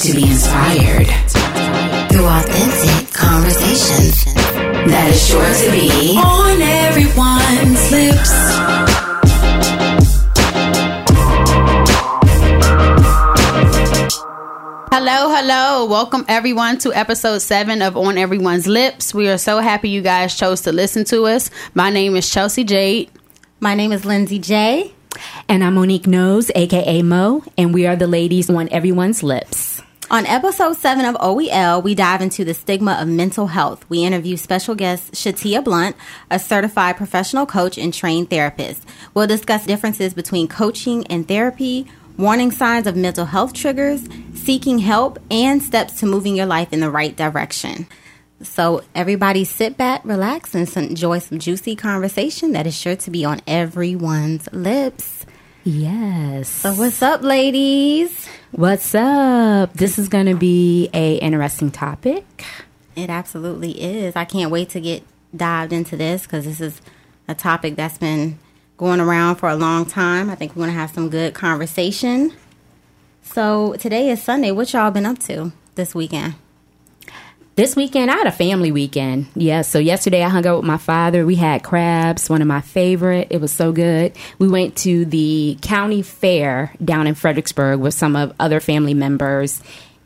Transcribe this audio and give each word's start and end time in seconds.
to 0.00 0.14
be 0.14 0.22
inspired 0.22 1.06
through 2.08 2.24
authentic 2.24 3.12
conversations 3.12 4.24
that 4.88 5.10
is 5.12 5.28
sure 5.28 5.44
to 5.44 5.70
be 5.70 6.16
on 6.16 6.62
everyone's 6.62 7.90
lips. 7.92 8.30
Hello, 14.90 15.28
hello. 15.28 15.84
Welcome 15.84 16.24
everyone 16.28 16.78
to 16.78 16.94
episode 16.94 17.40
7 17.40 17.82
of 17.82 17.98
On 17.98 18.16
Everyone's 18.16 18.66
Lips. 18.66 19.12
We 19.12 19.28
are 19.28 19.36
so 19.36 19.58
happy 19.58 19.90
you 19.90 20.00
guys 20.00 20.34
chose 20.34 20.62
to 20.62 20.72
listen 20.72 21.04
to 21.06 21.26
us. 21.26 21.50
My 21.74 21.90
name 21.90 22.16
is 22.16 22.30
Chelsea 22.30 22.64
Jade. 22.64 23.10
My 23.60 23.74
name 23.74 23.92
is 23.92 24.06
Lindsay 24.06 24.38
J. 24.38 24.94
And 25.46 25.62
I'm 25.62 25.74
Monique 25.74 26.06
Nose, 26.06 26.50
aka 26.54 27.02
Mo, 27.02 27.44
and 27.58 27.74
we 27.74 27.86
are 27.86 27.96
the 27.96 28.06
ladies 28.06 28.48
on 28.48 28.70
everyone's 28.70 29.22
lips. 29.22 29.79
On 30.10 30.26
episode 30.26 30.76
7 30.76 31.04
of 31.04 31.14
OEL, 31.18 31.84
we 31.84 31.94
dive 31.94 32.20
into 32.20 32.44
the 32.44 32.52
stigma 32.52 32.98
of 33.00 33.06
mental 33.06 33.46
health. 33.46 33.88
We 33.88 34.02
interview 34.02 34.36
special 34.36 34.74
guest 34.74 35.12
Shatia 35.12 35.62
Blunt, 35.62 35.94
a 36.32 36.40
certified 36.40 36.96
professional 36.96 37.46
coach 37.46 37.78
and 37.78 37.94
trained 37.94 38.28
therapist. 38.28 38.84
We'll 39.14 39.28
discuss 39.28 39.66
differences 39.66 40.12
between 40.12 40.48
coaching 40.48 41.06
and 41.06 41.28
therapy, 41.28 41.86
warning 42.18 42.50
signs 42.50 42.88
of 42.88 42.96
mental 42.96 43.24
health 43.24 43.52
triggers, 43.52 44.08
seeking 44.34 44.80
help, 44.80 45.20
and 45.30 45.62
steps 45.62 46.00
to 46.00 46.06
moving 46.06 46.34
your 46.34 46.46
life 46.46 46.72
in 46.72 46.80
the 46.80 46.90
right 46.90 47.16
direction. 47.16 47.86
So, 48.42 48.82
everybody 48.96 49.44
sit 49.44 49.76
back, 49.76 50.04
relax, 50.04 50.56
and 50.56 50.68
enjoy 50.76 51.20
some 51.20 51.38
juicy 51.38 51.76
conversation 51.76 52.50
that 52.52 52.66
is 52.66 52.74
sure 52.76 52.96
to 52.96 53.10
be 53.12 53.24
on 53.24 53.42
everyone's 53.46 54.48
lips. 54.50 55.19
Yes. 55.64 56.48
So, 56.48 56.72
what's 56.72 57.02
up, 57.02 57.22
ladies? 57.22 58.26
What's 58.52 58.94
up? 58.94 59.74
This 59.74 59.98
is 59.98 60.08
going 60.08 60.24
to 60.24 60.34
be 60.34 60.88
a 60.94 61.16
interesting 61.16 61.70
topic. 61.70 62.24
It 62.96 63.10
absolutely 63.10 63.72
is. 63.72 64.16
I 64.16 64.24
can't 64.24 64.50
wait 64.50 64.70
to 64.70 64.80
get 64.80 65.02
dived 65.36 65.74
into 65.74 65.98
this 65.98 66.22
because 66.22 66.46
this 66.46 66.62
is 66.62 66.80
a 67.28 67.34
topic 67.34 67.76
that's 67.76 67.98
been 67.98 68.38
going 68.78 69.00
around 69.00 69.36
for 69.36 69.50
a 69.50 69.54
long 69.54 69.84
time. 69.84 70.30
I 70.30 70.34
think 70.34 70.52
we're 70.52 70.64
going 70.64 70.74
to 70.74 70.80
have 70.80 70.92
some 70.92 71.10
good 71.10 71.34
conversation. 71.34 72.32
So 73.22 73.74
today 73.74 74.08
is 74.08 74.22
Sunday. 74.22 74.52
What 74.52 74.72
y'all 74.72 74.90
been 74.90 75.04
up 75.04 75.18
to 75.20 75.52
this 75.74 75.94
weekend? 75.94 76.36
This 77.56 77.76
weekend, 77.76 78.10
I 78.10 78.14
had 78.16 78.26
a 78.26 78.32
family 78.32 78.72
weekend. 78.72 79.26
Yeah, 79.34 79.62
so 79.62 79.78
yesterday 79.78 80.22
I 80.22 80.28
hung 80.30 80.46
out 80.46 80.58
with 80.58 80.66
my 80.66 80.78
father. 80.78 81.26
We 81.26 81.34
had 81.34 81.62
crabs, 81.62 82.30
one 82.30 82.40
of 82.40 82.48
my 82.48 82.62
favorite. 82.62 83.28
It 83.30 83.40
was 83.40 83.52
so 83.52 83.70
good. 83.72 84.12
We 84.38 84.48
went 84.48 84.76
to 84.78 85.04
the 85.04 85.58
county 85.60 86.00
fair 86.00 86.72
down 86.82 87.06
in 87.06 87.14
Fredericksburg 87.14 87.80
with 87.80 87.92
some 87.92 88.16
of 88.16 88.32
other 88.40 88.60
family 88.60 88.94
members. 88.94 89.60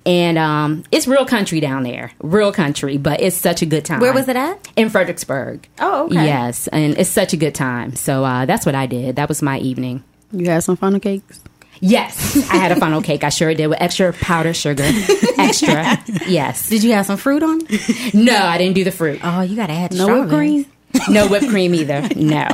And 0.06 0.36
um, 0.36 0.84
it's 0.90 1.06
real 1.06 1.24
country 1.24 1.60
down 1.60 1.82
there, 1.84 2.10
real 2.20 2.52
country, 2.52 2.96
but 2.98 3.20
it's 3.20 3.36
such 3.36 3.62
a 3.62 3.66
good 3.66 3.84
time. 3.84 4.00
Where 4.00 4.12
was 4.12 4.28
it 4.28 4.36
at? 4.36 4.68
In 4.76 4.90
Fredericksburg. 4.90 5.66
Oh, 5.78 6.06
okay. 6.06 6.26
Yes, 6.26 6.66
and 6.68 6.98
it's 6.98 7.08
such 7.08 7.32
a 7.32 7.36
good 7.36 7.54
time. 7.54 7.94
So 7.94 8.24
uh, 8.24 8.44
that's 8.46 8.66
what 8.66 8.74
I 8.74 8.86
did. 8.86 9.16
That 9.16 9.28
was 9.28 9.40
my 9.42 9.58
evening. 9.58 10.02
You 10.32 10.46
had 10.46 10.64
some 10.64 10.76
funnel 10.76 11.00
cakes? 11.00 11.40
Yes, 11.80 12.36
I 12.50 12.56
had 12.56 12.72
a 12.72 12.76
funnel 12.76 13.02
cake. 13.02 13.24
I 13.24 13.28
sure 13.28 13.52
did 13.54 13.66
with 13.66 13.80
extra 13.80 14.12
powdered 14.12 14.54
sugar. 14.54 14.84
Extra. 15.38 15.98
Yes. 16.26 16.68
Did 16.68 16.82
you 16.84 16.92
have 16.92 17.04
some 17.06 17.16
fruit 17.18 17.42
on? 17.42 17.60
it? 17.68 18.14
No, 18.14 18.34
I 18.36 18.56
didn't 18.58 18.74
do 18.76 18.84
the 18.84 18.90
fruit. 18.92 19.20
Oh, 19.22 19.42
you 19.42 19.56
got 19.56 19.66
to 19.66 19.72
add 19.74 19.92
No 19.92 20.20
whipped 20.20 20.30
cream. 20.30 20.66
No 21.08 21.28
whipped 21.28 21.48
cream 21.48 21.74
either. 21.74 22.08
No. 22.16 22.48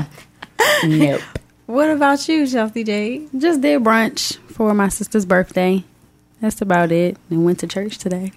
Nope. 0.84 1.20
What 1.66 1.90
about 1.90 2.26
you, 2.28 2.46
Chelsea 2.48 2.82
J? 2.84 3.26
Just 3.36 3.60
did 3.60 3.82
brunch 3.84 4.38
for 4.52 4.74
my 4.74 4.88
sister's 4.88 5.24
birthday. 5.24 5.84
That's 6.40 6.60
about 6.62 6.90
it. 6.90 7.16
And 7.30 7.44
went 7.44 7.60
to 7.60 7.66
church 7.66 7.98
today. 7.98 8.32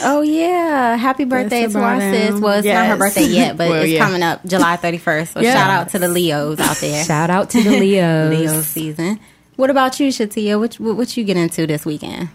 Oh 0.00 0.22
yeah! 0.22 0.94
Happy 0.96 1.24
birthday 1.24 1.66
to 1.66 1.78
our 1.78 2.00
sis. 2.00 2.40
Well, 2.40 2.58
it's 2.58 2.66
not 2.66 2.86
her 2.86 2.96
birthday 2.96 3.24
yet, 3.26 3.56
but 3.56 3.68
Well, 3.70 3.82
it's 3.82 3.90
yeah. 3.92 3.98
coming 4.04 4.22
up 4.22 4.44
July 4.46 4.76
thirty 4.76 4.98
first. 4.98 5.32
So 5.32 5.40
Yes. 5.40 5.54
shout 5.54 5.70
out 5.70 5.88
to 5.90 5.98
the 5.98 6.08
Leos 6.08 6.60
out 6.60 6.76
there. 6.76 7.04
Shout 7.04 7.30
out 7.30 7.50
to 7.50 7.62
the 7.62 7.70
Leos. 7.80 8.30
Leo 8.38 8.60
season. 8.62 9.18
What 9.58 9.70
about 9.70 9.98
you, 9.98 10.06
Shatia? 10.12 10.56
What, 10.56 10.78
what 10.78 11.16
you 11.16 11.24
get 11.24 11.36
into 11.36 11.66
this 11.66 11.84
weekend? 11.84 12.28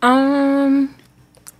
Um, 0.00 0.94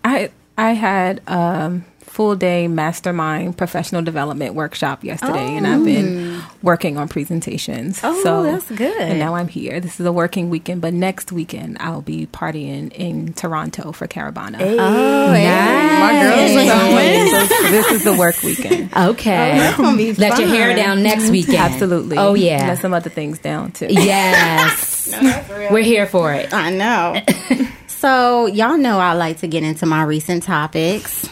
I 0.03 0.31
I 0.57 0.71
had 0.73 1.21
um 1.27 1.85
full 2.21 2.37
day 2.37 2.69
mastermind 2.69 3.57
professional 3.57 4.03
development 4.03 4.55
workshop 4.55 5.03
yesterday, 5.03 5.57
and 5.57 5.67
I've 5.67 5.83
been 5.83 6.37
oh. 6.37 6.51
working 6.63 6.99
on 6.99 7.09
presentations. 7.09 7.99
Oh, 8.03 8.23
so 8.23 8.43
that's 8.43 8.71
good. 8.71 9.01
And 9.01 9.19
now 9.19 9.37
I'm 9.37 9.49
here. 9.49 9.81
This 9.81 9.99
is 9.99 10.05
a 10.05 10.13
working 10.13 10.51
weekend, 10.51 10.83
but 10.83 10.93
next 10.93 11.33
weekend 11.33 11.79
I'll 11.81 12.03
be 12.03 12.27
partying 12.27 12.93
in 12.93 13.33
Toronto 13.33 13.93
for 13.93 14.07
Caribana. 14.07 14.59
Oh, 14.61 15.29
My 15.31 16.13
girls 16.21 16.53
So, 16.53 16.61
are 16.61 17.47
so 17.65 17.71
this 17.71 17.91
is 17.91 18.05
the 18.05 18.13
work 18.13 18.43
weekend. 18.43 18.91
Okay. 19.01 19.73
Oh, 19.73 19.77
gonna 19.79 19.97
be 19.97 20.13
Let 20.13 20.39
your 20.39 20.49
hair 20.49 20.77
down 20.77 21.03
next 21.03 21.23
mm-hmm. 21.23 21.33
weekend. 21.33 21.57
Absolutely. 21.57 22.19
Oh, 22.19 22.35
yeah. 22.35 22.69
Let 22.69 22.81
some 22.81 22.93
other 22.93 23.09
things 23.09 23.39
down 23.39 23.73
too. 23.73 23.87
Yes. 23.91 25.11
We're 25.71 25.83
here 25.83 26.05
for 26.05 26.35
it. 26.35 26.53
I 26.53 26.69
know. 26.71 27.23
so 27.87 28.45
y'all 28.45 28.77
know 28.77 28.99
I 28.99 29.15
like 29.15 29.39
to 29.39 29.49
get 29.49 29.63
into 29.63 29.87
my 29.87 30.03
recent 30.03 30.43
topics. 30.43 31.27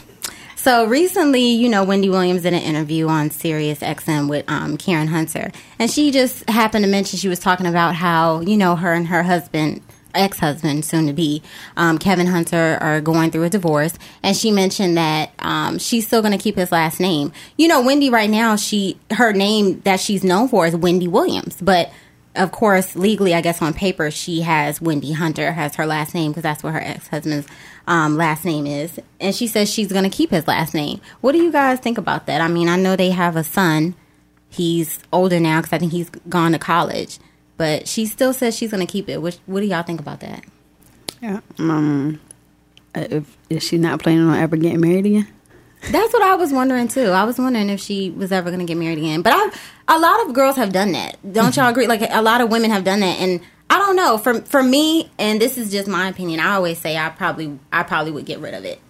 So 0.69 0.84
recently, 0.84 1.47
you 1.47 1.71
know, 1.71 1.83
Wendy 1.83 2.11
Williams 2.11 2.43
did 2.43 2.53
an 2.53 2.61
interview 2.61 3.09
on 3.09 3.31
Sirius 3.31 3.79
XM 3.79 4.29
with 4.29 4.45
um, 4.51 4.77
Karen 4.77 5.09
Hunter, 5.09 5.51
and 5.79 5.91
she 5.91 6.11
just 6.11 6.47
happened 6.51 6.84
to 6.84 6.91
mention 6.91 7.19
she 7.19 7.29
was 7.31 7.39
talking 7.39 7.65
about 7.65 7.95
how 7.95 8.41
you 8.41 8.55
know 8.55 8.77
her 8.77 8.93
and 8.93 9.06
her 9.06 9.23
husband, 9.23 9.81
ex-husband, 10.15 10.84
soon 10.84 11.06
to 11.06 11.15
be, 11.15 11.43
um, 11.79 11.97
Kevin 11.97 12.27
Hunter, 12.27 12.77
are 12.83 13.01
going 13.01 13.31
through 13.31 13.45
a 13.45 13.49
divorce, 13.49 13.95
and 14.23 14.37
she 14.37 14.51
mentioned 14.51 14.99
that 14.99 15.31
um, 15.39 15.79
she's 15.79 16.06
still 16.06 16.21
going 16.21 16.37
to 16.37 16.43
keep 16.45 16.56
his 16.56 16.71
last 16.71 17.00
name. 17.00 17.33
You 17.56 17.69
know, 17.69 17.81
Wendy 17.81 18.11
right 18.11 18.29
now, 18.29 18.56
she 18.56 18.99
her 19.12 19.33
name 19.33 19.81
that 19.87 20.00
she's 20.00 20.23
known 20.23 20.49
for 20.49 20.67
is 20.67 20.77
Wendy 20.77 21.09
Williams, 21.09 21.56
but 21.62 21.91
of 22.38 22.53
course, 22.53 22.97
legally, 22.97 23.34
I 23.34 23.41
guess 23.41 23.60
on 23.60 23.75
paper, 23.75 24.10
she 24.10 24.43
has 24.43 24.81
Wendy 24.81 25.12
Hunter 25.12 25.53
has 25.53 25.75
her 25.76 25.87
last 25.87 26.15
name 26.15 26.31
because 26.31 26.43
that's 26.43 26.62
what 26.62 26.72
her 26.72 26.81
ex 26.81 27.09
husband's 27.09 27.47
um, 27.87 28.16
last 28.16 28.44
name 28.44 28.66
is, 28.66 29.00
and 29.21 29.34
she 29.34 29.47
says 29.47 29.71
she's 29.72 29.91
going 29.91 30.04
to 30.04 30.16
keep 30.16 30.31
his 30.31 30.47
last 30.47 30.75
name. 30.75 31.00
What 31.21 31.32
do 31.32 31.38
you 31.38 31.50
guys 31.50 31.81
think 31.81 31.99
about 31.99 32.26
that? 32.26 32.41
I 32.41 32.49
mean, 32.49 32.69
I 32.69 32.76
know 32.76 32.97
they 32.97 33.10
have 33.10 33.37
a 33.37 33.44
son. 33.44 33.94
He's 34.50 34.99
older 35.12 35.41
now 35.41 35.60
because 35.60 35.72
I 35.72 35.78
think 35.78 35.93
he's 35.93 36.10
gone 36.28 36.53
to 36.53 36.59
college, 36.59 37.19
but 37.56 37.88
she 37.88 38.06
still 38.06 38.32
says 38.32 38.56
she's 38.56 38.70
going 38.70 38.87
to 38.87 38.91
keep 38.91 39.09
it. 39.09 39.20
What, 39.20 39.38
what 39.47 39.60
do 39.60 39.66
y'all 39.66 39.82
think 39.82 40.00
about 40.00 40.20
that? 40.20 40.44
Yeah. 41.20 41.41
Um, 41.59 42.20
if, 42.94 43.37
is 43.50 43.62
she 43.62 43.78
not 43.78 44.00
planning 44.00 44.26
on 44.26 44.38
ever 44.38 44.56
getting 44.56 44.81
married 44.81 45.06
again? 45.06 45.28
That's 45.81 46.12
what 46.12 46.22
I 46.22 46.34
was 46.34 46.53
wondering 46.53 46.89
too. 46.89 47.11
I 47.11 47.25
was 47.25 47.39
wondering 47.39 47.71
if 47.71 47.81
she 47.81 48.11
was 48.11 48.33
ever 48.33 48.50
going 48.50 48.61
to 48.61 48.66
get 48.66 48.77
married 48.77 48.99
again. 48.99 49.22
But 49.22 49.33
I, 49.34 49.97
a 49.97 49.99
lot 49.99 50.27
of 50.27 50.34
girls 50.34 50.56
have 50.56 50.72
done 50.72 50.93
that. 50.93 51.16
Don't 51.33 51.56
y'all 51.56 51.69
agree? 51.69 51.87
Like 51.87 52.03
a 52.03 52.22
lot 52.22 52.41
of 52.41 52.50
women 52.50 52.71
have 52.71 52.84
done 52.84 53.00
that, 53.00 53.19
and 53.21 53.41
I 53.71 53.78
don't 53.78 53.97
know. 53.97 54.19
For 54.19 54.41
for 54.43 54.62
me, 54.62 55.11
and 55.19 55.41
this 55.41 55.56
is 55.56 55.71
just 55.71 55.88
my 55.88 56.09
opinion. 56.09 56.41
I 56.41 56.55
always 56.55 56.78
say 56.78 56.97
I 56.97 57.09
probably 57.11 57.59
I 57.72 57.83
probably 57.84 58.12
would 58.12 58.27
get 58.27 58.41
rid 58.41 58.55
of 58.55 58.65
it, 58.65 58.81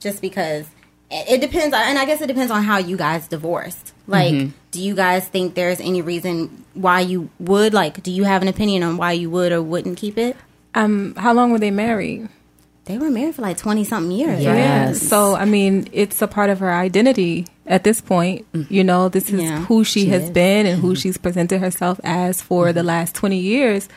just 0.00 0.20
because 0.22 0.66
it, 1.10 1.28
it 1.28 1.40
depends. 1.40 1.74
And 1.74 1.98
I 1.98 2.04
guess 2.04 2.20
it 2.20 2.26
depends 2.28 2.50
on 2.52 2.62
how 2.62 2.78
you 2.78 2.96
guys 2.96 3.28
divorced. 3.28 3.92
Like, 4.06 4.32
do 4.70 4.80
you 4.80 4.94
guys 4.94 5.26
think 5.26 5.54
there's 5.54 5.80
any 5.80 6.00
reason 6.00 6.64
why 6.74 7.00
you 7.00 7.28
would? 7.40 7.74
Like, 7.74 8.02
do 8.04 8.12
you 8.12 8.22
have 8.24 8.40
an 8.40 8.48
opinion 8.48 8.84
on 8.84 8.96
why 8.98 9.12
you 9.12 9.28
would 9.30 9.50
or 9.52 9.60
wouldn't 9.60 9.98
keep 9.98 10.16
it? 10.16 10.36
Um, 10.74 11.14
how 11.16 11.32
long 11.32 11.50
were 11.50 11.58
they 11.58 11.70
married? 11.72 12.28
They 12.86 12.98
were 12.98 13.10
married 13.10 13.34
for 13.34 13.42
like 13.42 13.58
twenty 13.58 13.82
something 13.84 14.16
years. 14.16 14.42
Yeah. 14.42 14.50
right? 14.50 14.58
Yes. 14.58 15.02
So 15.02 15.34
I 15.34 15.44
mean, 15.44 15.88
it's 15.92 16.22
a 16.22 16.28
part 16.28 16.50
of 16.50 16.60
her 16.60 16.72
identity 16.72 17.46
at 17.66 17.82
this 17.82 18.00
point. 18.00 18.50
Mm-hmm. 18.52 18.72
You 18.72 18.84
know, 18.84 19.08
this 19.08 19.28
is 19.28 19.42
Yeah, 19.42 19.64
who 19.64 19.82
she, 19.82 20.04
she 20.04 20.06
has 20.10 20.24
is. 20.24 20.30
been 20.30 20.66
and 20.66 20.80
who 20.80 20.88
mm-hmm. 20.88 20.94
she's 20.94 21.18
presented 21.18 21.60
herself 21.60 22.00
as 22.04 22.40
for 22.40 22.72
the 22.72 22.80
mm-hmm. 22.80 22.86
last 22.86 23.14
twenty 23.14 23.38
years. 23.38 23.88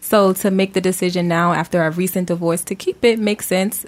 So 0.00 0.34
to 0.34 0.50
make 0.50 0.74
the 0.74 0.80
decision 0.82 1.28
now 1.28 1.54
after 1.54 1.82
a 1.82 1.90
recent 1.90 2.28
divorce 2.28 2.62
to 2.64 2.74
keep 2.74 3.04
it 3.04 3.18
makes 3.18 3.46
sense. 3.46 3.86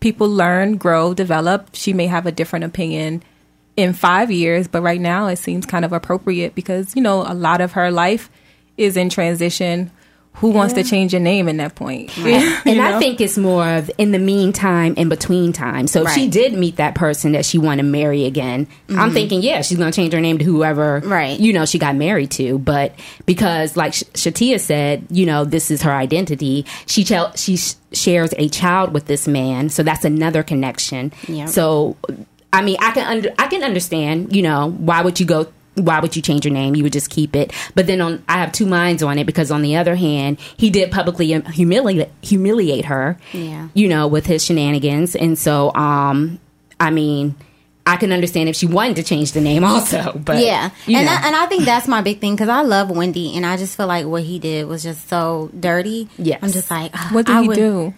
People 0.00 0.28
learn, 0.28 0.76
grow, 0.76 1.12
develop. 1.12 1.70
She 1.74 1.92
may 1.92 2.06
have 2.06 2.24
a 2.24 2.32
different 2.32 2.64
opinion 2.64 3.22
in 3.76 3.92
five 3.92 4.30
years, 4.30 4.68
but 4.68 4.82
right 4.82 5.00
now 5.00 5.26
it 5.26 5.36
seems 5.36 5.66
kind 5.66 5.84
of 5.84 5.92
appropriate 5.92 6.54
because 6.54 6.94
you 6.94 7.02
know 7.02 7.22
a 7.26 7.32
lot 7.32 7.60
of 7.62 7.72
her 7.72 7.90
life 7.90 8.30
is 8.76 8.96
in 8.96 9.08
transition. 9.08 9.90
Who 10.34 10.50
wants 10.50 10.72
to 10.74 10.82
change 10.84 11.12
your 11.12 11.20
name 11.20 11.48
in 11.48 11.58
that 11.58 11.74
point? 11.74 12.16
You 12.16 12.32
And 12.64 12.80
I 12.80 12.92
know? 12.92 12.98
think 12.98 13.20
it's 13.20 13.36
more 13.36 13.68
of 13.68 13.90
in 13.98 14.12
the 14.12 14.18
meantime, 14.18 14.94
in 14.96 15.08
between 15.10 15.52
time. 15.52 15.86
So 15.86 16.06
if 16.06 16.12
she 16.12 16.28
did 16.28 16.54
meet 16.54 16.76
that 16.76 16.94
person 16.94 17.32
that 17.32 17.44
she 17.44 17.58
want 17.58 17.78
to 17.78 17.82
marry 17.84 18.24
again, 18.24 18.66
I'm 18.88 18.94
mm-hmm. 18.96 19.12
thinking, 19.12 19.42
yeah, 19.42 19.60
she's 19.60 19.76
going 19.76 19.90
to 19.90 19.94
change 19.96 20.14
her 20.14 20.20
name 20.20 20.38
to 20.38 20.44
whoever, 20.44 21.00
Right. 21.04 21.38
you 21.38 21.52
know, 21.52 21.66
she 21.66 21.78
got 21.78 21.94
married 21.96 22.30
to. 22.32 22.58
But 22.58 22.94
because, 23.26 23.76
like 23.76 23.92
Sh- 23.92 24.04
Shatia 24.14 24.58
said, 24.60 25.04
you 25.10 25.26
know, 25.26 25.44
this 25.44 25.70
is 25.70 25.82
her 25.82 25.92
identity. 25.92 26.64
She 26.86 27.04
ch- 27.04 27.12
she 27.36 27.56
sh- 27.58 27.74
shares 27.92 28.32
a 28.38 28.48
child 28.48 28.94
with 28.94 29.06
this 29.06 29.28
man, 29.28 29.68
so 29.68 29.82
that's 29.82 30.04
another 30.06 30.42
connection. 30.42 31.12
Yep. 31.28 31.48
So, 31.50 31.96
I 32.52 32.62
mean, 32.62 32.76
I 32.80 32.92
can 32.92 33.06
under- 33.06 33.34
I 33.38 33.46
can 33.48 33.62
understand, 33.62 34.34
you 34.34 34.42
know, 34.42 34.70
why 34.70 35.02
would 35.02 35.20
you 35.20 35.26
go 35.26 35.48
why 35.76 36.00
would 36.00 36.16
you 36.16 36.22
change 36.22 36.44
your 36.44 36.52
name? 36.52 36.74
You 36.74 36.82
would 36.82 36.92
just 36.92 37.10
keep 37.10 37.34
it. 37.36 37.52
But 37.74 37.86
then 37.86 38.00
on, 38.00 38.22
I 38.28 38.38
have 38.38 38.52
two 38.52 38.66
minds 38.66 39.02
on 39.02 39.18
it 39.18 39.24
because 39.24 39.50
on 39.50 39.62
the 39.62 39.76
other 39.76 39.94
hand, 39.94 40.38
he 40.56 40.68
did 40.70 40.90
publicly 40.90 41.32
humiliate 41.52 42.10
humiliate 42.22 42.86
her. 42.86 43.18
Yeah. 43.32 43.68
You 43.74 43.88
know, 43.88 44.06
with 44.08 44.26
his 44.26 44.44
shenanigans, 44.44 45.14
and 45.16 45.38
so 45.38 45.72
um, 45.74 46.38
I 46.78 46.90
mean. 46.90 47.34
I 47.86 47.96
can 47.96 48.12
understand 48.12 48.48
if 48.50 48.54
she 48.54 48.66
wanted 48.66 48.96
to 48.96 49.02
change 49.02 49.32
the 49.32 49.40
name 49.40 49.64
also, 49.70 50.12
but 50.12 50.44
yeah, 50.44 50.70
you 50.86 50.96
and. 50.98 51.08
I, 51.08 51.26
and 51.26 51.34
I 51.34 51.46
think 51.46 51.64
that's 51.64 51.88
my 51.88 52.02
big 52.02 52.20
thing 52.20 52.34
because 52.34 52.50
I 52.50 52.60
love 52.60 52.90
Wendy, 52.90 53.34
and 53.34 53.44
I 53.44 53.56
just 53.56 53.74
feel 53.76 53.86
like 53.86 54.06
what 54.06 54.22
he 54.22 54.38
did 54.38 54.68
was 54.68 54.82
just 54.82 55.08
so 55.08 55.50
dirty. 55.58 56.08
Yes. 56.18 56.40
I'm 56.42 56.52
just 56.52 56.70
like, 56.70 56.94
What 57.10 57.26
did 57.26 57.34
I 57.36 57.42
he 57.42 57.48
would- 57.48 57.56
do? 57.56 57.94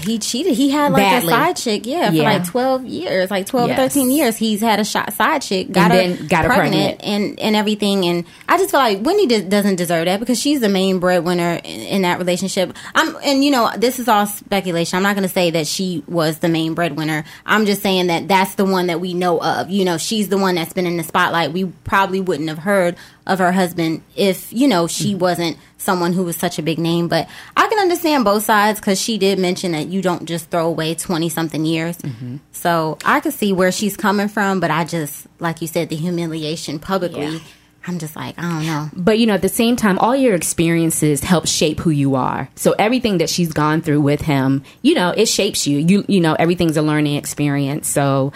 He 0.00 0.18
cheated. 0.18 0.54
He 0.54 0.70
had 0.70 0.90
like 0.92 1.02
Badly. 1.02 1.28
a 1.28 1.30
side 1.30 1.56
chick, 1.56 1.86
yeah, 1.86 2.10
for 2.10 2.16
like 2.16 2.44
twelve 2.46 2.84
years, 2.84 3.30
like 3.30 3.46
12 3.46 3.68
Yes. 3.68 3.78
or 3.78 3.82
thirteen 3.82 4.10
years. 4.10 4.36
He's 4.36 4.60
had 4.60 4.80
a 4.80 4.84
shot 4.84 5.12
side 5.12 5.40
chick, 5.42 5.70
got 5.70 5.92
And 5.92 6.16
her 6.18 6.24
got 6.26 6.44
her 6.46 6.50
pregnant. 6.54 7.00
and 7.04 7.38
and 7.38 7.54
everything. 7.54 8.04
And 8.04 8.24
I 8.48 8.58
just 8.58 8.72
feel 8.72 8.80
like 8.80 9.04
Wendy 9.04 9.26
d- 9.26 9.42
doesn't 9.48 9.76
deserve 9.76 10.06
that 10.06 10.18
because 10.18 10.40
she's 10.40 10.58
the 10.60 10.68
main 10.68 10.98
breadwinner 10.98 11.60
in, 11.62 11.80
in 11.80 12.02
that 12.02 12.18
relationship. 12.18 12.74
I'm 12.96 13.14
and 13.22 13.44
you 13.44 13.52
know 13.52 13.70
this 13.76 14.00
is 14.00 14.08
all 14.08 14.26
speculation. 14.26 14.96
I'm 14.96 15.04
not 15.04 15.14
going 15.14 15.28
to 15.28 15.32
say 15.32 15.50
that 15.52 15.68
she 15.68 16.02
was 16.08 16.38
the 16.38 16.48
main 16.48 16.74
breadwinner. 16.74 17.24
I'm 17.46 17.64
just 17.64 17.80
saying 17.80 18.08
that 18.08 18.26
that's 18.26 18.56
the 18.56 18.64
one 18.64 18.88
that 18.88 19.00
we 19.00 19.14
know 19.14 19.40
of. 19.40 19.70
You 19.70 19.84
know, 19.84 19.96
she's 19.96 20.28
the 20.28 20.38
one 20.38 20.56
that's 20.56 20.72
been 20.72 20.86
in 20.86 20.96
the 20.96 21.04
spotlight. 21.04 21.52
We 21.52 21.66
probably 21.84 22.20
wouldn't 22.20 22.48
have 22.48 22.58
heard 22.58 22.96
of 23.28 23.38
her 23.38 23.52
husband 23.52 24.02
if 24.16 24.52
you 24.52 24.66
know 24.66 24.86
she 24.88 25.10
Mm-hmm. 25.10 25.18
wasn't 25.20 25.56
someone 25.76 26.12
who 26.12 26.24
was 26.24 26.36
such 26.36 26.58
a 26.58 26.62
big 26.62 26.78
name. 26.78 27.06
But 27.06 27.28
I 27.56 27.68
can 27.68 27.78
understand 27.78 28.24
both 28.24 28.44
sides 28.44 28.80
because 28.80 29.00
she 29.00 29.16
did 29.18 29.38
mention 29.38 29.72
that 29.72 29.86
you 29.86 30.02
don't 30.02 30.24
just 30.26 30.50
throw 30.50 30.66
away 30.66 30.94
twenty 30.96 31.28
something 31.28 31.64
years. 31.64 31.96
Mm-hmm. 31.98 32.38
So 32.52 32.98
I 33.04 33.20
could 33.20 33.34
see 33.34 33.52
where 33.52 33.70
she's 33.70 33.96
coming 33.96 34.28
from. 34.28 34.58
But 34.58 34.70
I 34.72 34.84
just 34.84 35.26
like 35.38 35.60
you 35.62 35.68
said, 35.68 35.88
the 35.90 35.96
humiliation 35.96 36.78
publicly. 36.80 37.26
Yeah. 37.26 37.38
I'm 37.88 37.98
just 37.98 38.14
like 38.14 38.38
I 38.38 38.42
don't 38.42 38.66
know. 38.66 38.90
But 38.94 39.18
you 39.18 39.26
know, 39.26 39.32
at 39.34 39.42
the 39.42 39.48
same 39.48 39.74
time, 39.74 39.98
all 39.98 40.14
your 40.14 40.34
experiences 40.34 41.24
help 41.24 41.48
shape 41.48 41.80
who 41.80 41.90
you 41.90 42.14
are. 42.16 42.48
So 42.54 42.72
everything 42.78 43.18
that 43.18 43.30
she's 43.30 43.52
gone 43.52 43.80
through 43.80 44.02
with 44.02 44.20
him, 44.20 44.62
you 44.82 44.94
know, 44.94 45.10
it 45.16 45.26
shapes 45.26 45.66
you. 45.66 45.78
You 45.78 46.04
you 46.06 46.20
know, 46.20 46.34
everything's 46.34 46.76
a 46.76 46.82
learning 46.82 47.16
experience. 47.16 47.88
So 47.88 48.32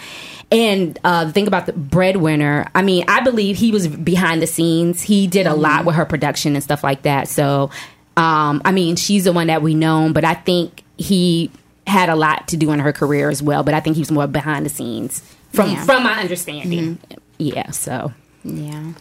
and 0.51 0.99
uh, 1.03 1.25
the 1.25 1.31
thing 1.31 1.47
about 1.47 1.65
the 1.67 1.73
breadwinner, 1.73 2.67
I 2.75 2.81
mean, 2.81 3.05
I 3.07 3.21
believe 3.21 3.55
he 3.57 3.71
was 3.71 3.87
behind 3.87 4.41
the 4.41 4.47
scenes. 4.47 5.01
He 5.01 5.27
did 5.27 5.47
a 5.47 5.53
lot 5.55 5.85
with 5.85 5.95
her 5.95 6.05
production 6.05 6.55
and 6.55 6.63
stuff 6.63 6.83
like 6.83 7.03
that. 7.03 7.27
So, 7.27 7.69
um, 8.17 8.61
I 8.65 8.71
mean, 8.71 8.95
she's 8.95 9.23
the 9.23 9.33
one 9.33 9.47
that 9.47 9.61
we 9.61 9.73
know, 9.75 10.11
but 10.13 10.23
I 10.25 10.33
think 10.35 10.83
he 10.97 11.49
had 11.87 12.09
a 12.09 12.15
lot 12.15 12.47
to 12.49 12.57
do 12.57 12.71
in 12.71 12.79
her 12.79 12.93
career 12.93 13.29
as 13.29 13.41
well. 13.41 13.63
But 13.63 13.73
I 13.73 13.79
think 13.79 13.95
he 13.95 14.01
was 14.01 14.11
more 14.11 14.27
behind 14.27 14.65
the 14.65 14.69
scenes 14.69 15.21
from 15.53 15.71
Yeah. 15.71 15.83
from 15.85 16.03
my 16.03 16.19
understanding. 16.19 16.97
Yeah. 17.37 17.71
So. 17.71 18.13
Yeah. 18.43 18.91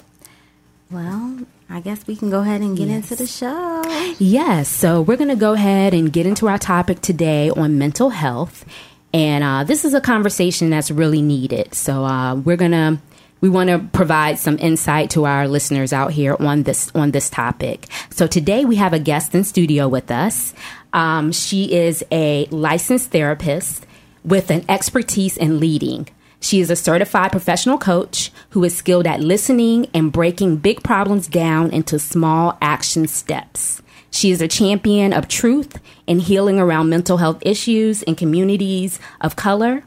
Well, 0.92 1.38
I 1.70 1.80
guess 1.80 2.06
we 2.06 2.16
can 2.16 2.28
go 2.28 2.40
ahead 2.40 2.60
and 2.60 2.76
get 2.76 2.88
into 2.88 3.16
the 3.16 3.26
show. 3.26 3.82
Yes, 4.18 4.68
so 4.68 5.00
we're 5.00 5.16
going 5.16 5.30
to 5.30 5.36
go 5.36 5.54
ahead 5.54 5.94
and 5.94 6.12
get 6.12 6.26
into 6.26 6.48
our 6.48 6.58
topic 6.58 7.00
today 7.00 7.48
on 7.48 7.78
mental 7.78 8.10
health. 8.10 8.66
And 9.14 9.42
uh, 9.42 9.64
this 9.64 9.86
is 9.86 9.94
a 9.94 10.00
conversation 10.02 10.68
that's 10.68 10.90
really 10.90 11.22
needed. 11.22 11.72
So 11.72 12.04
uh, 12.04 12.34
we're 12.34 12.58
going 12.58 12.72
to 12.72 12.98
we 13.40 13.48
want 13.48 13.70
to 13.70 13.78
provide 13.92 14.38
some 14.38 14.58
insight 14.58 15.10
to 15.10 15.24
our 15.24 15.48
listeners 15.48 15.94
out 15.94 16.12
here 16.12 16.36
on 16.38 16.64
this 16.64 16.92
on 16.94 17.10
this 17.10 17.30
topic. 17.30 17.86
So 18.10 18.26
today 18.26 18.66
we 18.66 18.76
have 18.76 18.92
a 18.92 18.98
guest 18.98 19.34
in 19.34 19.42
studio 19.44 19.88
with 19.88 20.10
us. 20.10 20.52
Um, 20.92 21.32
she 21.32 21.72
is 21.72 22.04
a 22.12 22.46
licensed 22.50 23.10
therapist 23.10 23.86
with 24.24 24.50
an 24.50 24.64
expertise 24.68 25.38
in 25.38 25.58
leading. 25.58 26.06
She 26.42 26.60
is 26.60 26.70
a 26.70 26.76
certified 26.76 27.30
professional 27.30 27.78
coach 27.78 28.32
who 28.50 28.64
is 28.64 28.76
skilled 28.76 29.06
at 29.06 29.20
listening 29.20 29.86
and 29.94 30.12
breaking 30.12 30.56
big 30.56 30.82
problems 30.82 31.28
down 31.28 31.70
into 31.70 32.00
small 32.00 32.58
action 32.60 33.06
steps. 33.06 33.80
She 34.10 34.32
is 34.32 34.42
a 34.42 34.48
champion 34.48 35.12
of 35.12 35.28
truth 35.28 35.78
and 36.06 36.20
healing 36.20 36.58
around 36.58 36.90
mental 36.90 37.18
health 37.18 37.38
issues 37.42 38.02
in 38.02 38.16
communities 38.16 38.98
of 39.20 39.36
color. 39.36 39.84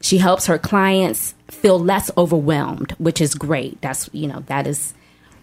She 0.00 0.16
helps 0.16 0.46
her 0.46 0.58
clients 0.58 1.34
feel 1.48 1.78
less 1.78 2.10
overwhelmed, 2.16 2.92
which 2.92 3.20
is 3.20 3.34
great. 3.34 3.78
That's, 3.82 4.08
you 4.14 4.28
know, 4.28 4.40
that 4.46 4.66
is 4.66 4.94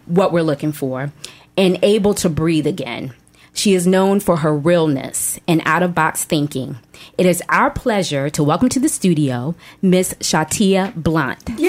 what 0.08 0.34
we're 0.34 0.42
looking 0.42 0.72
for, 0.72 1.12
and 1.56 1.78
able 1.84 2.16
to 2.16 2.30
breathe 2.30 2.66
again. 2.66 3.14
She 3.56 3.74
is 3.74 3.88
known 3.88 4.20
for 4.20 4.36
her 4.38 4.56
realness 4.56 5.40
and 5.48 5.62
out 5.66 5.82
of 5.82 5.96
box 5.96 6.24
thinking. 6.26 6.78
It 7.18 7.26
is 7.26 7.42
our 7.48 7.72
pleasure 7.72 8.30
to 8.32 8.44
welcome 8.44 8.68
to 8.70 8.80
the 8.82 8.90
studio 8.90 9.56
Miss 9.82 10.14
Shatia 10.16 10.94
Blunt. 10.94 11.40
Thank 11.42 11.60
you. 11.60 11.66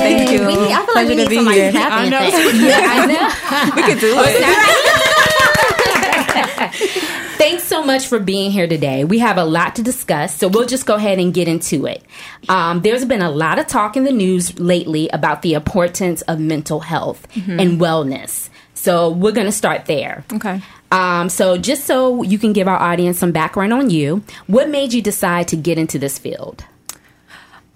Thank 0.00 0.30
you. 0.32 0.40
We 0.46 0.56
need, 0.56 0.72
I 0.72 0.84
feel 0.84 0.94
like 0.94 1.08
we 1.08 1.14
Pleasure 1.14 1.14
need 1.14 1.24
to 1.24 1.30
be 1.30 1.36
some 1.36 1.44
like 1.46 1.54
here. 1.54 1.70
clapping 1.70 2.12
I 2.12 3.06
know. 3.06 3.76
We 3.76 3.82
could 3.82 4.00
do 4.00 4.14
it. 4.18 4.40
Thanks 7.40 7.62
so 7.64 7.82
much 7.82 8.06
for 8.06 8.18
being 8.18 8.50
here 8.50 8.66
today. 8.66 9.04
We 9.04 9.20
have 9.20 9.38
a 9.38 9.44
lot 9.44 9.76
to 9.76 9.82
discuss, 9.82 10.36
so 10.36 10.48
we'll 10.48 10.66
just 10.66 10.84
go 10.84 10.96
ahead 10.96 11.18
and 11.18 11.32
get 11.32 11.48
into 11.48 11.86
it. 11.86 12.04
Um, 12.48 12.82
there's 12.82 13.04
been 13.06 13.22
a 13.22 13.30
lot 13.30 13.58
of 13.58 13.66
talk 13.66 13.96
in 13.96 14.04
the 14.04 14.12
news 14.12 14.58
lately 14.58 15.08
about 15.08 15.40
the 15.42 15.54
importance 15.54 16.20
of 16.22 16.38
mental 16.38 16.80
health 16.80 17.26
and 17.36 17.80
wellness. 17.80 18.49
So 18.80 19.10
we're 19.10 19.32
going 19.32 19.46
to 19.46 19.52
start 19.52 19.84
there. 19.84 20.24
Okay. 20.32 20.62
Um, 20.90 21.28
so 21.28 21.58
just 21.58 21.84
so 21.84 22.22
you 22.22 22.38
can 22.38 22.54
give 22.54 22.66
our 22.66 22.80
audience 22.80 23.18
some 23.18 23.30
background 23.30 23.74
on 23.74 23.90
you, 23.90 24.24
what 24.46 24.70
made 24.70 24.94
you 24.94 25.02
decide 25.02 25.48
to 25.48 25.56
get 25.56 25.76
into 25.76 25.98
this 25.98 26.18
field? 26.18 26.64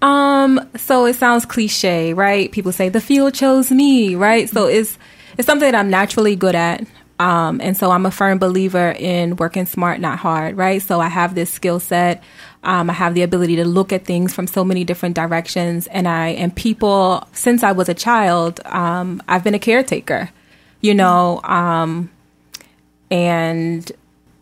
Um, 0.00 0.70
so 0.76 1.04
it 1.04 1.16
sounds 1.16 1.44
cliche, 1.44 2.14
right? 2.14 2.50
People 2.50 2.72
say 2.72 2.88
the 2.88 3.02
field 3.02 3.34
chose 3.34 3.70
me, 3.70 4.14
right? 4.14 4.48
So 4.48 4.66
it's 4.66 4.98
it's 5.36 5.46
something 5.46 5.70
that 5.70 5.78
I'm 5.78 5.90
naturally 5.90 6.36
good 6.36 6.54
at. 6.54 6.86
Um, 7.18 7.60
and 7.60 7.76
so 7.76 7.90
I'm 7.90 8.06
a 8.06 8.10
firm 8.10 8.38
believer 8.38 8.94
in 8.98 9.36
working 9.36 9.66
smart, 9.66 10.00
not 10.00 10.18
hard, 10.18 10.56
right? 10.56 10.80
So 10.80 11.00
I 11.00 11.08
have 11.08 11.34
this 11.34 11.50
skill 11.50 11.80
set. 11.80 12.22
Um, 12.62 12.88
I 12.88 12.94
have 12.94 13.14
the 13.14 13.22
ability 13.22 13.56
to 13.56 13.64
look 13.64 13.92
at 13.92 14.04
things 14.06 14.34
from 14.34 14.46
so 14.46 14.64
many 14.64 14.84
different 14.84 15.14
directions. 15.14 15.86
And 15.88 16.08
I, 16.08 16.28
and 16.28 16.54
people, 16.54 17.28
since 17.32 17.62
I 17.62 17.72
was 17.72 17.88
a 17.88 17.94
child, 17.94 18.60
um, 18.64 19.22
I've 19.28 19.44
been 19.44 19.54
a 19.54 19.58
caretaker, 19.58 20.30
you 20.84 20.94
know, 20.94 21.40
um, 21.44 22.10
and 23.10 23.90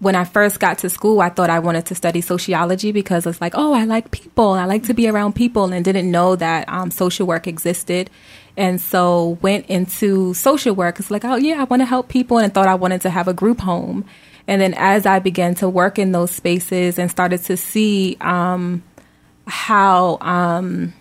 when 0.01 0.17
I 0.17 0.25
first 0.25 0.59
got 0.59 0.79
to 0.79 0.91
school, 0.91 1.21
I 1.21 1.29
thought 1.29 1.51
I 1.51 1.61
wanted 1.61 1.87
to 1.87 1.95
study 1.95 2.21
sociology 2.21 2.91
because 2.91 3.27
it's 3.27 3.41
like, 3.41 3.53
oh, 3.55 3.73
I 3.73 3.85
like 3.85 4.11
people. 4.11 4.55
I 4.55 4.65
like 4.65 4.83
to 4.85 4.95
be 4.95 5.09
around 5.09 5.35
people 5.35 5.73
and 5.73 5.85
didn't 5.85 6.11
know 6.11 6.35
that 6.35 6.69
um, 6.69 6.91
social 6.91 7.29
work 7.29 7.47
existed. 7.47 8.11
And 8.57 8.81
so 8.81 9.39
went 9.41 9.67
into 9.67 10.35
social 10.35 10.75
work. 10.75 10.99
It's 10.99 11.13
like, 11.13 11.25
oh, 11.25 11.37
yeah, 11.37 11.61
I 11.61 11.65
want 11.65 11.81
to 11.81 11.87
help 11.87 12.09
people 12.09 12.39
and 12.39 12.53
thought 12.53 12.67
I 12.67 12.75
wanted 12.75 13.03
to 13.03 13.11
have 13.11 13.29
a 13.29 13.35
group 13.35 13.61
home. 13.61 14.05
And 14.49 14.61
then 14.61 14.75
as 14.75 15.07
I 15.07 15.21
began 15.21 15.55
to 15.57 15.69
work 15.69 15.97
in 15.97 16.11
those 16.11 16.33
spaces 16.33 16.99
and 16.99 17.09
started 17.09 17.45
to 17.45 17.57
see 17.57 18.17
um, 18.21 18.83
how 19.47 20.19
um, 20.21 20.93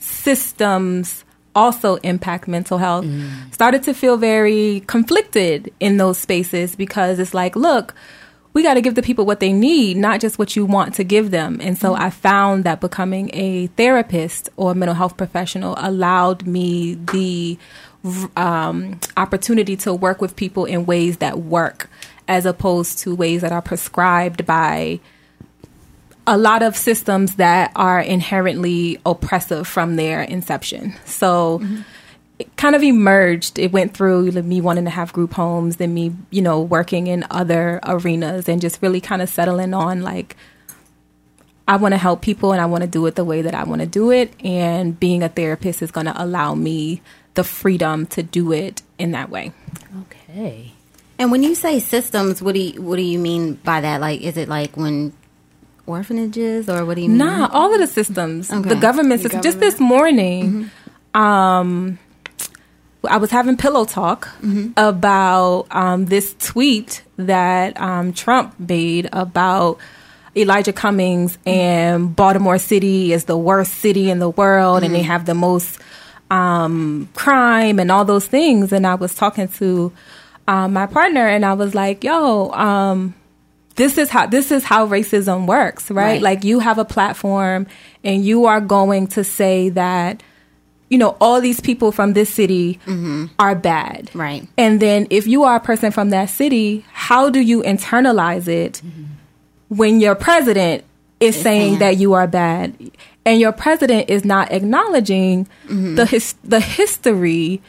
systems 0.00 1.22
also 1.56 1.96
impact 1.96 2.46
mental 2.46 2.78
health. 2.78 3.04
Started 3.50 3.82
to 3.84 3.94
feel 3.94 4.16
very 4.16 4.84
conflicted 4.86 5.72
in 5.80 5.96
those 5.96 6.18
spaces 6.18 6.76
because 6.76 7.18
it's 7.18 7.34
like 7.34 7.56
look 7.56 7.94
we 8.52 8.62
got 8.62 8.74
to 8.74 8.80
give 8.80 8.94
the 8.94 9.02
people 9.02 9.26
what 9.26 9.40
they 9.40 9.52
need 9.52 9.98
not 9.98 10.18
just 10.18 10.38
what 10.38 10.56
you 10.56 10.64
want 10.64 10.94
to 10.94 11.04
give 11.04 11.30
them. 11.30 11.58
And 11.60 11.76
so 11.76 11.94
i 11.94 12.10
found 12.10 12.64
that 12.64 12.80
becoming 12.80 13.30
a 13.34 13.66
therapist 13.68 14.48
or 14.56 14.72
a 14.72 14.74
mental 14.74 14.94
health 14.94 15.16
professional 15.16 15.74
allowed 15.76 16.46
me 16.46 16.94
the 17.12 17.58
um, 18.36 19.00
opportunity 19.16 19.76
to 19.76 19.92
work 19.92 20.20
with 20.20 20.36
people 20.36 20.64
in 20.64 20.86
ways 20.86 21.18
that 21.18 21.40
work 21.40 21.90
as 22.28 22.46
opposed 22.46 22.98
to 22.98 23.14
ways 23.14 23.42
that 23.42 23.52
are 23.52 23.62
prescribed 23.62 24.46
by 24.46 25.00
a 26.26 26.36
lot 26.36 26.62
of 26.62 26.76
systems 26.76 27.36
that 27.36 27.70
are 27.76 28.00
inherently 28.00 28.98
oppressive 29.06 29.66
from 29.66 29.96
their 29.96 30.22
inception. 30.22 30.94
So 31.04 31.62
it 32.38 32.54
kind 32.56 32.74
of 32.74 32.82
emerged. 32.82 33.58
It 33.58 33.72
went 33.72 33.94
through 33.94 34.32
me 34.32 34.60
wanting 34.60 34.84
to 34.84 34.90
have 34.90 35.12
group 35.12 35.32
homes, 35.32 35.76
then 35.76 35.94
me, 35.94 36.14
you 36.30 36.42
know, 36.42 36.60
working 36.60 37.06
in 37.06 37.24
other 37.30 37.80
arenas 37.84 38.48
and 38.48 38.60
just 38.60 38.82
really 38.82 39.00
kind 39.00 39.22
of 39.22 39.28
settling 39.28 39.72
on 39.72 40.02
like, 40.02 40.36
I 41.68 41.76
want 41.76 41.92
to 41.92 41.98
help 41.98 42.22
people 42.22 42.52
and 42.52 42.60
I 42.60 42.66
want 42.66 42.82
to 42.82 42.88
do 42.88 43.06
it 43.06 43.14
the 43.14 43.24
way 43.24 43.42
that 43.42 43.54
I 43.54 43.64
want 43.64 43.80
to 43.80 43.86
do 43.86 44.10
it. 44.10 44.32
And 44.44 44.98
being 44.98 45.22
a 45.22 45.28
therapist 45.28 45.82
is 45.82 45.90
going 45.90 46.06
to 46.06 46.22
allow 46.22 46.54
me 46.54 47.02
the 47.34 47.44
freedom 47.44 48.06
to 48.06 48.22
do 48.22 48.52
it 48.52 48.82
in 48.98 49.12
that 49.12 49.30
way. 49.30 49.52
Okay. 50.02 50.72
And 51.18 51.30
when 51.30 51.42
you 51.42 51.54
say 51.54 51.80
systems, 51.80 52.42
what 52.42 52.54
do 52.54 52.60
you, 52.60 52.82
what 52.82 52.96
do 52.96 53.02
you 53.02 53.18
mean 53.18 53.54
by 53.54 53.80
that? 53.80 54.00
Like, 54.00 54.20
is 54.20 54.36
it 54.36 54.48
like 54.48 54.76
when 54.76 55.12
orphanages, 55.86 56.68
or 56.68 56.84
what 56.84 56.96
do 56.96 57.02
you 57.02 57.08
mean? 57.08 57.18
Nah, 57.18 57.48
all 57.52 57.72
of 57.72 57.80
the 57.80 57.86
systems, 57.86 58.52
Okay. 58.52 58.68
the 58.68 58.76
government 58.76 59.20
system. 59.22 59.40
Just 59.42 59.60
this 59.60 59.78
morning, 59.80 60.70
um, 61.14 61.98
I 63.08 63.18
was 63.18 63.30
having 63.30 63.56
pillow 63.56 63.84
talk 63.84 64.28
about 64.76 65.66
um, 65.70 66.06
this 66.06 66.34
tweet 66.38 67.02
that 67.16 67.80
um, 67.80 68.12
Trump 68.12 68.58
made 68.58 69.08
about 69.12 69.78
Elijah 70.36 70.72
Cummings 70.72 71.38
and 71.46 72.14
Baltimore 72.14 72.58
City 72.58 73.12
is 73.12 73.24
the 73.24 73.36
worst 73.38 73.74
city 73.74 74.10
in 74.10 74.18
the 74.18 74.28
world, 74.28 74.82
and 74.82 74.94
they 74.94 75.02
have 75.02 75.24
the 75.24 75.34
most 75.34 75.78
um, 76.30 77.08
crime 77.14 77.78
and 77.78 77.90
all 77.92 78.04
those 78.04 78.26
things. 78.26 78.72
And 78.72 78.86
I 78.86 78.96
was 78.96 79.14
talking 79.14 79.48
to 79.48 79.92
um, 80.48 80.72
my 80.72 80.86
partner, 80.86 81.26
and 81.26 81.44
I 81.46 81.54
was 81.54 81.74
like, 81.74 82.02
"Yo, 82.04 82.50
um, 82.50 83.14
this 83.76 83.98
is 83.98 84.10
how 84.10 84.26
this 84.26 84.50
is 84.50 84.64
how 84.64 84.86
racism 84.86 85.46
works, 85.46 85.90
right? 85.90 86.04
Right. 86.04 86.22
Like 86.22 86.44
you 86.44 86.58
have 86.60 86.78
a 86.78 86.84
platform, 86.84 87.66
and 88.02 88.24
you 88.24 88.46
are 88.46 88.60
going 88.60 89.08
to 89.08 89.24
say 89.24 89.70
that." 89.70 90.22
You 90.88 90.98
know, 90.98 91.16
all 91.20 91.40
these 91.40 91.58
people 91.58 91.90
from 91.90 92.12
this 92.12 92.30
city 92.32 92.78
mm-hmm. 92.86 93.26
are 93.40 93.56
bad. 93.56 94.08
Right. 94.14 94.46
And 94.56 94.78
then 94.78 95.08
if 95.10 95.26
you 95.26 95.42
are 95.42 95.56
a 95.56 95.60
person 95.60 95.90
from 95.90 96.10
that 96.10 96.26
city, 96.26 96.84
how 96.92 97.28
do 97.28 97.40
you 97.40 97.64
internalize 97.64 98.46
it 98.46 98.74
mm-hmm. 98.84 99.06
when 99.66 99.98
your 99.98 100.14
president 100.14 100.84
is 101.18 101.34
saying 101.34 101.42
saying- 101.42 101.78
that 101.80 101.96
you 101.96 102.12
are 102.12 102.28
bad 102.28 102.76
and 103.26 103.40
your 103.40 103.52
president 103.52 104.08
is 104.08 104.24
not 104.24 104.52
acknowledging 104.52 105.46
mm-hmm. 105.66 105.96
the 105.96 106.06
his, 106.06 106.34
the 106.44 106.60
history 106.60 107.60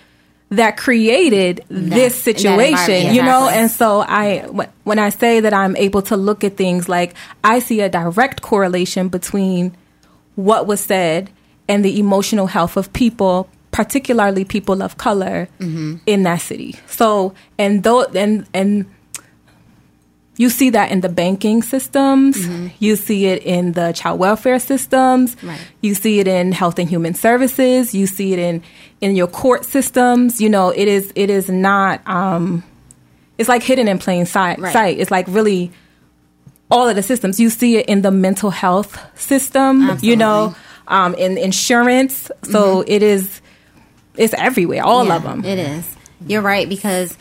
that 0.49 0.77
created 0.77 1.63
this 1.69 2.15
situation 2.21 3.13
you 3.13 3.21
know? 3.21 3.49
and 3.49 3.69
so 3.69 4.01
i 4.07 4.39
when 4.83 4.97
i 4.97 5.09
say 5.09 5.41
that 5.41 5.53
i'm 5.53 5.75
able 5.75 6.01
to 6.01 6.15
look 6.15 6.43
at 6.43 6.55
things 6.55 6.87
like 6.87 7.13
i 7.43 7.59
see 7.59 7.81
a 7.81 7.89
direct 7.89 8.41
correlation 8.41 9.09
between 9.09 9.75
what 10.35 10.65
was 10.65 10.79
said 10.79 11.29
and 11.67 11.83
the 11.83 11.99
emotional 11.99 12.47
health 12.47 12.77
of 12.77 12.93
people 12.93 13.49
particularly 13.71 14.43
people 14.45 14.81
of 14.81 14.97
color 14.97 15.47
in 16.07 16.23
that 16.23 16.37
city. 16.37 16.75
So 16.87 17.35
and 17.59 17.83
though 17.83 18.05
and 18.05 18.47
and 18.53 18.85
you 20.37 20.49
see 20.49 20.69
that 20.69 20.91
in 20.91 21.01
the 21.01 21.09
banking 21.09 21.63
systems. 21.63 22.37
You 22.79 22.95
see 22.95 23.25
it 23.25 23.41
in 23.43 23.71
the 23.73 23.91
child 23.91 24.19
welfare 24.19 24.59
systems. 24.59 25.35
Right. 25.43 25.59
you 25.81 25.95
see 25.95 26.19
it 26.19 26.27
in 26.27 26.51
health 26.51 26.77
and 26.79 26.87
human 26.87 27.13
services. 27.15 27.93
You 27.95 28.05
see 28.07 28.33
it 28.33 28.39
in 28.39 28.61
in 29.01 29.15
your 29.15 29.27
court 29.27 29.65
systems. 29.65 30.39
You 30.39 30.49
know 30.49 30.69
it 30.69 30.87
is 30.87 31.11
it 31.15 31.29
is 31.29 31.49
not 31.49 32.01
um 32.07 32.63
it's 33.37 33.49
like 33.49 33.63
hidden 33.63 33.87
in 33.87 33.97
plain 33.99 34.25
sight 34.25 34.59
Right. 34.59 34.73
sight. 34.73 34.99
It's 34.99 35.11
like 35.11 35.27
really 35.27 35.71
all 36.69 36.87
of 36.87 36.95
the 36.95 37.03
systems. 37.03 37.39
You 37.39 37.49
see 37.49 37.77
it 37.77 37.87
in 37.87 38.01
the 38.01 38.11
mental 38.11 38.49
health 38.51 38.97
system 39.19 39.97
you 40.01 40.15
know 40.15 40.55
um 40.87 41.15
in 41.15 41.37
insurance. 41.37 42.29
So 42.43 42.83
it 42.87 43.01
is 43.01 43.41
it's 44.17 44.33
everywhere 44.33 44.83
all 44.83 45.05
Yeah, 45.05 45.15
of 45.17 45.23
them 45.23 45.45
It 45.45 45.59
is. 45.59 45.85
You're 46.25 46.41
right 46.41 46.67
because 46.69 47.17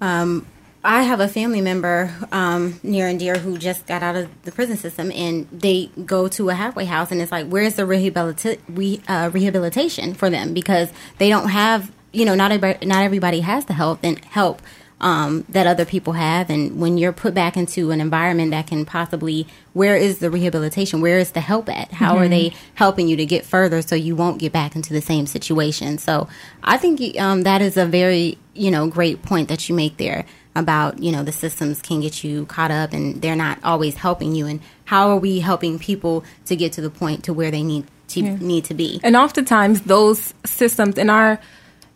um, 0.00 0.46
I 0.82 1.02
have 1.02 1.20
a 1.20 1.28
family 1.28 1.60
member 1.60 2.10
um, 2.32 2.80
near 2.82 3.06
and 3.06 3.18
dear 3.18 3.36
who 3.36 3.58
just 3.58 3.86
got 3.86 4.02
out 4.02 4.16
of 4.16 4.30
the 4.44 4.52
prison 4.52 4.78
system, 4.78 5.12
and 5.12 5.46
they 5.52 5.90
go 6.06 6.26
to 6.28 6.48
a 6.48 6.54
halfway 6.54 6.86
house, 6.86 7.12
and 7.12 7.20
it's 7.20 7.30
like, 7.30 7.46
where's 7.48 7.74
the 7.74 7.82
rehabilita- 7.82 8.58
re- 8.66 9.02
uh, 9.06 9.30
rehabilitation 9.32 10.14
for 10.14 10.30
them? 10.30 10.54
Because 10.54 10.90
they 11.18 11.28
don't 11.28 11.48
have, 11.48 11.92
you 12.12 12.24
know, 12.24 12.34
not 12.34 12.50
everybody, 12.50 12.86
not 12.86 13.02
everybody 13.04 13.40
has 13.40 13.66
the 13.66 13.74
help 13.74 14.00
and 14.02 14.24
help. 14.26 14.62
Um, 15.02 15.46
that 15.48 15.66
other 15.66 15.86
people 15.86 16.12
have, 16.12 16.50
and 16.50 16.78
when 16.78 16.98
you're 16.98 17.10
put 17.10 17.32
back 17.32 17.56
into 17.56 17.90
an 17.90 18.02
environment 18.02 18.50
that 18.50 18.66
can 18.66 18.84
possibly, 18.84 19.46
where 19.72 19.96
is 19.96 20.18
the 20.18 20.30
rehabilitation? 20.30 21.00
Where 21.00 21.18
is 21.18 21.30
the 21.30 21.40
help 21.40 21.70
at? 21.70 21.90
How 21.90 22.18
are 22.18 22.28
they 22.28 22.52
helping 22.74 23.08
you 23.08 23.16
to 23.16 23.24
get 23.24 23.46
further 23.46 23.80
so 23.80 23.94
you 23.96 24.14
won't 24.14 24.38
get 24.38 24.52
back 24.52 24.76
into 24.76 24.92
the 24.92 25.00
same 25.00 25.24
situation? 25.24 25.96
So 25.96 26.28
I 26.62 26.76
think 26.76 27.18
um, 27.18 27.44
that 27.44 27.62
is 27.62 27.78
a 27.78 27.86
very 27.86 28.36
you 28.52 28.70
know 28.70 28.88
great 28.88 29.22
point 29.22 29.48
that 29.48 29.70
you 29.70 29.74
make 29.74 29.96
there 29.96 30.26
about 30.56 31.00
you 31.02 31.12
know 31.12 31.22
the 31.22 31.32
systems 31.32 31.80
can 31.80 32.00
get 32.00 32.24
you 32.24 32.46
caught 32.46 32.70
up 32.70 32.92
and 32.92 33.22
they're 33.22 33.36
not 33.36 33.58
always 33.62 33.94
helping 33.94 34.34
you. 34.34 34.46
And 34.46 34.60
how 34.84 35.10
are 35.10 35.16
we 35.16 35.40
helping 35.40 35.78
people 35.78 36.24
to 36.46 36.56
get 36.56 36.72
to 36.74 36.80
the 36.80 36.90
point 36.90 37.24
to 37.24 37.32
where 37.32 37.50
they 37.50 37.62
need 37.62 37.86
to 38.08 38.22
need 38.22 38.64
to 38.66 38.74
be? 38.74 39.00
And 39.02 39.16
oftentimes 39.16 39.82
those 39.82 40.34
systems 40.44 40.98
in 40.98 41.10
our 41.10 41.40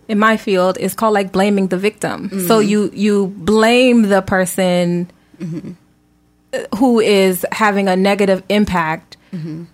in 0.09 0.19
my 0.19 0.37
field 0.37 0.79
is 0.79 0.95
called 0.95 1.15
like 1.15 1.33
blaming 1.33 1.69
the 1.69 1.79
victim. 1.79 2.29
So 2.47 2.61
mm-hmm. 2.61 2.69
you 2.69 2.91
you 2.95 3.27
blame 3.29 4.03
the 4.03 4.23
person 4.23 5.11
mm-hmm. 5.39 6.77
who 6.77 7.01
is 7.01 7.45
having 7.53 7.89
a 7.89 7.97
negative 7.97 8.43
impact 8.49 9.17
mm-hmm. 9.33 9.65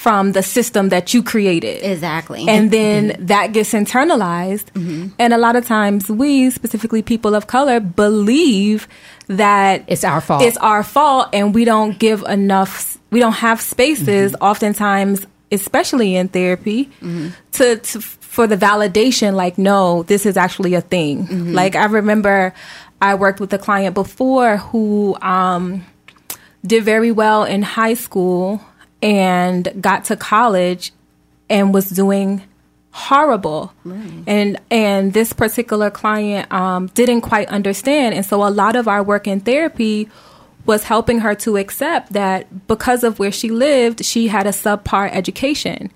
From 0.00 0.32
the 0.32 0.42
system 0.42 0.88
that 0.88 1.12
you 1.12 1.22
created. 1.22 1.84
Exactly. 1.84 2.48
And 2.48 2.70
then 2.70 3.14
that 3.26 3.52
gets 3.52 3.74
internalized. 3.74 4.72
Mm-hmm. 4.72 5.08
And 5.18 5.34
a 5.34 5.36
lot 5.36 5.56
of 5.56 5.66
times 5.66 6.08
we 6.08 6.48
specifically 6.48 7.02
people 7.02 7.34
of 7.34 7.46
color 7.46 7.80
believe 7.80 8.88
that 9.26 9.84
It's 9.88 10.02
our 10.02 10.22
fault. 10.22 10.42
it's 10.42 10.56
our 10.56 10.82
fault 10.82 11.28
and 11.34 11.54
we 11.54 11.66
don't 11.66 11.98
give 11.98 12.22
enough 12.22 12.96
we 13.10 13.20
don't 13.20 13.34
have 13.34 13.60
spaces 13.60 14.32
mm-hmm. 14.32 14.42
oftentimes 14.42 15.26
especially 15.52 16.16
in 16.16 16.28
therapy 16.28 16.86
mm-hmm. 16.86 17.28
to, 17.52 17.76
to 17.76 18.00
for 18.00 18.46
the 18.46 18.56
validation 18.56 19.34
like 19.34 19.58
no 19.58 20.02
this 20.04 20.24
is 20.24 20.38
actually 20.38 20.72
a 20.74 20.80
thing. 20.80 21.52
Like 21.52 21.76
i 21.76 21.84
remember 21.84 22.54
i 23.02 23.14
worked 23.14 23.38
with 23.38 23.52
a 23.52 23.58
client 23.58 23.94
before 23.94 24.56
who 24.56 25.14
um 25.20 25.84
did 26.66 26.84
very 26.84 27.12
well 27.12 27.44
in 27.44 27.62
high 27.62 27.94
school 27.94 28.64
and 29.02 29.72
got 29.80 30.04
to 30.06 30.16
college 30.16 30.92
and 31.48 31.74
was 31.74 31.90
doing 31.90 32.42
horrible. 32.92 33.72
And 34.26 34.60
and 34.70 35.12
this 35.12 35.32
particular 35.32 35.90
client 35.90 36.52
um, 36.52 36.86
didn't 36.88 37.22
quite 37.22 37.48
understand. 37.48 38.14
And 38.14 38.24
so 38.24 38.46
a 38.46 38.50
lot 38.50 38.76
of 38.76 38.88
our 38.88 39.02
work 39.02 39.26
in 39.26 39.40
therapy 39.40 40.08
was 40.66 40.84
helping 40.84 41.20
her 41.20 41.34
to 41.34 41.56
accept 41.56 42.12
that 42.12 42.66
because 42.66 43.02
of 43.02 43.18
where 43.18 43.32
she 43.32 43.48
lived 43.48 44.04
she 44.04 44.28
had 44.28 44.46
a 44.46 44.50
subpar 44.50 45.10
education. 45.10 45.90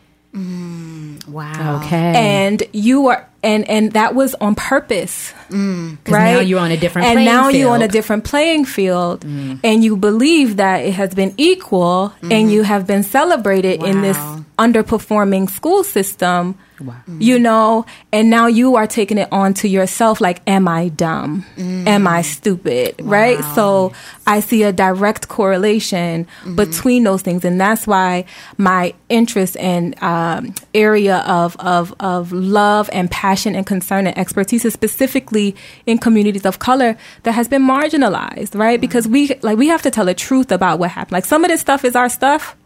Wow. 1.28 1.80
Okay. 1.84 2.14
and 2.16 2.62
you 2.72 3.02
were 3.02 3.24
and 3.44 3.68
and 3.68 3.92
that 3.92 4.14
was 4.14 4.34
on 4.36 4.54
purpose. 4.54 5.32
Mm. 5.50 5.98
Right? 6.08 6.34
now 6.34 6.40
you're 6.40 6.58
on 6.58 6.70
a 6.70 6.76
different 6.76 7.08
and 7.08 7.24
now 7.24 7.48
you're 7.48 7.70
on 7.70 7.76
a 7.76 7.84
field. 7.84 7.92
different 7.92 8.24
playing 8.24 8.64
field 8.64 9.20
mm. 9.20 9.60
and 9.62 9.84
you 9.84 9.96
believe 9.96 10.56
that 10.56 10.84
it 10.84 10.94
has 10.94 11.14
been 11.14 11.34
equal 11.36 12.12
and 12.22 12.32
mm-hmm. 12.32 12.48
you 12.48 12.62
have 12.62 12.86
been 12.86 13.02
celebrated 13.02 13.82
in 13.82 14.00
this 14.00 14.16
underperforming 14.58 15.50
school 15.50 15.84
system 15.84 16.58
Mm-hmm. 16.92 17.20
you 17.20 17.38
know 17.38 17.86
and 18.12 18.30
now 18.30 18.46
you 18.46 18.76
are 18.76 18.86
taking 18.86 19.18
it 19.18 19.28
on 19.32 19.54
to 19.54 19.68
yourself 19.68 20.20
like 20.20 20.40
am 20.46 20.68
i 20.68 20.88
dumb? 20.88 21.44
Mm. 21.56 21.86
Am 21.86 22.06
i 22.06 22.22
stupid? 22.22 22.94
Right? 23.00 23.42
So 23.54 23.92
i 24.26 24.40
see 24.40 24.62
a 24.62 24.72
direct 24.72 25.28
correlation 25.28 26.24
mm-hmm. 26.24 26.56
between 26.56 27.04
those 27.04 27.22
things 27.22 27.44
and 27.44 27.60
that's 27.60 27.86
why 27.86 28.24
my 28.56 28.94
interest 29.08 29.56
and 29.58 30.00
um, 30.02 30.54
area 30.74 31.18
of, 31.26 31.56
of, 31.58 31.94
of 32.00 32.32
love 32.32 32.88
and 32.92 33.10
passion 33.10 33.54
and 33.54 33.66
concern 33.66 34.06
and 34.06 34.16
expertise 34.18 34.64
is 34.64 34.72
specifically 34.72 35.54
in 35.86 35.98
communities 35.98 36.46
of 36.46 36.58
color 36.58 36.96
that 37.22 37.32
has 37.32 37.48
been 37.48 37.62
marginalized 37.62 38.54
right? 38.54 38.76
Mm-hmm. 38.76 38.80
Because 38.80 39.08
we 39.08 39.34
like 39.42 39.58
we 39.58 39.68
have 39.68 39.82
to 39.82 39.90
tell 39.90 40.04
the 40.04 40.14
truth 40.14 40.52
about 40.52 40.78
what 40.78 40.90
happened. 40.90 41.12
Like 41.12 41.24
some 41.24 41.44
of 41.44 41.50
this 41.50 41.60
stuff 41.60 41.84
is 41.84 41.96
our 41.96 42.08
stuff 42.08 42.56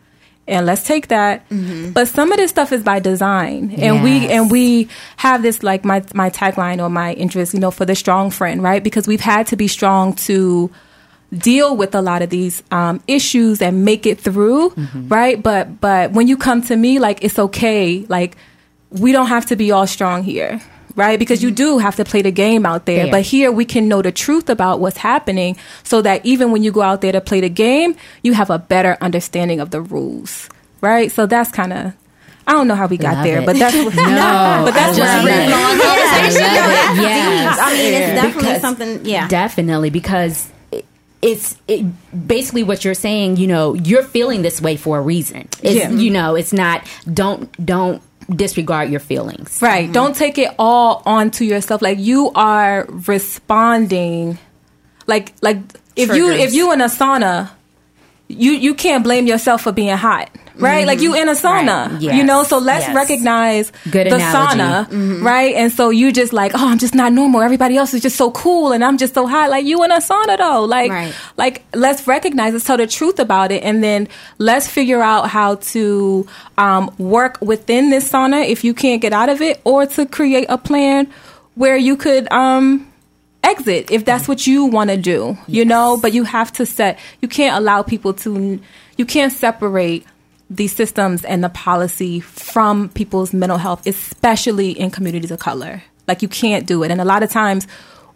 and 0.48 0.66
let's 0.66 0.82
take 0.82 1.08
that. 1.08 1.44
But 1.92 2.08
some 2.08 2.32
of 2.32 2.38
this 2.38 2.50
stuff 2.50 2.72
is 2.72 2.82
by 2.82 2.98
design, 3.00 3.74
and 3.78 4.02
we 4.02 4.26
and 4.28 4.50
we 4.50 4.88
have 5.16 5.42
this 5.42 5.62
like 5.62 5.84
my 5.84 6.02
my 6.14 6.30
tagline 6.30 6.82
or 6.82 6.88
my 6.88 7.12
interest, 7.14 7.54
you 7.54 7.60
know, 7.60 7.70
for 7.70 7.84
the 7.84 7.94
strong 7.94 8.30
friend, 8.30 8.62
right? 8.62 8.82
Because 8.82 9.06
we've 9.06 9.20
had 9.20 9.46
to 9.48 9.56
be 9.56 9.68
strong 9.68 10.14
to 10.26 10.70
deal 11.36 11.76
with 11.76 11.94
a 11.94 12.00
lot 12.00 12.22
of 12.22 12.30
these 12.30 12.62
um, 12.70 13.02
issues 13.06 13.60
and 13.60 13.84
make 13.84 14.06
it 14.06 14.18
through, 14.18 14.70
right? 15.08 15.42
But 15.42 15.80
but 15.80 16.12
when 16.12 16.26
you 16.26 16.36
come 16.38 16.62
to 16.62 16.76
me, 16.76 16.98
like 16.98 17.22
it's 17.22 17.38
okay, 17.38 18.06
like 18.08 18.36
we 18.90 19.12
don't 19.12 19.26
have 19.28 19.44
to 19.46 19.56
be 19.56 19.70
all 19.70 19.86
strong 19.86 20.22
here. 20.24 20.60
Right, 20.98 21.16
because 21.16 21.44
you 21.44 21.50
mm-hmm. 21.50 21.54
do 21.54 21.78
have 21.78 21.94
to 21.96 22.04
play 22.04 22.22
the 22.22 22.32
game 22.32 22.66
out 22.66 22.84
there, 22.84 23.08
but 23.08 23.22
here 23.22 23.52
we 23.52 23.64
can 23.64 23.86
know 23.86 24.02
the 24.02 24.10
truth 24.10 24.50
about 24.50 24.80
what's 24.80 24.96
happening 24.96 25.56
so 25.84 26.02
that 26.02 26.26
even 26.26 26.50
when 26.50 26.64
you 26.64 26.72
go 26.72 26.82
out 26.82 27.02
there 27.02 27.12
to 27.12 27.20
play 27.20 27.40
the 27.40 27.48
game, 27.48 27.94
you 28.24 28.32
have 28.32 28.50
a 28.50 28.58
better 28.58 28.98
understanding 29.00 29.60
of 29.60 29.70
the 29.70 29.80
rules. 29.80 30.48
Right? 30.80 31.12
So 31.12 31.26
that's 31.26 31.52
kind 31.52 31.72
of 31.72 31.94
I 32.48 32.52
don't 32.52 32.66
know 32.66 32.74
how 32.74 32.88
we 32.88 32.96
got 32.96 33.16
Love 33.16 33.24
there, 33.24 33.42
it. 33.42 33.46
but 33.46 33.56
that's 33.56 33.76
what, 33.76 33.94
No, 33.94 34.62
but 34.64 34.72
that's 34.72 34.98
love 34.98 35.24
really 35.24 35.36
it. 35.36 35.50
long 35.50 35.78
I 35.78 36.28
it. 36.30 37.02
Yes. 37.02 37.58
I 37.60 37.72
mean, 37.74 37.94
it's 37.94 38.12
definitely 38.14 38.42
Because- 38.42 38.60
something. 38.60 39.04
Yeah, 39.04 39.28
Definitely, 39.28 39.90
because 39.90 40.50
it- 40.72 40.86
it's 41.20 41.56
it, 41.68 41.84
basically 42.26 42.62
what 42.62 42.84
you're 42.84 42.94
saying. 42.94 43.36
You 43.36 43.48
know, 43.48 43.74
you're 43.74 44.02
feeling 44.02 44.42
this 44.42 44.60
way 44.60 44.76
for 44.76 44.98
a 44.98 45.02
reason. 45.02 45.48
It's, 45.62 45.74
Yeah. 45.76 45.90
You 45.90 46.10
know, 46.10 46.34
it's 46.36 46.54
not. 46.54 46.86
Don't 47.12 47.52
don't 47.64 48.02
disregard 48.30 48.90
your 48.90 49.00
feelings. 49.00 49.58
Right. 49.62 49.85
Mm-hmm. 49.85 49.92
Don't 49.92 50.16
take 50.16 50.38
it 50.38 50.54
all 50.58 51.02
onto 51.06 51.44
yourself. 51.44 51.82
Like 51.82 51.99
you 51.99 52.30
are 52.35 52.87
responding 52.88 54.38
like 55.06 55.32
like 55.42 55.58
if 55.97 56.14
you 56.14 56.30
if 56.30 56.52
you 56.52 56.73
in 56.73 56.80
a 56.80 56.87
sauna 56.87 57.50
you 58.28 58.52
you 58.52 58.75
can't 58.75 59.02
blame 59.04 59.26
yourself 59.26 59.62
for 59.62 59.73
being 59.73 59.97
hot 59.97 60.30
right? 60.61 60.88
Like 60.88 61.00
you 61.00 61.14
in 61.14 61.28
a 61.28 61.32
sauna 61.35 61.88
Right. 61.92 62.16
you 62.16 62.25
know? 62.25 62.42
So 62.42 62.58
let's 62.58 62.85
Yes. 62.87 62.94
recognize 62.97 63.70
Good 63.92 64.08
the 64.11 64.16
analogy. 64.16 64.58
sauna 64.58 65.23
right? 65.23 65.54
And 65.54 65.70
so 65.73 65.90
you 65.90 66.11
just 66.12 66.32
like 66.32 66.50
oh 66.56 66.68
i'm 66.68 66.78
just 66.78 66.97
not 66.97 67.12
normal. 67.12 67.42
Everybody 67.42 67.76
else 67.76 67.94
is 67.94 68.02
just 68.02 68.16
so 68.16 68.32
cool 68.32 68.73
and 68.73 68.85
i'm 68.85 68.99
just 68.99 69.14
so 69.14 69.26
hot. 69.28 69.50
Like 69.50 69.64
you 69.66 69.82
in 69.85 69.92
a 69.92 69.99
sauna 69.99 70.37
though. 70.37 70.64
Like 70.64 70.90
Right. 70.90 71.14
like 71.37 71.62
let's 71.75 72.06
recognize 72.08 72.54
it 72.54 72.62
tell 72.64 72.76
the 72.76 72.88
truth 72.88 73.20
about 73.20 73.52
it 73.52 73.62
and 73.62 73.85
then 73.85 74.08
let's 74.38 74.66
figure 74.66 75.00
out 75.00 75.28
how 75.30 75.54
to 75.73 76.26
um, 76.58 76.90
work 76.99 77.38
within 77.40 77.90
this 77.90 78.11
sauna 78.11 78.44
if 78.47 78.64
you 78.64 78.75
can't 78.75 79.00
get 79.00 79.12
out 79.12 79.28
of 79.28 79.40
it 79.40 79.61
or 79.64 79.87
to 79.87 80.06
create 80.06 80.47
a 80.49 80.58
plan 80.58 81.06
where 81.54 81.76
you 81.76 81.97
could 81.97 82.30
um, 82.32 82.85
exit 83.45 83.90
if 83.90 84.04
that's 84.04 84.26
what 84.26 84.47
you 84.47 84.64
want 84.64 84.90
to 84.90 84.97
do 84.97 85.38
you 85.47 85.64
know? 85.64 85.97
But 85.97 86.12
you 86.12 86.25
have 86.25 86.52
to 86.54 86.66
set 86.66 86.99
you 87.21 87.28
can't 87.28 87.57
allow 87.57 87.83
people 87.83 88.12
to 88.14 88.61
you 88.97 89.07
can't 89.07 89.33
separate 89.33 90.04
the 90.50 90.66
systems 90.66 91.25
and 91.25 91.45
the 91.45 91.49
policy 91.50 92.21
from 92.21 92.88
people's 92.90 93.33
mental 93.33 93.59
health 93.59 93.87
especially 93.87 94.73
in 94.73 94.90
communities 94.90 95.30
of 95.30 95.38
color. 95.38 95.83
Like 96.07 96.23
you 96.23 96.28
can't 96.28 96.66
do 96.66 96.83
it. 96.83 96.90
And 96.90 97.00
a 97.00 97.04
lot 97.04 97.23
of 97.23 97.30
times 97.30 97.66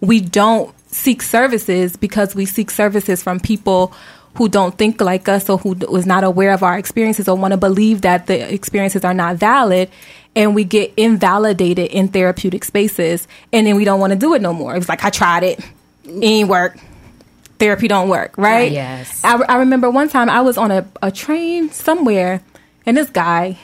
we 0.01 0.21
don't 0.21 0.75
seek 0.91 1.23
services 1.23 1.97
because 1.97 2.35
we 2.35 2.45
seek 2.45 2.71
services 2.71 3.23
from 3.23 3.41
people 3.41 3.95
who 4.35 4.49
don't 4.49 4.77
think 4.79 5.01
like 5.01 5.29
us 5.29 5.49
or 5.51 5.59
who 5.59 5.75
was 5.89 6.07
not 6.07 6.25
aware 6.25 6.53
of 6.53 6.63
our 6.63 6.79
experiences 6.79 7.29
or 7.29 7.37
want 7.37 7.53
to 7.53 7.59
believe 7.59 8.03
that 8.03 8.27
the 8.27 8.53
experiences 8.53 9.05
are 9.05 9.15
not 9.15 9.37
valid 9.37 9.91
and 10.35 10.55
we 10.55 10.65
get 10.65 10.93
invalidated 10.97 11.91
in 11.91 12.09
therapeutic 12.09 12.65
spaces 12.65 13.29
and 13.53 13.67
then 13.67 13.77
we 13.77 13.85
don't 13.85 14.01
want 14.01 14.13
to 14.13 14.19
do 14.19 14.35
it 14.35 14.41
no 14.41 14.53
more. 14.53 14.75
It's 14.75 14.89
like 14.89 15.05
i 15.05 15.11
tried 15.11 15.43
it. 15.43 15.61
It 16.05 16.25
ain't 16.25 16.49
work. 16.49 16.79
Therapy 17.59 17.87
don't 17.87 18.09
work 18.09 18.37
right? 18.37 18.73
Yes. 18.73 19.23
i, 19.23 19.41
I 19.41 19.59
remember 19.59 19.89
one 19.89 20.09
time 20.09 20.29
i 20.29 20.41
was 20.41 20.59
on 20.59 20.73
a, 20.73 20.85
a 21.01 21.13
train 21.13 21.71
somewhere 21.71 22.43
and 22.85 22.97
this 22.97 23.09
guy 23.09 23.57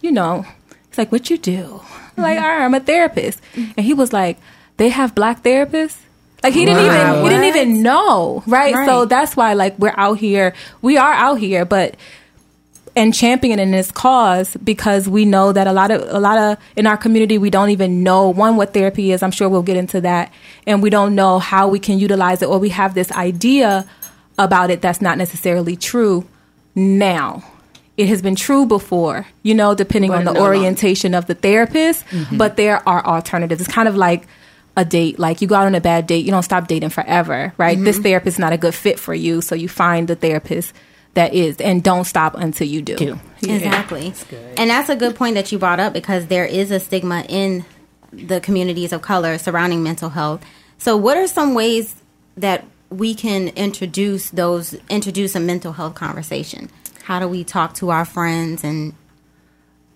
you 0.00 0.10
know 0.10 0.44
he's 0.88 0.98
like 0.98 1.12
what 1.12 1.30
you 1.30 1.38
do? 1.38 1.80
I'm 2.16 2.22
like 2.24 2.36
mm-hmm. 2.36 2.44
all 2.44 2.50
right, 2.50 2.64
i'm 2.64 2.74
a 2.74 2.80
therapist. 2.80 3.40
And 3.54 3.78
he 3.78 3.94
was 3.94 4.12
like 4.12 4.38
they 4.76 4.88
have 4.88 5.14
black 5.14 5.44
therapists 5.44 5.98
like 6.44 6.54
he 6.54 6.64
didn't 6.64 6.84
even 6.84 7.22
he 7.24 7.28
didn't 7.28 7.44
even 7.44 7.82
know 7.82 8.42
right? 8.46 8.74
Right. 8.74 8.86
so 8.86 9.04
that's 9.06 9.36
why 9.36 9.54
like 9.54 9.76
we're 9.78 9.94
out 9.96 10.18
here 10.18 10.54
we 10.82 10.96
are 10.96 11.12
out 11.12 11.36
here 11.36 11.64
but 11.64 11.96
and 12.96 13.12
championing 13.12 13.70
this 13.70 13.90
cause 13.90 14.56
because 14.62 15.08
we 15.08 15.24
know 15.24 15.52
that 15.52 15.66
a 15.66 15.72
lot 15.72 15.90
of 15.90 16.02
a 16.08 16.20
lot 16.20 16.38
of 16.38 16.58
in 16.76 16.86
our 16.86 16.96
community 16.96 17.38
we 17.38 17.50
don't 17.50 17.70
even 17.70 18.02
know 18.02 18.28
one 18.28 18.56
what 18.56 18.72
therapy 18.72 19.12
is. 19.12 19.22
I'm 19.22 19.30
sure 19.30 19.48
we'll 19.48 19.62
get 19.62 19.76
into 19.76 20.00
that, 20.02 20.32
and 20.66 20.82
we 20.82 20.90
don't 20.90 21.14
know 21.14 21.38
how 21.38 21.68
we 21.68 21.78
can 21.78 21.98
utilize 21.98 22.42
it, 22.42 22.46
or 22.48 22.58
we 22.58 22.68
have 22.70 22.94
this 22.94 23.10
idea 23.12 23.86
about 24.38 24.70
it 24.70 24.80
that's 24.80 25.00
not 25.00 25.18
necessarily 25.18 25.76
true 25.76 26.26
now. 26.74 27.42
It 27.96 28.08
has 28.08 28.22
been 28.22 28.34
true 28.34 28.66
before, 28.66 29.26
you 29.44 29.54
know, 29.54 29.74
depending 29.74 30.10
But 30.10 30.18
on 30.18 30.24
the 30.24 30.32
no 30.32 30.42
orientation 30.42 31.14
of 31.14 31.26
the 31.26 31.34
therapist, 31.34 32.04
but 32.32 32.56
there 32.56 32.86
are 32.88 33.04
alternatives. 33.04 33.60
It's 33.60 33.72
kind 33.72 33.86
of 33.86 33.94
like 33.96 34.26
a 34.76 34.84
date. 34.84 35.18
Like 35.18 35.40
you 35.40 35.48
go 35.48 35.54
out 35.54 35.66
on 35.66 35.74
a 35.74 35.80
bad 35.80 36.06
date, 36.06 36.24
you 36.24 36.30
don't 36.30 36.42
stop 36.42 36.68
dating 36.68 36.90
forever, 36.90 37.52
right? 37.58 37.78
This 37.78 37.96
mm-hmm. 37.96 38.02
therapist 38.04 38.36
is 38.36 38.38
not 38.38 38.52
a 38.52 38.58
good 38.58 38.74
fit 38.74 38.98
for 38.98 39.14
you, 39.14 39.40
so 39.40 39.54
you 39.54 39.68
find 39.68 40.08
the 40.08 40.16
therapist 40.16 40.72
that 41.14 41.32
is, 41.32 41.60
and 41.60 41.82
don't 41.82 42.04
stop 42.04 42.34
until 42.34 42.66
you 42.66 42.82
do. 42.82 42.96
Do. 42.96 43.18
Yeah. 43.40 43.54
Exactly. 43.54 44.12
And 44.56 44.70
that's 44.70 44.88
a 44.88 44.96
good 44.96 45.14
point 45.14 45.34
that 45.36 45.52
you 45.52 45.58
brought 45.58 45.80
up 45.80 45.92
because 45.92 46.26
there 46.26 46.44
is 46.44 46.70
a 46.70 46.80
stigma 46.80 47.24
in 47.28 47.64
the 48.12 48.40
communities 48.40 48.92
of 48.92 49.02
color 49.02 49.38
surrounding 49.38 49.82
mental 49.82 50.10
health. 50.10 50.44
So 50.78 50.96
what 50.96 51.16
are 51.16 51.26
some 51.26 51.54
ways 51.54 51.94
that 52.36 52.64
we 52.90 53.14
can 53.14 53.48
introduce 53.48 54.30
those 54.30 54.74
introduce 54.88 55.34
a 55.34 55.40
mental 55.40 55.72
health 55.72 55.94
conversation? 55.94 56.68
How 57.04 57.20
do 57.20 57.28
we 57.28 57.44
talk 57.44 57.74
to 57.74 57.90
our 57.90 58.04
friends 58.04 58.64
and 58.64 58.94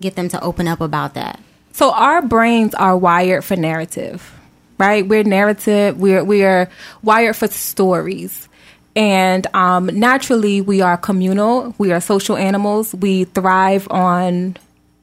get 0.00 0.14
them 0.14 0.28
to 0.28 0.40
open 0.40 0.68
up 0.68 0.80
about 0.80 1.14
that? 1.14 1.40
So 1.72 1.92
our 1.92 2.22
brains 2.22 2.74
are 2.74 2.96
wired 2.96 3.44
for 3.44 3.56
narrative, 3.56 4.37
right? 4.78 5.06
We're 5.06 5.24
narrative. 5.24 5.98
We're 5.98 6.24
we 6.24 6.44
are 6.44 6.70
wired 7.02 7.36
for 7.36 7.48
stories, 7.48 8.48
and 8.96 9.46
um, 9.54 9.86
naturally 9.86 10.60
we 10.60 10.80
are 10.80 10.96
communal. 10.96 11.74
We 11.78 11.92
are 11.92 12.00
social 12.00 12.36
animals. 12.36 12.94
We 12.94 13.24
thrive 13.24 13.86
on 13.90 14.56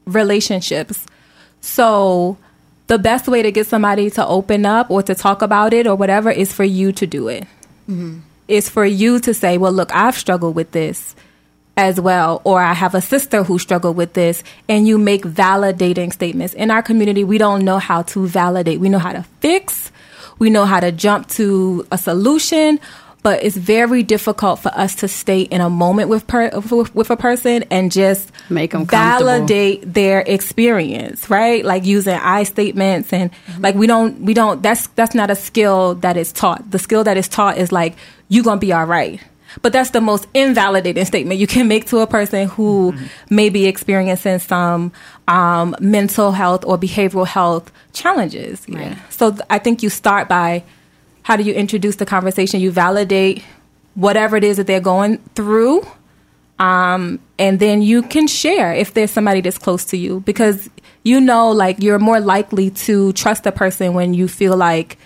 relationships. 0.06 1.06
So 1.62 2.38
the 2.88 3.00
best 3.00 3.28
way 3.28 3.42
to 3.42 3.52
get 3.52 3.68
somebody 3.68 4.10
to 4.12 4.26
open 4.26 4.66
up 4.66 4.92
or 4.92 5.02
to 5.04 5.16
talk 5.16 5.42
about 5.42 5.74
it 5.74 5.88
or 5.88 5.96
whatever 5.96 6.30
is 6.30 6.54
for 6.54 6.64
you 6.64 6.92
to 6.94 7.08
do 7.08 7.28
it. 7.28 7.46
It's 8.48 8.70
for 8.70 8.86
you 8.86 9.20
to 9.20 9.34
say, 9.34 9.58
"Well, 9.58 9.72
look, 9.72 9.94
I've 9.94 10.16
struggled 10.18 10.56
with 10.56 10.72
this." 10.72 11.16
As 11.78 12.00
well, 12.00 12.42
or 12.44 12.62
I 12.62 12.74
have 12.74 12.96
a 12.96 13.02
sister 13.02 13.44
who 13.44 13.60
struggled 13.60 13.98
with 13.98 14.14
this, 14.14 14.44
and 14.70 14.88
you 14.88 14.98
make 14.98 15.24
validating 15.24 16.14
statements. 16.14 16.54
In 16.54 16.72
our 16.72 16.82
community, 16.82 17.24
we 17.24 17.38
don't 17.38 17.66
know 17.66 17.80
how 17.80 18.04
to 18.04 18.28
validate. 18.28 18.80
We 18.80 18.90
know 18.90 19.00
how 19.00 19.14
to 19.14 19.24
fix, 19.42 19.92
we 20.40 20.50
know 20.50 20.66
how 20.66 20.80
to 20.80 20.92
jump 20.92 21.28
to 21.30 21.86
a 21.92 21.98
solution, 21.98 22.80
but 23.26 23.44
it's 23.44 23.58
very 23.58 24.04
difficult 24.04 24.60
for 24.60 24.70
us 24.76 24.94
to 24.98 25.08
stay 25.08 25.42
in 25.42 25.60
a 25.60 25.68
moment 25.68 26.10
with 26.10 26.28
per, 26.28 26.52
with, 26.60 26.94
with 26.94 27.10
a 27.10 27.18
person 27.18 27.64
and 27.72 27.92
just 27.92 28.32
make 28.52 28.70
them 28.70 28.86
validate 28.86 29.92
their 29.92 30.20
experience, 30.20 31.28
right? 31.28 31.66
Like 31.66 31.86
using 31.86 32.14
I 32.14 32.44
statements 32.44 33.12
and 33.12 33.32
mm-hmm. 33.32 33.62
like 33.64 33.74
we 33.74 33.88
don't 33.88 34.22
we 34.22 34.36
don't 34.36 34.62
that's 34.62 34.86
that's 34.90 35.16
not 35.16 35.32
a 35.32 35.36
skill 35.36 35.96
that 35.96 36.18
is 36.18 36.32
taught. 36.32 36.70
The 36.70 36.78
skill 36.78 37.04
that 37.06 37.18
is 37.18 37.28
taught 37.28 37.58
is 37.58 37.72
like 37.72 37.96
you 38.30 38.44
gonna 38.44 38.60
be 38.60 38.72
all 38.72 38.86
right. 38.86 39.20
But 39.62 39.74
that's 39.74 39.92
the 39.92 40.02
most 40.02 40.28
invalidating 40.34 41.06
statement 41.06 41.40
you 41.40 41.48
can 41.48 41.68
make 41.68 41.86
to 41.88 42.00
a 42.00 42.08
person 42.08 42.48
who 42.48 42.96
may 43.30 43.50
be 43.50 43.66
experiencing 43.66 44.40
some 44.40 44.92
um, 45.28 45.76
mental 45.80 46.32
health 46.32 46.66
or 46.66 46.78
behavioral 46.78 47.28
health 47.28 47.72
challenges. 47.94 48.64
Yeah. 48.68 49.00
So 49.10 49.32
th- 49.32 49.42
I 49.50 49.60
think 49.60 49.82
you 49.84 49.90
start 49.90 50.28
by 50.28 50.64
how 51.24 51.36
do 51.36 51.44
you 51.44 51.54
introduce 51.54 51.96
the 51.96 52.06
conversation? 52.06 52.60
You 52.60 52.72
validate 52.72 53.44
whatever 53.96 54.36
it 54.36 54.44
is 54.44 54.58
that 54.58 54.68
they're 54.68 54.80
going 54.80 55.18
through 55.36 55.86
um, 56.60 57.20
and 57.38 57.60
then 57.60 57.82
you 57.82 58.02
can 58.02 58.28
share 58.28 58.74
if 58.74 58.94
there's 58.94 59.12
somebody 59.12 59.42
that's 59.42 59.58
close 59.58 59.84
to 59.86 59.98
you 59.98 60.22
because 60.22 60.70
you 61.04 61.20
know 61.20 61.50
like 61.52 61.82
you're 61.82 62.00
more 62.00 62.20
likely 62.20 62.70
to 62.72 63.12
trust 63.14 63.46
a 63.46 63.52
person 63.52 63.94
when 63.94 64.14
you 64.14 64.28
feel 64.28 64.56
like 64.56 64.98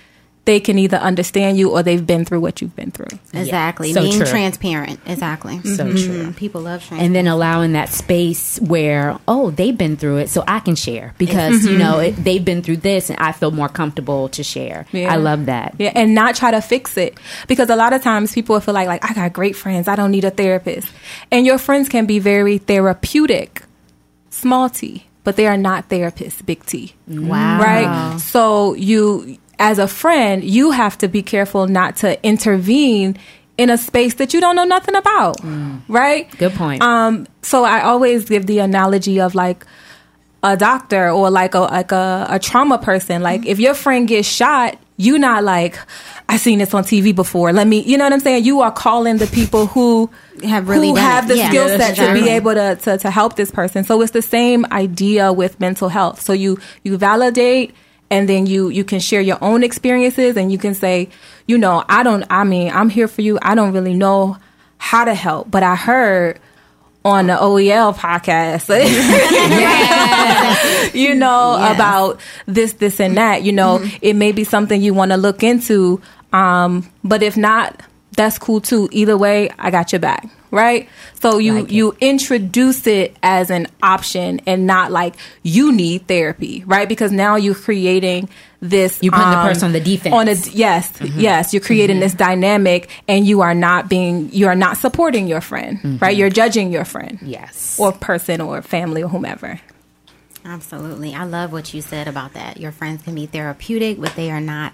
they 0.50 0.60
can 0.60 0.80
either 0.80 0.98
understand 0.98 1.58
you 1.60 1.70
or 1.70 1.84
they've 1.84 2.08
been 2.14 2.26
through 2.26 2.40
what 2.42 2.60
you've 2.62 2.76
been 2.76 2.90
through 2.92 3.14
Exactly. 3.34 3.94
so 3.94 4.02
Being 4.02 4.18
true. 4.18 4.26
transparent. 4.26 5.00
Exactly. 5.06 5.62
So 5.78 5.86
Mhm. 5.86 6.04
true. 6.06 6.32
People 6.44 6.62
love 6.62 6.80
transparency. 6.82 7.06
and 7.06 7.16
then 7.16 7.28
allowing 7.28 7.72
that 7.74 7.90
space 7.90 8.58
where 8.74 9.06
oh 9.28 9.52
they've 9.52 9.78
been 9.78 9.96
through 10.02 10.18
it 10.24 10.30
so 10.30 10.44
i 10.48 10.60
can 10.60 10.76
share 10.76 11.14
because 11.18 11.66
you 11.70 11.78
know 11.78 12.00
it, 12.00 12.14
they've 12.26 12.44
been 12.52 12.62
through 12.64 12.78
this 12.90 13.10
and 13.12 13.18
i 13.20 13.32
feel 13.32 13.52
more 13.62 13.70
comfortable 13.70 14.28
to 14.30 14.42
share 14.44 14.86
Yeah. 14.92 15.14
i 15.14 15.18
love 15.18 15.46
that 15.54 15.76
yeah 15.78 15.92
and 16.00 16.16
not 16.16 16.36
try 16.36 16.50
to 16.52 16.62
fix 16.62 16.98
it 16.98 17.14
because 17.48 17.70
a 17.70 17.76
lot 17.84 17.94
of 17.94 18.02
times 18.02 18.34
people 18.34 18.60
feel 18.60 18.74
like 18.74 18.88
like 18.94 19.04
i 19.10 19.14
got 19.14 19.32
great 19.34 19.56
friends 19.56 19.88
i 19.88 19.96
don't 20.00 20.12
need 20.18 20.26
a 20.26 20.32
therapist 20.42 20.88
and 21.32 21.46
your 21.46 21.58
friends 21.58 21.90
can 21.90 22.06
be 22.14 22.18
very 22.34 22.58
therapeutic 22.58 23.64
small 24.30 24.70
t 24.70 25.06
but 25.24 25.36
they 25.36 25.46
are 25.48 25.58
not 25.70 25.90
therapists 25.90 26.44
big 26.46 26.66
t 26.66 26.94
wow. 27.08 27.60
right? 27.62 28.18
So 28.34 28.74
you, 28.74 29.38
as 29.60 29.78
a 29.78 29.88
friend, 29.88 30.44
you 30.44 30.72
have 30.72 30.98
to 31.00 31.08
be 31.08 31.22
careful 31.22 31.68
not 31.68 31.98
to 31.98 32.22
intervene 32.26 33.18
in 33.58 33.70
a 33.70 33.78
space 33.78 34.14
that 34.16 34.34
you 34.34 34.40
don't 34.40 34.56
know 34.56 34.64
nothing 34.64 34.96
about, 34.96 35.38
right? 35.90 36.32
Good 36.38 36.54
point. 36.54 36.82
Um, 36.82 37.28
so 37.42 37.66
I 37.66 37.82
always 37.82 38.26
give 38.26 38.46
the 38.46 38.60
analogy 38.60 39.20
of 39.20 39.36
like 39.36 39.66
a 40.44 40.56
doctor 40.56 41.10
or 41.10 41.30
like 41.30 41.54
a 41.56 41.60
like 41.60 41.92
a, 41.92 42.26
a 42.30 42.40
trauma 42.40 42.78
person. 42.78 43.22
Like 43.22 43.46
if 43.46 43.60
your 43.60 43.74
friend 43.74 44.08
gets 44.08 44.30
shot, 44.30 44.78
you 44.96 45.20
not 45.20 45.44
like 45.44 45.78
I 46.30 46.38
seen 46.38 46.60
this 46.60 46.74
on 46.74 46.84
TV 46.84 47.14
before. 47.14 47.52
Let 47.52 47.68
me, 47.68 47.82
you 47.82 47.98
know 47.98 48.06
what 48.06 48.14
I'm 48.14 48.20
saying? 48.22 48.46
You 48.46 48.62
are 48.62 48.72
calling 48.72 49.18
the 49.18 49.28
people 49.28 49.66
who 49.66 50.10
Have 50.44 50.70
really 50.70 50.90
who 50.90 50.96
have 50.96 51.26
it. 51.26 51.30
the 51.30 51.38
Yeah. 51.38 51.50
skill 51.50 51.68
Yeah, 51.68 51.78
set 51.78 51.86
to 51.96 52.02
exactly. 52.04 52.22
be 52.22 52.30
able 52.30 52.54
to, 52.54 52.76
to 52.84 52.98
to 53.00 53.12
help 53.12 53.36
this 53.36 53.52
person. 53.52 53.84
So 53.84 54.02
it's 54.02 54.12
the 54.14 54.22
same 54.22 54.66
idea 54.72 55.34
with 55.34 55.60
mental 55.60 55.90
health. 55.90 56.22
So 56.22 56.32
you 56.32 56.60
you 56.86 56.96
validate 56.98 57.74
and 58.12 58.28
then 58.30 58.46
you 58.48 58.70
you 58.70 58.84
can 58.84 59.00
share 59.00 59.22
your 59.22 59.38
own 59.42 59.64
experiences 59.64 60.38
and 60.38 60.52
you 60.52 60.58
can 60.58 60.74
say, 60.74 61.10
you 61.48 61.58
know, 61.58 61.84
I 61.88 62.04
don't 62.04 62.26
I 62.30 62.44
mean, 62.44 62.72
I'm 62.74 62.90
here 62.90 63.08
for 63.08 63.22
you. 63.22 63.38
I 63.42 63.56
don't 63.56 63.74
really 63.74 63.94
know 63.94 64.38
how 64.78 65.06
to 65.06 65.14
help, 65.14 65.50
but 65.52 65.64
I 65.64 65.76
heard 65.76 66.40
on 67.06 67.28
the 67.28 67.34
OEL 67.34 67.96
podcast, 67.96 68.70
you 70.94 71.16
know, 71.16 71.56
Yes. 71.58 71.76
about 71.76 72.20
this, 72.46 72.74
this, 72.74 73.00
and 73.00 73.18
that. 73.18 73.44
You 73.44 73.52
know, 73.54 73.84
it 74.02 74.16
may 74.16 74.32
be 74.32 74.44
something 74.44 74.82
you 74.82 74.94
want 74.94 75.12
to 75.12 75.18
look 75.18 75.44
into. 75.44 76.02
Um, 76.34 76.90
but 77.04 77.24
if 77.24 77.38
not, 77.38 77.82
that's 78.20 78.38
cool 78.38 78.60
too. 78.60 78.90
Either 78.92 79.18
way, 79.18 79.50
I 79.58 79.72
got 79.72 79.94
your 79.94 80.02
back. 80.02 80.30
Right. 80.52 80.90
So 81.22 81.38
you, 81.38 81.62
Like 81.62 81.72
you 81.72 81.96
introduce 82.02 82.86
it 82.86 83.16
as 83.24 83.50
an 83.50 83.68
option 83.82 84.42
and 84.46 84.68
not 84.68 84.92
like 84.92 85.16
you 85.42 85.72
need 85.72 86.08
therapy. 86.08 86.64
Right. 86.66 86.90
Because 86.90 87.14
now 87.14 87.38
you're 87.38 87.56
creating 87.56 88.28
this 88.62 89.00
You 89.02 89.12
putting 89.12 89.30
the 89.30 89.38
um, 89.38 89.48
person 89.48 89.66
on 89.68 89.72
the 89.72 89.80
defense. 89.80 90.14
on 90.14 90.28
a 90.28 90.34
yes 90.52 90.92
mm-hmm. 90.92 91.18
yes 91.18 91.54
you're 91.54 91.62
creating 91.62 91.96
mm-hmm. 91.96 92.02
this 92.02 92.14
dynamic 92.14 92.90
and 93.08 93.26
you 93.26 93.40
are 93.40 93.54
not 93.54 93.88
being 93.88 94.34
you 94.34 94.48
are 94.48 94.56
not 94.56 94.76
supporting 94.76 95.28
your 95.28 95.40
friend 95.40 95.78
mm-hmm. 95.78 95.98
right 96.00 96.18
you're 96.18 96.30
judging 96.30 96.70
your 96.70 96.84
friend 96.84 97.20
Yes. 97.22 97.80
or 97.80 97.94
person 97.94 98.42
or 98.42 98.62
family 98.62 99.02
or 99.02 99.08
whomever 99.08 99.62
Absolutely. 100.44 101.16
I 101.16 101.24
love 101.24 101.52
what 101.54 101.74
you 101.74 101.82
said 101.82 102.08
about 102.08 102.34
that. 102.34 102.60
Your 102.60 102.72
friends 102.72 103.04
can 103.04 103.14
be 103.14 103.28
therapeutic, 103.28 104.00
but 104.00 104.16
they 104.16 104.32
are 104.32 104.42
not 104.42 104.74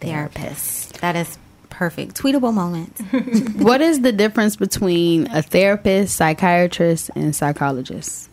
therapists. 0.00 0.92
That 1.00 1.16
is 1.16 1.36
perfect. 1.76 2.20
Tweetable 2.20 2.54
moment. 2.54 2.98
What 3.62 3.80
is 3.80 4.00
the 4.00 4.12
difference 4.12 4.56
between 4.56 5.28
a 5.30 5.42
therapist, 5.42 6.16
psychiatrist, 6.16 7.10
and 7.14 7.36
psychologist? 7.36 8.30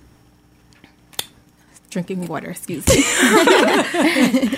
drinking 1.89 2.25
water 2.25 2.49
excuse 2.49 2.87
me 2.87 3.03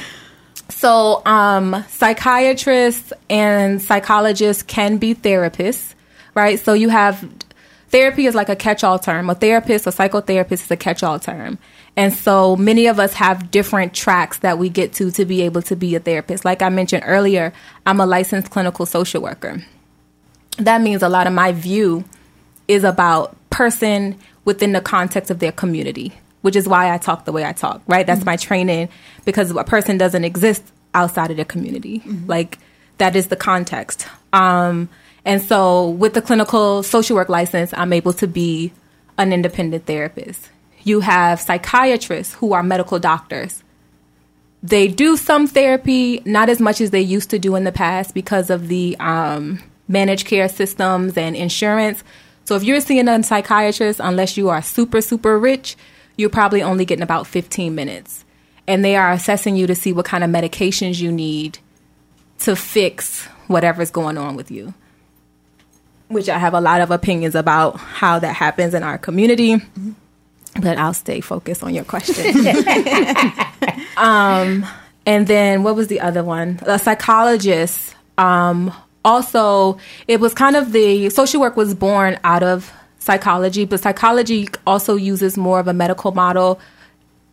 so 0.70 1.22
um 1.26 1.84
psychiatrists 1.90 3.12
and 3.30 3.82
psychologists 3.82 4.64
can 4.64 4.96
be 4.96 5.14
therapists 5.14 5.96
right 6.34 6.62
so 6.62 6.72
you 6.72 6.88
have 6.88 7.30
therapy 7.90 8.26
is 8.26 8.36
like 8.36 8.48
a 8.48 8.56
catch-all 8.56 8.98
term 8.98 9.30
a 9.30 9.36
therapist 9.36 9.86
a 9.86 9.90
psychotherapist 9.90 10.64
is 10.64 10.72
a 10.72 10.78
catch-all 10.78 11.20
term 11.20 11.58
and 11.98 12.14
so 12.14 12.56
many 12.56 12.88
of 12.88 13.00
us 13.00 13.14
have 13.14 13.52
different 13.52 13.94
tracks 13.94 14.40
that 14.40 14.58
we 14.58 14.70
get 14.70 14.94
to 14.94 15.12
to 15.12 15.26
be 15.26 15.42
able 15.44 15.62
to 15.64 15.76
be 15.76 15.96
a 15.96 16.00
therapist. 16.00 16.46
Like 16.46 16.62
i 16.62 16.70
mentioned 16.70 17.04
earlier 17.06 17.54
i'm 17.86 18.00
a 18.00 18.06
licensed 18.06 18.52
clinical 18.52 18.86
social 18.86 19.22
worker. 19.22 19.64
That 20.58 20.82
means 20.82 21.04
a 21.04 21.10
lot 21.10 21.28
of 21.28 21.34
my 21.34 21.52
view 21.52 22.06
is 22.68 22.84
about 22.84 23.36
person 23.50 24.18
within 24.46 24.74
the 24.74 24.82
context 24.82 25.32
of 25.32 25.40
their 25.40 25.52
community 25.52 26.14
which 26.42 26.56
is 26.56 26.68
why 26.68 26.94
i 26.94 26.98
talk 26.98 27.26
the 27.26 27.32
way 27.32 27.46
i 27.46 27.54
talk 27.54 27.82
right? 27.88 28.06
That's 28.06 28.26
my 28.26 28.38
training 28.38 28.90
because 29.24 29.52
a 29.52 29.64
person 29.64 29.98
doesn't 29.98 30.24
exist 30.24 30.64
outside 30.94 31.30
of 31.30 31.36
their 31.36 31.46
community. 31.46 32.02
Like 32.28 32.60
that 32.98 33.16
is 33.16 33.28
the 33.28 33.36
context. 33.36 34.08
Um, 34.32 34.88
and 35.26 35.42
so 35.42 35.90
with 35.90 36.14
the 36.14 36.22
clinical 36.22 36.84
social 36.84 37.16
work 37.16 37.30
license 37.30 37.74
i'm 37.76 37.92
able 37.92 38.14
to 38.14 38.28
be 38.28 38.72
an 39.18 39.34
independent 39.34 39.86
therapist 39.86 40.50
you 40.86 41.02
have 41.02 41.42
psychiatrists 41.42 42.34
who 42.36 42.54
are 42.54 42.64
medical 42.64 43.00
doctors 43.00 43.62
they 44.66 44.88
do 44.88 45.16
some 45.16 45.46
therapy, 45.46 46.24
not 46.26 46.50
as 46.50 46.60
much 46.60 46.82
as 46.82 46.90
they 46.90 47.02
used 47.02 47.30
to 47.30 47.38
do 47.38 47.56
in 47.56 47.66
the 47.66 47.72
past 47.72 48.16
because 48.16 48.50
of 48.50 48.68
the 48.68 48.98
um, 49.00 49.62
managed 49.88 50.26
care 50.26 50.50
systems 50.50 51.16
and 51.18 51.36
insurance. 51.36 52.04
So 52.46 52.56
if 52.56 52.64
you're 52.64 52.82
seeing 52.82 53.08
a 53.08 53.22
psychiatrist, 53.22 54.00
unless 54.04 54.38
you 54.38 54.50
are 54.50 54.64
super, 54.64 55.02
super 55.02 55.38
rich, 55.38 55.76
you're 56.18 56.32
probably 56.32 56.64
only 56.64 56.84
getting 56.84 57.04
about 57.04 57.28
15 57.28 57.76
minutes. 57.76 58.26
And 58.68 58.84
they 58.84 58.96
are 58.96 59.12
assessing 59.12 59.56
you 59.56 59.68
to 59.68 59.76
see 59.76 59.94
what 59.94 60.06
kind 60.06 60.24
of 60.24 60.32
medications 60.32 61.00
you 61.00 61.12
need 61.12 61.60
to 62.40 62.56
fix 62.56 63.26
whatever's 63.46 63.92
going 63.92 64.18
on 64.18 64.36
with 64.36 64.50
you. 64.50 64.74
Which 66.08 66.28
I 66.28 66.40
have 66.40 66.56
a 66.56 66.62
lot 66.62 66.82
of 66.82 66.90
opinions 66.90 67.36
about 67.36 67.78
how 67.78 68.18
that 68.18 68.34
happens 68.34 68.74
in 68.74 68.82
our 68.82 68.98
community. 68.98 69.62
But 70.60 70.78
I'll 70.78 70.94
stay 70.94 71.22
focused 71.22 71.64
on 71.64 71.74
your 71.74 71.84
question. 71.84 72.46
Um, 73.98 74.66
and 75.06 75.28
then 75.28 75.64
what 75.64 75.76
was 75.76 75.88
the 75.88 76.00
other 76.02 76.24
one? 76.24 76.60
A 76.64 76.80
psychologist. 76.80 77.96
Um, 78.18 78.74
also, 79.04 79.78
it 80.08 80.20
was 80.20 80.34
kind 80.34 80.56
of 80.56 80.72
the 80.72 81.10
social 81.10 81.42
work 81.42 81.56
was 81.56 81.76
born 81.76 82.20
out 82.24 82.44
of 82.44 82.74
psychology, 83.00 83.66
but 83.66 83.80
psychology 83.80 84.48
also 84.66 84.96
uses 84.96 85.38
more 85.38 85.60
of 85.60 85.68
a 85.68 85.74
medical 85.74 86.12
model. 86.12 86.60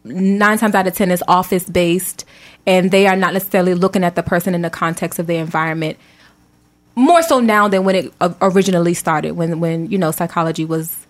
Nine 0.05 0.59
times 0.59 0.75
out 0.75 0.87
of 0.87 0.95
ten 0.95 1.11
is 1.11 1.23
office 1.29 1.65
based, 1.65 2.25
and 2.67 2.91
they 2.91 3.07
are 3.07 3.17
not 3.17 3.33
necessarily 3.33 3.75
looking 3.75 4.05
at 4.05 4.17
the 4.17 4.23
person 4.23 4.55
in 4.55 4.63
the 4.63 4.71
context 4.71 5.19
of 5.19 5.27
their 5.27 5.41
environment. 5.41 5.97
More 6.95 7.23
so 7.23 7.41
now 7.41 7.69
than 7.69 7.85
when 7.85 7.95
it 7.97 8.13
originally 8.43 8.93
started. 8.93 9.33
When 9.33 9.61
when 9.61 9.91
you 9.91 9.97
know 9.97 10.11
psychology 10.11 10.65
was 10.65 11.07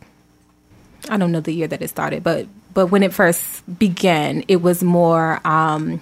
I 1.08 1.16
don't 1.16 1.32
know 1.32 1.40
the 1.40 1.52
year 1.52 1.66
that 1.68 1.82
it 1.82 1.88
started, 1.88 2.22
but 2.22 2.46
but 2.74 2.86
when 2.86 3.02
it 3.02 3.12
first 3.12 3.62
began, 3.78 4.44
it 4.48 4.62
was 4.62 4.82
more. 4.82 5.40
Um, 5.46 6.00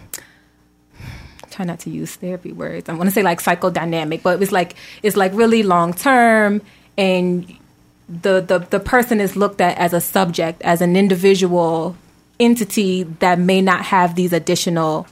try 1.51 1.65
not 1.65 1.81
to 1.81 1.91
use 1.91 2.15
therapy 2.15 2.53
words. 2.53 2.89
I 2.89 2.93
want 2.95 3.09
to 3.09 3.11
say 3.13 3.23
like 3.23 3.43
psychodynamic, 3.43 4.23
but 4.23 4.35
it 4.35 4.41
was 4.41 4.53
like 4.53 4.75
it's 5.03 5.17
like 5.17 5.33
really 5.35 5.63
long 5.63 5.93
term, 5.93 6.63
and 6.97 7.47
the 8.09 8.41
the 8.41 8.59
the 8.71 8.81
person 8.81 9.21
is 9.21 9.37
looked 9.37 9.61
at 9.61 9.77
as 9.79 9.93
a 9.93 10.01
subject, 10.01 10.63
as 10.63 10.81
an 10.81 10.97
individual 10.97 11.97
entity 12.39 13.03
that 13.21 13.39
may 13.39 13.61
not 13.61 13.85
have 13.85 14.15
these 14.15 14.33
additional 14.33 15.07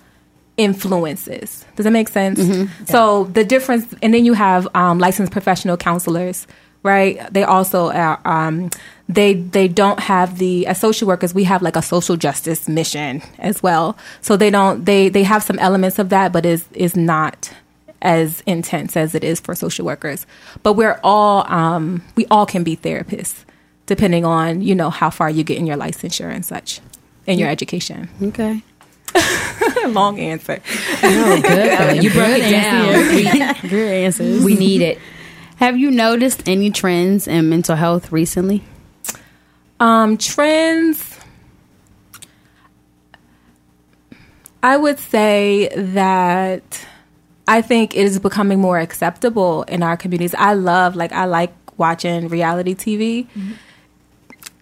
influences. 0.56 1.64
Does 1.76 1.84
that 1.84 1.92
make 1.92 2.08
sense? 2.08 2.40
So 2.88 3.24
the 3.24 3.44
difference, 3.44 3.94
and 4.02 4.12
then 4.12 4.24
you 4.24 4.32
have 4.34 4.66
um, 4.74 4.98
licensed 4.98 5.32
professional 5.32 5.76
counselors, 5.76 6.46
right? 6.82 7.20
They 7.32 7.44
also 7.44 7.90
are. 7.90 8.20
Um, 8.24 8.70
they 9.08 9.34
they 9.34 9.68
don't 9.68 10.00
have 10.00 10.38
the 10.38 10.66
as 10.66 10.78
social 10.80 11.08
workers 11.08 11.32
we 11.34 11.44
have 11.44 11.62
like 11.62 11.76
a 11.76 11.82
social 11.82 12.16
justice 12.16 12.68
mission 12.68 13.22
as 13.38 13.62
well 13.62 13.96
so 14.20 14.36
they 14.36 14.50
don't 14.50 14.84
they 14.84 15.08
they 15.08 15.22
have 15.22 15.42
some 15.42 15.58
elements 15.60 15.98
of 15.98 16.10
that 16.10 16.32
but 16.32 16.44
is 16.44 16.66
is 16.74 16.94
not 16.96 17.50
as 18.02 18.42
intense 18.46 18.96
as 18.96 19.14
it 19.14 19.24
is 19.24 19.40
for 19.40 19.54
social 19.54 19.84
workers 19.86 20.26
but 20.62 20.74
we're 20.74 21.00
all 21.02 21.50
um 21.50 22.02
we 22.16 22.26
all 22.30 22.44
can 22.46 22.62
be 22.62 22.76
therapists 22.76 23.44
depending 23.86 24.24
on 24.26 24.60
you 24.60 24.74
know 24.74 24.90
how 24.90 25.08
far 25.10 25.30
you 25.30 25.42
get 25.42 25.56
in 25.56 25.66
your 25.66 25.76
licensure 25.76 26.30
and 26.32 26.44
such 26.44 26.80
in 27.26 27.38
your 27.38 27.48
education 27.48 28.08
Okay. 28.22 28.62
long 29.88 30.18
answer 30.20 30.60
Oh, 31.02 31.40
good. 31.42 32.02
You 32.04 32.10
broke 32.10 32.28
it 32.38 32.50
down. 32.50 33.54
Good 33.70 33.90
answers. 34.04 34.44
we 34.44 34.54
need 34.54 34.82
it. 34.82 34.98
Have 35.56 35.78
you 35.78 35.90
noticed 35.90 36.46
any 36.46 36.70
trends 36.70 37.26
in 37.26 37.48
mental 37.48 37.74
health 37.76 38.12
recently? 38.12 38.62
Um, 39.80 40.16
trends. 40.18 41.16
I 44.62 44.76
would 44.76 44.98
say 44.98 45.68
that 45.74 46.86
I 47.46 47.62
think 47.62 47.94
it 47.94 48.04
is 48.04 48.18
becoming 48.18 48.60
more 48.60 48.78
acceptable 48.78 49.62
in 49.64 49.82
our 49.82 49.96
communities. 49.96 50.34
I 50.36 50.54
love, 50.54 50.96
like, 50.96 51.12
I 51.12 51.26
like 51.26 51.52
watching 51.78 52.28
reality 52.28 52.74
TV. 52.74 53.26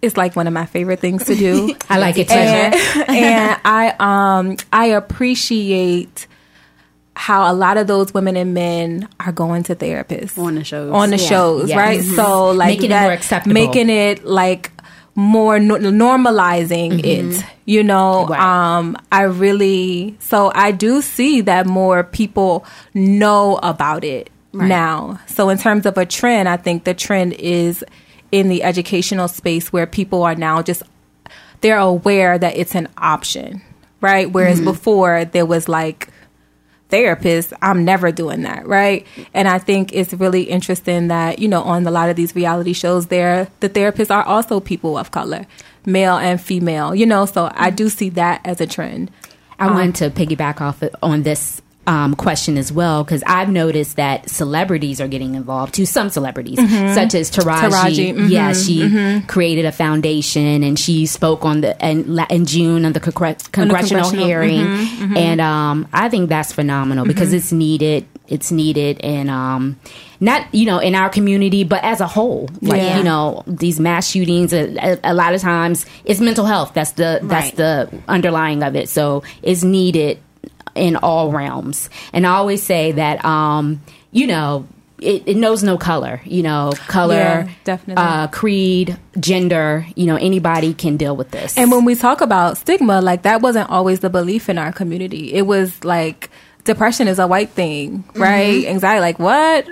It's 0.01 0.15
like 0.15 0.35
one 0.35 0.45
of 0.45 0.53
my 0.53 0.67
favorite 0.67 0.99
things 0.99 1.25
to 1.25 1.35
do. 1.35 1.75
I 1.89 1.97
like 1.97 2.17
it 2.19 2.27
too. 2.27 2.35
and, 2.35 2.75
and 3.09 3.61
I 3.65 3.95
um 3.99 4.57
I 4.71 4.85
appreciate 4.87 6.27
how 7.15 7.51
a 7.51 7.55
lot 7.55 7.77
of 7.77 7.87
those 7.87 8.13
women 8.13 8.37
and 8.37 8.53
men 8.53 9.09
are 9.19 9.31
going 9.31 9.63
to 9.63 9.75
therapists 9.75 10.37
On 10.37 10.53
the 10.53 10.63
shows. 10.63 10.91
on 10.93 11.09
the 11.09 11.17
Yeah. 11.17 11.27
shows, 11.27 11.73
right? 11.73 12.03
So 12.03 12.51
like 12.51 12.73
Making 12.77 12.85
it 12.85 12.89
that- 12.89 13.03
more 13.05 13.11
acceptable. 13.11 13.53
making 13.55 13.89
it 13.89 14.23
like 14.23 14.71
more 15.17 15.59
no- 15.59 15.77
normalizing 15.79 17.03
it. 17.03 17.43
You 17.65 17.83
know, 17.83 18.27
Right. 18.27 18.39
um, 18.39 18.95
I 19.11 19.23
really 19.23 20.15
so 20.19 20.51
I 20.55 20.71
do 20.71 21.01
see 21.01 21.41
that 21.41 21.65
more 21.65 22.03
people 22.03 22.63
know 22.93 23.59
about 23.61 24.03
it 24.05 24.29
now. 24.53 25.19
So 25.25 25.49
in 25.49 25.57
terms 25.57 25.85
of 25.85 25.97
a 25.97 26.05
trend, 26.05 26.47
I 26.47 26.55
think 26.57 26.83
the 26.85 26.93
trend 26.93 27.33
is 27.33 27.83
in 28.31 28.47
the 28.47 28.61
educational 28.63 29.27
space 29.27 29.73
where 29.73 29.85
people 29.87 30.23
are 30.23 30.35
now 30.35 30.61
just 30.61 30.83
they're 31.61 31.77
aware 31.79 32.37
that 32.37 32.55
it's 32.55 32.75
an 32.75 32.87
option, 32.97 33.61
right? 34.01 34.31
Whereas 34.31 34.61
before 34.61 35.25
there 35.25 35.45
was 35.45 35.67
like 35.67 36.09
therapist, 36.89 37.53
I'm 37.61 37.83
never 37.83 38.11
doing 38.11 38.43
that, 38.43 38.67
right? 38.67 39.05
And 39.33 39.47
I 39.47 39.59
think 39.59 39.93
it's 39.93 40.13
really 40.13 40.43
interesting 40.43 41.09
that, 41.09 41.39
you 41.39 41.47
know, 41.47 41.61
on 41.61 41.85
a 41.85 41.91
lot 41.91 42.09
of 42.09 42.15
these 42.15 42.35
reality 42.35 42.73
shows 42.73 43.07
there, 43.07 43.49
the 43.59 43.69
therapists 43.69 44.13
are 44.13 44.23
also 44.23 44.59
people 44.59 44.97
of 44.97 45.11
color, 45.11 45.45
male 45.85 46.17
and 46.17 46.39
female, 46.39 46.95
you 46.95 47.05
know, 47.05 47.25
so 47.25 47.51
I 47.53 47.69
do 47.69 47.89
see 47.89 48.09
that 48.09 48.41
as 48.45 48.61
a 48.61 48.67
trend. 48.67 49.11
I 49.59 49.67
wanted 49.67 49.87
um, 49.87 49.93
to 49.93 50.09
piggyback 50.11 50.61
off 50.61 50.83
on 51.01 51.23
this 51.23 51.61
um, 51.87 52.13
question 52.15 52.57
as 52.57 52.71
well 52.71 53.03
because 53.03 53.23
I've 53.25 53.49
noticed 53.49 53.95
that 53.95 54.29
celebrities 54.29 54.99
are 55.01 55.07
getting 55.07 55.33
involved 55.35 55.73
too. 55.73 55.85
Some 55.85 56.09
celebrities, 56.09 56.57
such 56.93 57.15
as 57.15 57.31
Taraji, 57.31 57.69
Taraji, 57.69 58.13
mhm, 58.13 58.29
yeah, 58.29 58.53
she 58.53 59.25
created 59.27 59.65
a 59.65 59.71
foundation 59.71 60.63
and 60.63 60.77
she 60.77 61.05
spoke 61.05 61.45
on 61.45 61.61
the 61.61 61.75
in, 61.83 62.13
la- 62.13 62.27
in 62.29 62.45
June 62.45 62.85
on 62.85 62.93
the 62.93 62.99
congre- 62.99 63.51
congressional, 63.51 64.03
congressional, 64.09 64.25
hearing, 64.25 65.17
and 65.17 65.41
um, 65.41 65.87
I 65.93 66.09
think 66.09 66.29
that's 66.29 66.51
phenomenal 66.53 67.05
because 67.05 67.33
it's 67.33 67.51
needed. 67.51 68.05
It's 68.27 68.51
needed 68.51 68.99
and 69.05 69.29
um, 69.29 69.79
not 70.19 70.53
you 70.53 70.65
know 70.65 70.79
in 70.79 70.93
our 70.95 71.09
community, 71.09 71.63
but 71.63 71.81
as 71.85 72.01
a 72.01 72.07
whole, 72.07 72.49
like 72.61 72.81
Yeah. 72.81 72.97
you 72.97 73.03
know 73.05 73.43
these 73.47 73.79
mass 73.79 74.09
shootings. 74.09 74.51
A, 74.51 74.75
a, 74.75 74.99
a 75.05 75.13
lot 75.13 75.33
of 75.33 75.39
times 75.39 75.85
it's 76.03 76.19
mental 76.19 76.43
health. 76.45 76.73
That's 76.73 76.91
the 76.91 77.21
that's 77.23 77.47
Right. 77.47 77.55
the 77.55 78.01
underlying 78.09 78.63
of 78.63 78.75
it. 78.75 78.89
So 78.89 79.23
it's 79.41 79.63
needed 79.63 80.19
in 80.77 80.95
all 80.95 81.31
realms. 81.31 81.89
And 82.13 82.25
I 82.25 82.31
always 82.35 82.63
say 82.63 82.91
that, 82.93 83.23
um, 83.25 83.81
you 84.11 84.27
know, 84.27 84.67
it, 84.99 85.23
it 85.27 85.37
knows 85.37 85.61
no 85.63 85.77
color, 85.77 86.21
you 86.25 86.41
know, 86.41 86.71
color, 86.87 87.15
Yeah, 87.15 87.49
definitely. 87.63 88.03
uh, 88.03 88.27
creed, 88.27 88.97
gender. 89.19 89.85
You 89.95 90.07
know, 90.07 90.15
anybody 90.15 90.73
can 90.73 90.97
deal 90.97 91.15
with 91.15 91.29
this. 91.31 91.55
And 91.57 91.71
when 91.71 91.85
we 91.85 91.93
talk 91.93 92.21
about 92.21 92.57
stigma, 92.57 92.99
like 93.01 93.21
that 93.23 93.41
wasn't 93.41 93.69
always 93.69 93.99
the 93.99 94.09
belief 94.09 94.49
in 94.49 94.57
our 94.57 94.71
community. 94.71 95.33
It 95.33 95.43
was 95.43 95.83
like 95.83 96.31
depression 96.63 97.07
is 97.07 97.19
a 97.19 97.27
white 97.27 97.51
thing, 97.51 98.03
right? 98.15 98.65
Anxiety, 98.65 98.99
like 99.01 99.19
what? 99.19 99.67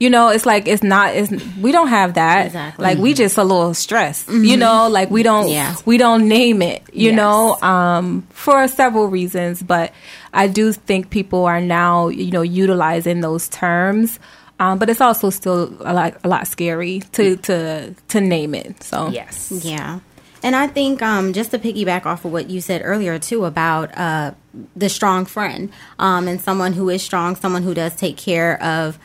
You 0.00 0.10
know, 0.10 0.30
it's 0.30 0.44
like 0.46 0.66
it's 0.66 0.82
not. 0.82 1.14
It's 1.14 1.30
we 1.58 1.70
don't 1.70 1.86
have 1.88 2.14
that. 2.14 2.46
Exactly. 2.46 2.82
Like 2.82 2.98
we 2.98 3.14
just 3.14 3.36
a 3.38 3.44
little 3.44 3.72
stressed. 3.74 4.28
You 4.30 4.56
know, 4.56 4.88
like 4.88 5.10
we 5.10 5.22
don't. 5.22 5.48
Yeah. 5.48 5.76
We 5.84 5.96
don't 5.98 6.26
name 6.28 6.60
it. 6.62 6.82
You 6.92 7.10
Yes. 7.10 7.16
know, 7.16 7.54
um, 7.62 8.26
for 8.30 8.66
several 8.66 9.06
reasons, 9.06 9.62
but 9.62 9.92
I 10.32 10.48
do 10.48 10.72
think 10.72 11.10
people 11.10 11.44
are 11.44 11.60
now, 11.60 12.08
you 12.08 12.30
know, 12.30 12.42
utilizing 12.42 13.20
those 13.20 13.48
terms. 13.48 14.18
Um, 14.60 14.78
but 14.78 14.88
it's 14.88 15.00
also 15.00 15.30
still 15.30 15.76
a 15.80 15.92
lot, 15.92 16.16
a 16.22 16.28
lot 16.28 16.46
scary 16.46 17.00
to 17.12 17.36
to 17.36 17.94
to 18.08 18.20
name 18.20 18.54
it. 18.54 18.82
So 18.82 19.08
yes, 19.08 19.50
Yeah. 19.64 20.00
And 20.44 20.56
I 20.56 20.66
think 20.66 21.02
um, 21.02 21.32
just 21.32 21.52
to 21.52 21.58
piggyback 21.58 22.04
off 22.04 22.24
of 22.24 22.32
what 22.32 22.50
you 22.50 22.60
said 22.60 22.82
earlier 22.84 23.18
too 23.18 23.44
about 23.44 23.96
uh, 23.96 24.32
the 24.74 24.88
strong 24.88 25.24
friend 25.24 25.70
um, 25.98 26.26
and 26.26 26.40
someone 26.40 26.72
who 26.72 26.88
is 26.90 27.02
strong, 27.02 27.36
someone 27.36 27.62
who 27.62 27.74
does 27.74 27.94
take 27.94 28.16
care 28.16 28.60
of 28.62 28.98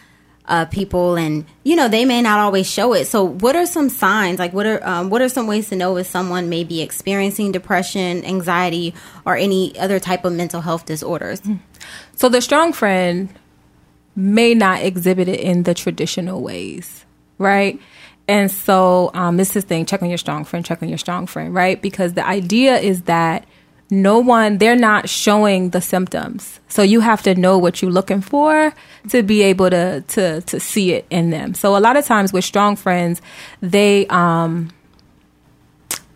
uh, 0.47 0.65
people, 0.65 1.15
and 1.15 1.45
you 1.63 1.75
know 1.75 1.87
they 1.87 2.05
may 2.05 2.21
not 2.21 2.39
always 2.39 2.69
show 2.69 2.93
it. 2.93 3.05
So, 3.05 3.23
what 3.23 3.55
are 3.55 3.65
some 3.65 3.89
signs? 3.89 4.39
Like, 4.39 4.53
what 4.53 4.65
are 4.65 4.85
um, 4.87 5.09
what 5.09 5.21
are 5.21 5.29
some 5.29 5.47
ways 5.47 5.69
to 5.69 5.75
know 5.75 5.97
if 5.97 6.07
someone 6.07 6.49
may 6.49 6.63
be 6.63 6.81
experiencing 6.81 7.51
depression, 7.51 8.23
anxiety, 8.23 8.93
or 9.25 9.35
any 9.35 9.77
other 9.77 9.99
type 9.99 10.25
of 10.25 10.33
mental 10.33 10.61
health 10.61 10.85
disorders? 10.85 11.41
So 12.15 12.29
the 12.29 12.41
strong 12.41 12.73
friend 12.73 13.29
may 14.15 14.53
not 14.53 14.81
exhibit 14.81 15.27
it 15.27 15.39
in 15.39 15.63
the 15.63 15.73
traditional 15.73 16.41
ways, 16.41 17.05
right? 17.37 17.79
And 18.27 18.51
so 18.51 19.11
um, 19.13 19.37
this 19.37 19.49
is 19.49 19.63
the 19.63 19.67
thing: 19.67 19.85
check 19.85 20.01
on 20.01 20.09
your 20.09 20.17
strong 20.17 20.43
friend, 20.43 20.65
check 20.65 20.81
on 20.81 20.89
your 20.89 20.97
strong 20.97 21.27
friend, 21.27 21.53
right? 21.53 21.81
Because 21.81 22.13
the 22.13 22.25
idea 22.25 22.77
is 22.77 23.03
that 23.03 23.45
no 23.89 24.19
one 24.19 24.57
they're 24.57 24.75
not 24.75 25.09
showing 25.09 25.69
the 25.69 25.81
symptoms, 25.81 26.59
so 26.67 26.81
you 26.81 26.99
have 26.99 27.21
to 27.23 27.35
know 27.35 27.57
what 27.57 27.81
you're 27.81 27.91
looking 27.91 28.21
for 28.21 28.73
to 29.09 29.23
be 29.23 29.41
able 29.43 29.69
to 29.69 30.01
to 30.01 30.41
to 30.41 30.59
see 30.59 30.93
it 30.93 31.05
in 31.09 31.29
them. 31.29 31.53
So 31.53 31.77
a 31.77 31.79
lot 31.79 31.95
of 31.95 32.05
times 32.05 32.33
with 32.33 32.43
strong 32.43 32.75
friends, 32.75 33.21
they 33.61 34.05
um 34.07 34.71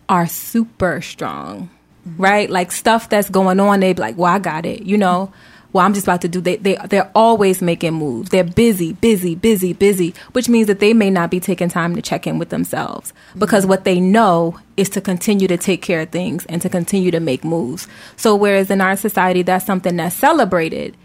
are 0.08 0.26
super 0.26 1.00
strong, 1.00 1.70
right? 2.18 2.50
Like 2.50 2.72
stuff 2.72 3.08
that's 3.08 3.30
going 3.30 3.58
on, 3.60 3.80
they 3.80 3.94
be 3.94 4.02
like, 4.02 4.18
"Well, 4.18 4.32
I 4.32 4.38
got 4.38 4.66
it," 4.66 4.82
you 4.82 4.98
know. 4.98 5.32
Well, 5.72 5.84
I'm 5.84 5.94
just 5.94 6.06
about 6.06 6.20
to 6.22 6.28
do. 6.28 6.40
They 6.40 6.56
they 6.56 6.76
they're 6.88 7.10
always 7.14 7.62
making 7.62 7.94
moves. 7.94 8.30
They're 8.30 8.44
busy, 8.44 8.92
busy, 8.94 9.34
busy, 9.34 9.72
busy, 9.72 10.14
which 10.32 10.48
means 10.48 10.66
that 10.66 10.80
they 10.80 10.92
may 10.92 11.10
not 11.10 11.30
be 11.30 11.40
taking 11.40 11.68
time 11.68 11.94
to 11.96 12.02
check 12.02 12.26
in 12.26 12.38
with 12.38 12.50
themselves 12.50 13.12
because 13.38 13.64
what 13.64 13.84
they 13.84 14.00
know 14.00 14.58
is 14.76 14.88
to 14.90 15.00
continue 15.00 15.48
to 15.48 15.56
take 15.56 15.82
care 15.82 16.00
of 16.00 16.10
things 16.10 16.44
and 16.46 16.60
to 16.62 16.68
continue 16.68 17.10
to 17.10 17.20
make 17.20 17.44
moves. 17.44 17.88
So, 18.16 18.36
whereas 18.36 18.70
in 18.70 18.80
our 18.80 18.96
society, 18.96 19.42
that's 19.42 19.66
something 19.66 19.96
that's 19.96 20.16
celebrated 20.16 20.96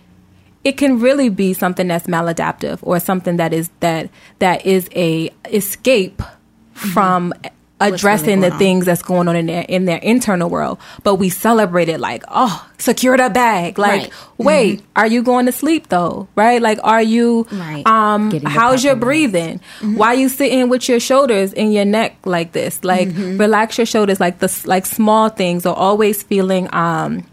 it 0.63 0.75
can 0.75 0.99
really 0.99 1.29
be 1.29 1.53
something 1.53 1.87
that's 1.87 2.07
maladaptive 2.07 2.79
or 2.81 2.99
something 2.99 3.37
that 3.37 3.53
is 3.53 3.69
that 3.79 4.09
that 4.39 4.65
is 4.65 4.89
a 4.93 5.29
escape 5.45 6.17
mm-hmm. 6.17 6.89
from 6.89 7.33
addressing 7.79 8.39
the 8.39 8.51
on. 8.51 8.57
things 8.57 8.85
that's 8.85 9.01
going 9.03 9.27
on 9.27 9.35
in 9.35 9.45
their 9.45 9.61
in 9.63 9.85
their 9.85 9.97
internal 9.99 10.49
world. 10.49 10.79
But 11.03 11.15
we 11.15 11.29
celebrate 11.29 11.89
it 11.89 11.99
like 11.99 12.23
oh 12.27 12.67
secure 12.77 13.15
the 13.17 13.29
bag. 13.29 13.77
Like 13.77 14.01
Right. 14.01 14.13
wait 14.37 14.83
are 14.95 15.07
you 15.07 15.21
going 15.23 15.45
to 15.45 15.51
sleep 15.51 15.89
though? 15.89 16.27
Right? 16.35 16.61
Like 16.61 16.79
are 16.83 17.01
you 17.01 17.45
Right. 17.51 17.85
um 17.85 18.29
Getting 18.29 18.49
how's 18.49 18.83
your 18.83 18.95
breathing? 18.95 19.59
Why 19.81 20.13
you 20.13 20.29
sitting 20.29 20.69
with 20.69 20.89
your 20.89 20.99
shoulders 20.99 21.53
in 21.53 21.71
your 21.71 21.85
neck 21.85 22.17
like 22.25 22.51
this? 22.51 22.83
Like 22.83 23.09
relax 23.15 23.77
your 23.77 23.85
shoulders. 23.85 24.19
Like 24.19 24.39
the 24.39 24.51
like 24.65 24.85
small 24.85 25.29
things 25.29 25.65
are 25.65 25.75
always 25.75 26.23
feeling 26.23 26.67
um 26.73 27.25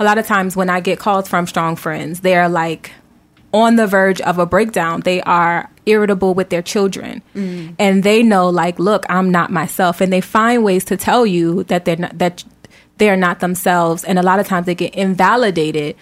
a 0.00 0.04
lot 0.04 0.18
of 0.18 0.26
times 0.26 0.56
when 0.56 0.68
I 0.70 0.80
get 0.80 0.98
calls 0.98 1.28
from 1.28 1.46
strong 1.46 1.76
friends, 1.76 2.20
they're 2.20 2.48
like 2.48 2.90
on 3.54 3.76
the 3.76 3.86
verge 3.86 4.20
of 4.22 4.38
a 4.38 4.44
breakdown. 4.44 5.00
They 5.02 5.22
are 5.22 5.70
irritable 5.86 6.34
with 6.34 6.50
their 6.50 6.60
children. 6.60 7.22
Mm. 7.34 7.76
And 7.78 8.02
they 8.02 8.22
know 8.22 8.50
like, 8.50 8.78
look, 8.78 9.06
I'm 9.08 9.30
not 9.30 9.50
myself 9.50 10.00
and 10.00 10.12
they 10.12 10.20
find 10.20 10.64
ways 10.64 10.84
to 10.86 10.96
tell 10.96 11.24
you 11.24 11.62
that 11.64 11.84
they're 11.84 11.96
not 11.96 12.18
that 12.18 12.44
they're 12.98 13.16
not 13.16 13.40
themselves 13.40 14.04
and 14.04 14.18
a 14.18 14.22
lot 14.22 14.40
of 14.40 14.46
times 14.46 14.66
they 14.66 14.74
get 14.74 14.94
invalidated 14.94 15.96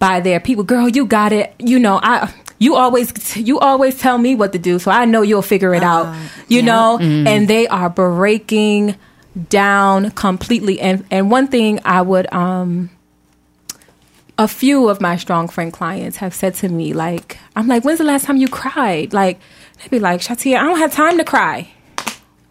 by 0.00 0.20
their 0.20 0.40
people. 0.40 0.64
Girl, 0.64 0.88
you 0.88 1.06
got 1.06 1.32
it. 1.32 1.54
You 1.58 1.78
know, 1.78 2.00
I 2.02 2.32
you 2.58 2.74
always 2.74 3.36
you 3.36 3.60
always 3.60 3.96
tell 3.98 4.18
me 4.18 4.34
what 4.34 4.52
to 4.52 4.58
do, 4.58 4.80
so 4.80 4.90
I 4.90 5.04
know 5.04 5.22
you'll 5.22 5.42
figure 5.42 5.74
it 5.74 5.84
uh, 5.84 5.86
out. 5.86 6.16
You 6.48 6.62
know, 6.62 6.98
mm-hmm. 7.00 7.26
and 7.28 7.46
they 7.46 7.68
are 7.68 7.88
breaking 7.88 8.96
down 9.48 10.10
completely 10.12 10.80
and 10.80 11.04
and 11.12 11.30
one 11.30 11.46
thing 11.46 11.78
I 11.84 12.02
would 12.02 12.32
um 12.32 12.90
a 14.38 14.46
few 14.46 14.88
of 14.88 15.00
my 15.00 15.16
strong 15.16 15.48
friend 15.48 15.72
clients 15.72 16.18
have 16.18 16.32
said 16.32 16.54
to 16.54 16.68
me, 16.68 16.92
like, 16.92 17.38
I'm 17.56 17.66
like, 17.66 17.84
when's 17.84 17.98
the 17.98 18.04
last 18.04 18.24
time 18.24 18.36
you 18.36 18.48
cried? 18.48 19.12
Like, 19.12 19.40
they'd 19.78 19.90
be 19.90 19.98
like, 19.98 20.20
Shatia, 20.20 20.56
I 20.56 20.62
don't 20.62 20.78
have 20.78 20.92
time 20.92 21.18
to 21.18 21.24
cry. 21.24 21.68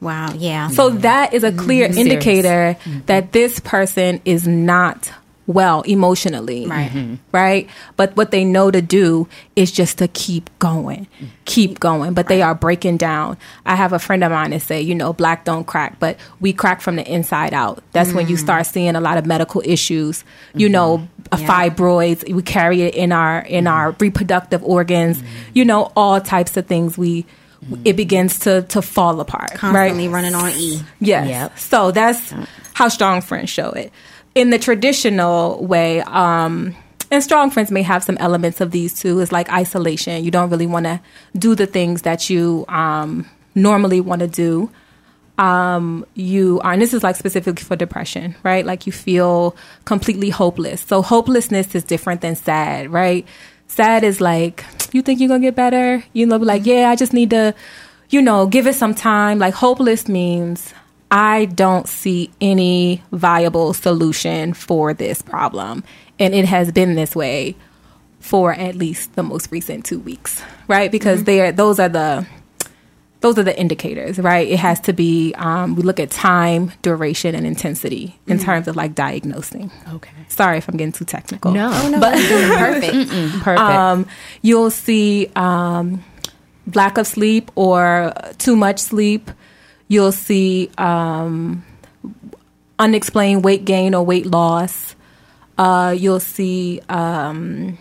Wow. 0.01 0.33
Yeah. 0.35 0.67
So 0.67 0.89
that 0.89 1.33
is 1.33 1.43
a 1.43 1.51
clear 1.51 1.85
mm-hmm. 1.85 1.93
Serious. 1.93 2.13
indicator 2.13 2.77
mm-hmm. 2.81 2.99
that 3.07 3.31
this 3.31 3.59
person 3.61 4.21
is 4.25 4.47
not 4.47 5.11
well 5.47 5.81
emotionally. 5.83 6.67
Right. 6.67 6.91
Mm-hmm. 6.91 7.15
Right. 7.31 7.69
But 7.95 8.15
what 8.15 8.31
they 8.31 8.43
know 8.45 8.69
to 8.69 8.81
do 8.81 9.27
is 9.55 9.71
just 9.71 9.97
to 9.99 10.07
keep 10.09 10.49
going, 10.59 11.07
keep 11.45 11.79
going. 11.79 12.13
But 12.13 12.27
they 12.27 12.41
are 12.41 12.53
breaking 12.53 12.97
down. 12.97 13.37
I 13.65 13.75
have 13.75 13.93
a 13.93 13.99
friend 13.99 14.23
of 14.23 14.31
mine 14.31 14.51
that 14.51 14.61
say, 14.61 14.81
you 14.81 14.93
know, 14.93 15.13
black 15.13 15.45
don't 15.45 15.65
crack, 15.65 15.99
but 15.99 16.17
we 16.39 16.53
crack 16.53 16.81
from 16.81 16.97
the 16.97 17.11
inside 17.11 17.53
out. 17.53 17.81
That's 17.93 18.13
when 18.13 18.27
you 18.27 18.35
mm. 18.35 18.39
start 18.39 18.67
seeing 18.67 18.95
a 18.95 19.01
lot 19.01 19.17
of 19.17 19.25
medical 19.25 19.61
issues, 19.65 20.23
you 20.53 20.69
know, 20.69 20.97
mm-hmm. 20.99 21.33
uh, 21.33 21.37
Yeah. 21.39 21.69
fibroids. 21.69 22.31
We 22.31 22.43
carry 22.43 22.81
it 22.81 22.95
in 22.95 23.11
our 23.11 23.39
in 23.39 23.65
mm-hmm. 23.65 23.73
our 23.73 23.91
reproductive 23.99 24.63
organs, 24.63 25.23
you 25.53 25.63
know, 25.63 25.91
all 25.95 26.19
types 26.19 26.57
of 26.57 26.67
things 26.67 26.97
we 26.97 27.25
it 27.85 27.95
begins 27.95 28.39
to 28.39 28.63
to 28.63 28.81
fall 28.81 29.19
apart. 29.19 29.51
Constantly 29.53 30.07
right? 30.07 30.13
running 30.13 30.35
on 30.35 30.51
E. 30.51 30.81
Yes. 30.99 31.27
Yep. 31.27 31.59
So 31.59 31.91
that's 31.91 32.33
how 32.73 32.89
strong 32.89 33.21
friends 33.21 33.49
show 33.49 33.71
it. 33.71 33.91
In 34.37 34.51
the 34.51 34.59
traditional 34.59 35.65
way, 35.65 36.01
um, 36.01 36.75
and 37.09 37.23
strong 37.23 37.49
friends 37.49 37.71
may 37.71 37.81
have 37.81 38.03
some 38.03 38.17
elements 38.19 38.61
of 38.61 38.69
these 38.69 38.93
too, 38.93 39.19
is 39.19 39.31
like 39.31 39.51
isolation. 39.51 40.23
You 40.23 40.29
don't 40.29 40.51
really 40.51 40.67
want 40.67 40.85
to 40.85 41.01
do 41.35 41.55
the 41.55 41.65
things 41.65 42.03
that 42.03 42.29
you 42.29 42.63
um, 42.67 43.27
normally 43.55 43.99
want 43.99 44.19
to 44.19 44.27
do. 44.27 44.69
Um, 45.39 46.05
you 46.13 46.61
are, 46.63 46.73
and 46.73 46.79
this 46.79 46.93
is 46.93 47.01
like 47.01 47.15
specifically 47.15 47.63
for 47.63 47.75
depression, 47.75 48.35
right? 48.43 48.63
Like 48.63 48.85
you 48.85 48.91
feel 48.91 49.55
completely 49.85 50.29
hopeless. 50.29 50.81
So 50.81 51.01
hopelessness 51.01 51.73
is 51.73 51.83
different 51.83 52.21
than 52.21 52.35
sad, 52.35 52.91
right? 52.93 53.25
Sad 53.65 54.03
is 54.03 54.21
like, 54.21 54.63
you 54.91 55.01
think 55.01 55.19
you're 55.19 55.29
gonna 55.29 55.41
get 55.41 55.55
better? 55.55 56.03
You 56.13 56.27
know, 56.27 56.37
like, 56.37 56.63
yeah, 56.67 56.91
I 56.91 56.95
just 56.95 57.11
need 57.11 57.31
to, 57.31 57.55
you 58.11 58.21
know, 58.21 58.45
give 58.45 58.67
it 58.67 58.75
some 58.75 58.93
time. 58.93 59.39
Like 59.39 59.55
hopeless 59.55 60.07
means 60.07 60.75
I 61.09 61.45
don't 61.45 61.87
see 61.87 62.31
any 62.41 63.03
viable 63.11 63.73
solution 63.73 64.53
for 64.53 64.93
this 64.93 65.21
problem. 65.21 65.83
And 66.19 66.33
it 66.33 66.45
has 66.45 66.71
been 66.71 66.95
this 66.95 67.15
way 67.15 67.55
for 68.19 68.53
at 68.53 68.75
least 68.75 69.15
the 69.15 69.23
most 69.23 69.51
recent 69.51 69.85
two 69.85 69.99
weeks, 69.99 70.41
right? 70.67 70.91
Because 70.91 71.23
they 71.23 71.41
are, 71.41 71.51
those 71.51 71.79
are 71.79 71.87
the, 71.87 72.27
those 73.21 73.39
are 73.39 73.43
the 73.43 73.57
indicators, 73.57 74.19
right? 74.19 74.47
It 74.47 74.59
has 74.59 74.79
to 74.81 74.93
be, 74.93 75.33
um, 75.37 75.75
we 75.75 75.83
look 75.83 75.99
at 75.99 76.11
time, 76.11 76.71
duration, 76.81 77.35
and 77.35 77.47
intensity 77.47 78.19
in 78.27 78.37
terms 78.37 78.67
of 78.67 78.75
like 78.75 78.93
diagnosing. 78.93 79.71
Okay. 79.93 80.11
Sorry 80.27 80.57
if 80.57 80.67
I'm 80.67 80.77
getting 80.77 80.91
too 80.91 81.05
technical. 81.05 81.51
No. 81.51 81.69
Oh 81.71 81.89
no. 81.89 81.99
perfect. 82.01 83.09
Perfect. 83.43 83.59
Um, 83.59 84.07
you'll 84.41 84.71
see 84.71 85.31
um, 85.35 86.03
lack 86.73 86.97
of 86.97 87.07
sleep 87.07 87.49
or 87.55 88.13
too 88.37 88.55
much 88.55 88.79
sleep. 88.79 89.31
You'll 89.87 90.11
see 90.11 90.69
um, 90.77 91.65
unexplained 92.77 93.43
weight 93.43 93.65
gain 93.65 93.95
or 93.95 94.05
weight 94.05 94.25
loss. 94.25 94.95
Uh, 95.57 95.95
you'll 95.97 96.19
see 96.19 96.81
um, 96.89 97.77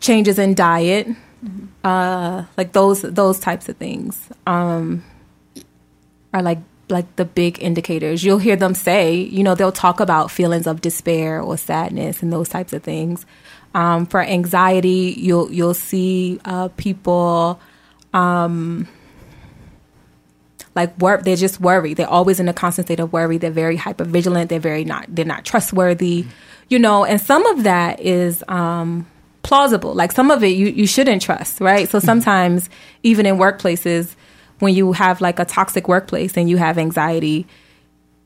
changes 0.00 0.38
in 0.38 0.54
diet, 0.54 1.08
uh, 1.82 2.44
like 2.56 2.72
those 2.72 3.02
those 3.02 3.40
types 3.40 3.68
of 3.68 3.76
things 3.76 4.28
um, 4.46 5.04
are 6.32 6.42
like 6.42 6.58
like 6.90 7.16
the 7.16 7.24
big 7.24 7.62
indicators. 7.62 8.22
You'll 8.24 8.38
hear 8.38 8.56
them 8.56 8.74
say, 8.74 9.14
you 9.14 9.42
know, 9.42 9.54
they'll 9.54 9.72
talk 9.72 10.00
about 10.00 10.30
feelings 10.30 10.66
of 10.66 10.80
despair 10.80 11.40
or 11.40 11.56
sadness 11.56 12.22
and 12.22 12.32
those 12.32 12.48
types 12.48 12.72
of 12.72 12.82
things. 12.82 13.24
Um, 13.74 14.06
for 14.06 14.20
anxiety, 14.20 15.14
you'll 15.16 15.50
you'll 15.52 15.74
see 15.74 16.40
uh, 16.44 16.68
people 16.76 17.60
um, 18.12 18.88
like 20.74 20.96
work. 20.98 21.24
They're 21.24 21.36
just 21.36 21.60
worried. 21.60 21.96
They're 21.96 22.08
always 22.08 22.40
in 22.40 22.48
a 22.48 22.52
constant 22.52 22.86
state 22.86 23.00
of 23.00 23.12
worry. 23.12 23.38
They're 23.38 23.50
very 23.50 23.76
hypervigilant. 23.76 24.48
They're 24.48 24.60
very 24.60 24.84
not. 24.84 25.06
They're 25.08 25.24
not 25.24 25.44
trustworthy. 25.44 26.26
You 26.68 26.78
know, 26.78 27.04
and 27.04 27.20
some 27.20 27.44
of 27.46 27.64
that 27.64 28.00
is 28.00 28.44
um, 28.46 29.06
plausible. 29.42 29.94
Like 29.94 30.12
some 30.12 30.30
of 30.30 30.44
it 30.44 30.48
you, 30.48 30.68
you 30.68 30.86
shouldn't 30.86 31.22
trust, 31.22 31.60
right? 31.60 31.88
So 31.88 31.98
mm-hmm. 31.98 32.06
sometimes 32.06 32.70
even 33.02 33.26
in 33.26 33.36
workplaces, 33.36 34.14
when 34.60 34.74
you 34.74 34.92
have 34.92 35.20
like 35.20 35.38
a 35.38 35.44
toxic 35.44 35.88
workplace 35.88 36.36
and 36.36 36.48
you 36.48 36.58
have 36.58 36.78
anxiety, 36.78 37.46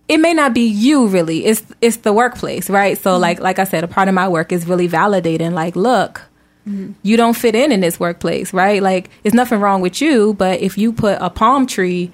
it 0.09 0.19
may 0.19 0.35
not 0.35 0.53
be 0.53 0.63
you 0.63 1.07
really. 1.07 1.47
It's 1.47 1.63
it's 1.81 1.99
the 1.99 2.13
workplace, 2.13 2.69
right? 2.69 2.99
So 2.99 3.13
mm-hmm. 3.13 3.23
like 3.23 3.41
like 3.41 3.59
I 3.59 3.65
said, 3.65 3.85
a 3.85 3.89
part 3.89 4.09
of 4.09 4.15
my 4.15 4.29
work 4.29 4.53
is 4.53 4.67
really 4.67 4.89
validating 4.89 5.53
like, 5.53 5.77
look, 5.77 6.21
mm-hmm. 6.69 6.93
you 7.03 7.17
don't 7.17 7.35
fit 7.35 7.55
in 7.55 7.73
in 7.73 7.81
this 7.81 7.99
workplace, 7.99 8.53
right? 8.53 8.83
Like 8.83 9.09
it's 9.23 9.35
nothing 9.35 9.61
wrong 9.61 9.81
with 9.81 10.03
you, 10.03 10.35
but 10.35 10.61
if 10.61 10.77
you 10.77 10.93
put 10.93 11.17
a 11.21 11.31
palm 11.31 11.67
tree 11.67 12.13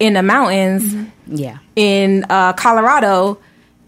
in 0.00 0.14
the 0.14 0.22
mountains 0.24 0.96
Yeah. 1.28 1.58
in 1.76 2.24
uh, 2.28 2.52
Colorado, 2.54 3.38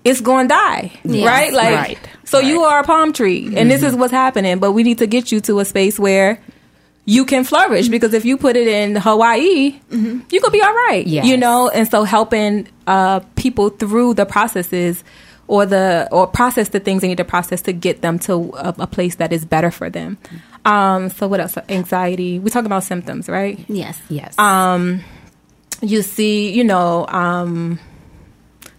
it's 0.05 0.21
going 0.21 0.47
to 0.49 0.55
die, 0.55 0.93
Yes. 1.05 1.27
right? 1.27 1.53
Like, 1.53 1.75
Right. 1.75 1.99
so 2.25 2.39
you 2.39 2.63
are 2.63 2.81
a 2.81 2.85
palm 2.85 3.13
tree, 3.13 3.53
and 3.57 3.69
this 3.71 3.83
is 3.83 3.95
what's 3.97 4.13
happening. 4.13 4.59
But 4.61 4.73
we 4.73 4.83
need 4.85 4.99
to 4.99 5.07
get 5.09 5.33
you 5.33 5.41
to 5.41 5.59
a 5.59 5.65
space 5.65 5.99
where 5.99 6.39
you 7.05 7.25
can 7.25 7.43
flourish 7.43 7.89
because 7.89 8.15
if 8.15 8.25
you 8.25 8.37
put 8.37 8.55
it 8.55 8.69
in 8.69 8.95
Hawaii, 8.95 9.75
you 9.91 10.41
could 10.41 10.53
be 10.53 10.63
all 10.63 10.75
right, 10.89 11.05
Yes. 11.05 11.25
you 11.27 11.37
know. 11.37 11.69
And 11.69 11.91
so 11.91 12.05
helping 12.05 12.69
uh, 12.87 13.21
people 13.35 13.71
through 13.71 14.15
the 14.15 14.25
processes 14.27 15.03
or 15.49 15.67
the 15.67 16.07
or 16.13 16.27
process 16.29 16.69
the 16.69 16.79
things 16.81 17.03
they 17.03 17.09
need 17.09 17.19
to 17.19 17.25
process 17.25 17.61
to 17.63 17.73
get 17.73 18.03
them 18.03 18.19
to 18.21 18.53
a, 18.57 18.75
a 18.81 18.87
place 18.87 19.17
that 19.17 19.33
is 19.33 19.45
better 19.45 19.71
for 19.73 19.91
them. 19.91 20.17
Um, 20.65 21.11
so 21.11 21.27
what 21.27 21.41
else? 21.41 21.59
Anxiety. 21.69 22.39
We 22.39 22.51
talk 22.51 22.65
about 22.67 22.85
symptoms, 22.85 23.29
right? 23.29 23.59
Yes. 23.69 23.99
Yes. 24.09 24.35
You 25.83 26.03
see, 26.03 26.51
you 26.53 26.65
know, 26.65 27.07
um, 27.09 27.79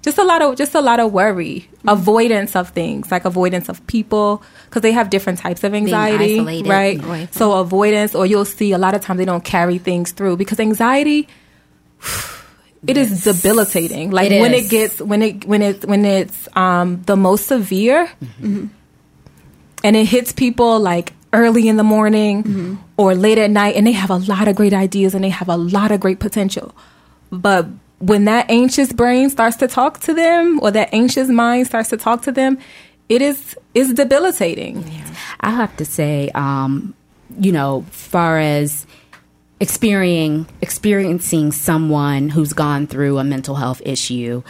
just 0.01 0.17
a 0.17 0.23
lot 0.23 0.41
of 0.41 0.57
just 0.57 0.75
a 0.75 0.81
lot 0.81 0.99
of 0.99 1.13
worry, 1.13 1.69
avoidance 1.87 2.55
of 2.55 2.69
things, 2.69 3.11
like 3.11 3.25
avoidance 3.25 3.69
of 3.69 3.85
people, 3.87 4.41
because 4.65 4.81
they 4.81 4.91
have 4.91 5.09
different 5.09 5.39
types 5.39 5.63
of 5.63 5.73
anxiety, 5.73 6.39
isolated 6.39 6.69
right? 6.69 7.01
So 7.33 7.53
avoidance, 7.53 8.15
or 8.15 8.25
you'll 8.25 8.45
see 8.45 8.71
a 8.73 8.77
lot 8.77 8.95
of 8.95 9.01
times 9.01 9.17
they 9.17 9.25
don't 9.25 9.43
carry 9.43 9.77
things 9.77 10.11
through 10.11 10.37
because 10.37 10.59
anxiety. 10.59 11.27
It 12.85 12.97
is 12.97 13.23
debilitating. 13.23 14.11
Like 14.11 14.29
It 14.29 14.41
when 14.41 14.53
is. 14.53 14.65
it 14.65 14.69
gets 14.69 14.99
when 14.99 15.21
it 15.21 15.45
when 15.45 15.61
it 15.61 15.85
when 15.85 16.03
it's 16.03 16.49
um, 16.53 17.01
the 17.03 17.15
most 17.15 17.47
severe, 17.47 18.09
and 18.41 19.95
it 19.95 20.05
hits 20.05 20.33
people 20.33 20.81
like 20.81 21.13
early 21.31 21.69
in 21.69 21.77
the 21.77 21.83
morning 21.85 22.77
or 22.97 23.15
late 23.15 23.37
at 23.37 23.49
night 23.49 23.75
and 23.77 23.87
they 23.87 23.93
have 23.93 24.09
a 24.11 24.17
lot 24.17 24.49
of 24.49 24.57
great 24.57 24.73
ideas 24.73 25.15
and 25.15 25.23
they 25.23 25.29
have 25.29 25.47
a 25.47 25.55
lot 25.55 25.91
of 25.91 25.99
great 26.01 26.19
potential 26.19 26.75
but 27.33 27.67
when 27.99 28.25
that 28.25 28.49
anxious 28.49 28.91
brain 28.93 29.29
starts 29.29 29.57
to 29.57 29.67
talk 29.67 29.99
to 30.01 30.13
them 30.13 30.59
or 30.61 30.71
that 30.71 30.89
anxious 30.93 31.29
mind 31.29 31.67
starts 31.67 31.89
to 31.89 31.97
talk 31.97 32.21
to 32.21 32.31
them 32.31 32.57
it 33.09 33.21
is 33.21 33.57
is 33.73 33.93
debilitating. 33.93 34.83
I 35.39 35.51
have 35.51 35.75
to 35.77 35.85
say, 35.85 36.29
um, 36.35 36.93
you 37.39 37.51
know, 37.51 37.85
far 37.91 38.39
as 38.39 38.87
experiencing 39.59 40.47
experiencing 40.61 41.51
someone 41.51 42.29
who's 42.29 42.53
gone 42.53 42.87
through 42.87 43.17
a 43.19 43.23
mental 43.23 43.55
health 43.55 43.81
issue, 43.85 44.43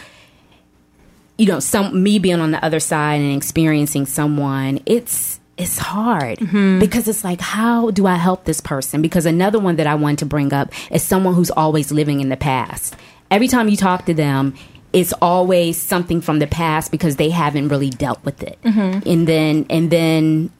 you 1.36 1.46
know, 1.46 1.60
some 1.60 2.02
me 2.02 2.18
being 2.18 2.40
on 2.40 2.52
the 2.52 2.64
other 2.64 2.80
side 2.80 3.20
and 3.20 3.36
experiencing 3.36 4.06
someone, 4.06 4.80
it's 4.86 5.40
it's 5.56 5.78
hard 5.78 6.38
mm-hmm. 6.38 6.80
because 6.80 7.06
it's 7.06 7.22
like, 7.22 7.40
how 7.40 7.90
do 7.90 8.06
I 8.06 8.16
help 8.16 8.44
this 8.44 8.60
person? 8.60 9.02
Because 9.02 9.26
another 9.26 9.58
one 9.58 9.76
that 9.76 9.86
I 9.86 9.94
want 9.94 10.18
to 10.20 10.26
bring 10.26 10.52
up 10.52 10.72
is 10.90 11.02
someone 11.02 11.34
who's 11.34 11.50
always 11.50 11.92
living 11.92 12.20
in 12.20 12.28
the 12.28 12.36
past. 12.36 12.96
Every 13.30 13.48
time 13.48 13.68
you 13.68 13.76
talk 13.76 14.06
to 14.06 14.14
them, 14.14 14.54
it's 14.92 15.12
always 15.20 15.80
something 15.80 16.20
from 16.20 16.38
the 16.38 16.46
past 16.46 16.90
because 16.90 17.16
they 17.16 17.30
haven't 17.30 17.68
really 17.68 17.90
dealt 17.90 18.24
with 18.24 18.42
it. 18.42 18.58
Mm-hmm. 18.62 19.08
And 19.08 19.28
then 19.28 19.66
and 19.70 19.90
then 19.90 20.50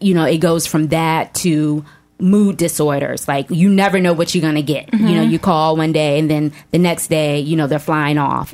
you 0.00 0.14
know, 0.14 0.24
it 0.24 0.38
goes 0.38 0.66
from 0.66 0.88
that 0.88 1.32
to 1.34 1.84
mood 2.18 2.56
disorders. 2.56 3.26
Like 3.26 3.50
you 3.50 3.68
never 3.68 4.00
know 4.00 4.12
what 4.12 4.34
you're 4.34 4.42
gonna 4.42 4.62
get. 4.62 4.92
You 4.92 4.98
know, 4.98 5.22
mm-hmm. 5.22 5.30
you 5.30 5.38
call 5.38 5.76
one 5.76 5.92
day 5.92 6.18
and 6.18 6.30
then 6.30 6.52
the 6.70 6.78
next 6.78 7.08
day, 7.08 7.40
you 7.40 7.56
know, 7.56 7.66
they're 7.66 7.78
flying 7.78 8.18
off. 8.18 8.52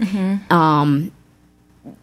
Um, 0.51 1.13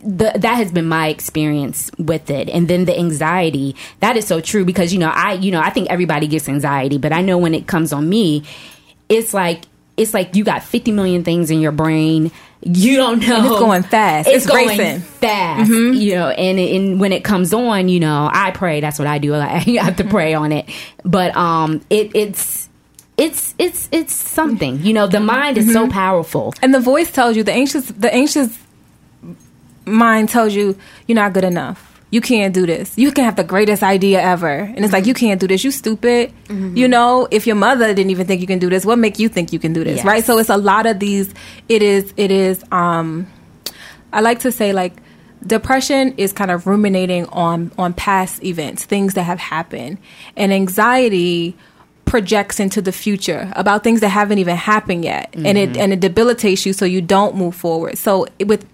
the, 0.02 0.32
that 0.36 0.56
has 0.56 0.72
been 0.72 0.88
my 0.88 1.08
experience 1.08 1.92
with 1.98 2.30
it. 2.30 2.50
And 2.50 2.68
then 2.68 2.86
the 2.86 2.98
anxiety 2.98 3.76
that 4.00 4.18
is 4.18 4.26
so 4.26 4.42
true 4.42 4.66
because 4.66 4.94
you 4.94 5.00
know 5.00 5.10
i 5.10 5.34
you 5.34 5.52
know 5.52 5.62
i 5.62 5.70
think 5.70 5.90
everybody 5.90 6.28
gets 6.28 6.50
anxiety 6.50 6.98
but 6.98 7.12
i 7.12 7.22
know 7.22 7.38
when 7.38 7.54
it 7.54 7.68
comes 7.68 7.94
on 7.94 8.08
me 8.08 8.44
it's 9.10 9.34
like 9.34 9.64
it's 9.96 10.14
like 10.14 10.36
you 10.36 10.44
got 10.44 10.64
50 10.64 10.92
million 10.92 11.24
things 11.24 11.50
in 11.50 11.60
your 11.60 11.72
brain. 11.72 12.32
You 12.62 12.98
don't 12.98 13.20
know. 13.20 13.36
And 13.36 13.46
it's 13.46 13.60
going 13.60 13.84
fast. 13.84 14.28
it's, 14.28 14.38
It's 14.38 14.46
going 14.46 14.68
racing. 14.68 15.02
fast 15.02 15.72
mm-hmm. 15.72 15.94
you 15.94 16.16
know 16.16 16.30
and, 16.30 16.60
and 16.60 17.00
when 17.00 17.12
it 17.12 17.24
comes 17.24 17.54
on 17.54 17.90
you 17.90 18.00
know 18.00 18.30
i 18.32 18.52
pray. 18.52 18.80
That's 18.80 19.00
what 19.00 19.08
i 19.08 19.18
do. 19.18 19.34
I 19.36 19.60
have 19.82 19.98
to 19.98 20.04
pray 20.04 20.34
on 20.34 20.52
it. 20.52 20.70
But 21.04 21.36
um 21.36 21.82
it 21.90 22.16
it's 22.16 22.70
it's 23.18 23.56
it's 23.58 23.90
it's 23.92 24.14
something. 24.14 24.84
You 24.84 24.94
know 24.94 25.08
the 25.08 25.18
mm-hmm. 25.18 25.28
mind 25.28 25.58
is 25.58 25.72
so 25.74 25.84
mm-hmm. 25.84 25.92
powerful. 25.92 26.54
And 26.62 26.74
the 26.74 26.80
voice 26.80 27.12
tells 27.12 27.36
you 27.36 27.44
the 27.44 27.54
anxious 27.54 27.88
the 27.88 28.14
anxious 28.14 28.58
mind 29.88 30.30
tells 30.30 30.54
you 30.54 30.78
you're 31.08 31.16
not 31.16 31.34
good 31.34 31.44
enough. 31.44 31.84
You 32.10 32.22
can't 32.22 32.54
do 32.54 32.66
this. 32.66 32.98
You 32.98 33.12
can 33.12 33.26
have 33.26 33.36
the 33.36 33.44
greatest 33.44 33.84
idea 33.84 34.22
ever. 34.22 34.48
And 34.48 34.80
it's 34.80 34.94
like 34.94 35.04
mm-hmm. 35.04 35.10
you 35.10 35.14
can't 35.14 35.42
do 35.42 35.48
this. 35.48 35.64
You 35.64 35.72
stupid. 35.72 36.32
Mm-hmm. 36.46 36.78
You 36.78 36.88
know 36.88 37.28
if 37.32 37.46
your 37.46 37.58
mother 37.58 37.94
didn't 37.94 38.12
even 38.12 38.28
think 38.28 38.40
you 38.40 38.48
can 38.48 38.60
do 38.60 38.70
this 38.70 38.86
what 38.86 38.98
make 38.98 39.20
you 39.20 39.28
think 39.28 39.52
you 39.52 39.60
can 39.60 39.74
do 39.74 39.84
this 39.84 39.98
Yes. 39.98 40.06
right 40.06 40.24
so 40.24 40.38
it's 40.38 40.50
a 40.50 40.58
lot 40.58 40.86
of 40.86 41.00
these 41.00 41.34
it 41.68 41.82
is 41.82 42.14
it 42.16 42.32
is 42.32 42.64
um 42.72 43.28
i 44.14 44.22
like 44.22 44.40
to 44.40 44.52
say 44.52 44.72
like 44.72 44.94
depression 45.46 46.14
is 46.18 46.34
kind 46.34 46.52
of 46.52 46.66
ruminating 46.66 47.26
on 47.28 47.72
on 47.78 47.94
past 47.94 48.44
events 48.44 48.86
things 48.86 49.14
that 49.14 49.24
have 49.24 49.40
happened. 49.40 49.98
And 50.36 50.52
anxiety 50.52 51.56
projects 52.06 52.60
into 52.60 52.82
the 52.82 52.92
future 52.92 53.52
about 53.56 53.84
things 53.84 54.00
that 54.00 54.10
haven't 54.10 54.40
even 54.40 54.56
happened 54.56 55.04
yet. 55.04 55.34
And 55.34 55.58
it 55.58 55.72
mm-hmm. 55.72 55.82
and 55.82 55.94
it 55.94 56.00
debilitates 56.00 56.66
you 56.66 56.74
so 56.74 56.86
you 56.86 57.02
don't 57.02 57.36
move 57.36 57.56
forward. 57.56 57.98
So 57.98 58.28
with 58.46 58.66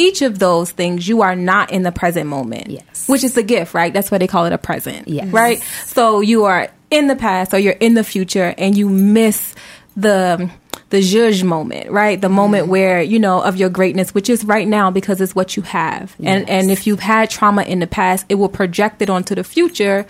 each 0.00 0.22
of 0.22 0.38
those 0.38 0.70
things 0.70 1.06
you 1.06 1.22
are 1.22 1.36
not 1.36 1.70
in 1.70 1.82
the 1.82 1.92
present 1.92 2.26
moment. 2.26 2.68
Yes. 2.68 3.08
which 3.08 3.22
is 3.24 3.34
the 3.34 3.42
gift 3.42 3.74
right? 3.74 3.92
That's 3.92 4.10
why 4.10 4.18
they 4.18 4.26
call 4.26 4.46
it 4.46 4.52
a 4.52 4.58
present 4.58 5.08
Yes. 5.08 5.28
right? 5.28 5.58
So 5.84 6.20
you 6.20 6.44
are 6.44 6.70
in 6.90 7.06
the 7.06 7.16
past 7.16 7.52
or 7.54 7.58
you're 7.58 7.74
in 7.74 7.94
the 7.94 8.04
future 8.04 8.54
and 8.58 8.76
you 8.76 8.88
miss 8.88 9.54
the 9.96 10.50
the 10.90 11.02
judge 11.02 11.44
moment 11.44 11.90
right? 11.90 12.20
The 12.20 12.28
moment 12.28 12.64
mm-hmm. 12.64 12.72
where 12.72 13.02
you 13.02 13.18
know 13.18 13.42
of 13.42 13.56
your 13.56 13.68
greatness 13.68 14.14
which 14.14 14.28
is 14.30 14.44
right 14.44 14.66
now 14.66 14.90
because 14.90 15.20
it's 15.20 15.34
what 15.34 15.56
you 15.56 15.62
have. 15.62 16.16
And 16.22 16.48
and 16.48 16.70
if 16.70 16.86
you've 16.86 17.00
had 17.00 17.30
trauma 17.30 17.62
in 17.62 17.80
the 17.80 17.86
past 17.86 18.26
it 18.28 18.36
will 18.36 18.48
project 18.48 19.02
it 19.02 19.10
onto 19.10 19.34
the 19.34 19.44
future 19.44 20.06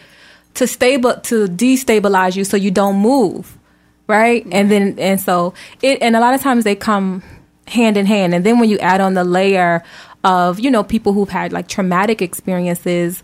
to 0.55 0.67
stable 0.67 1.15
to 1.15 1.47
destabilize 1.47 2.37
you 2.37 2.45
so 2.45 2.57
you 2.57 2.71
don't 2.71 2.97
move 2.97 3.57
right? 4.07 4.45
And 4.51 4.71
then 4.71 4.99
and 4.99 5.21
so 5.21 5.55
it 5.83 6.03
and 6.03 6.17
a 6.17 6.21
lot 6.21 6.35
of 6.35 6.41
times 6.41 6.65
they 6.65 6.75
come 6.75 7.23
hand 7.71 7.97
in 7.97 8.05
hand 8.07 8.35
and 8.35 8.45
then 8.45 8.59
when 8.59 8.69
you 8.69 8.79
add 8.81 9.01
on 9.01 9.15
the 9.15 9.25
layer 9.25 9.83
of 10.25 10.59
you 10.61 10.71
know 10.71 10.83
people 10.83 11.13
who've 11.13 11.29
had 11.31 11.53
like 11.53 11.69
traumatic 11.69 12.21
experiences 12.21 13.23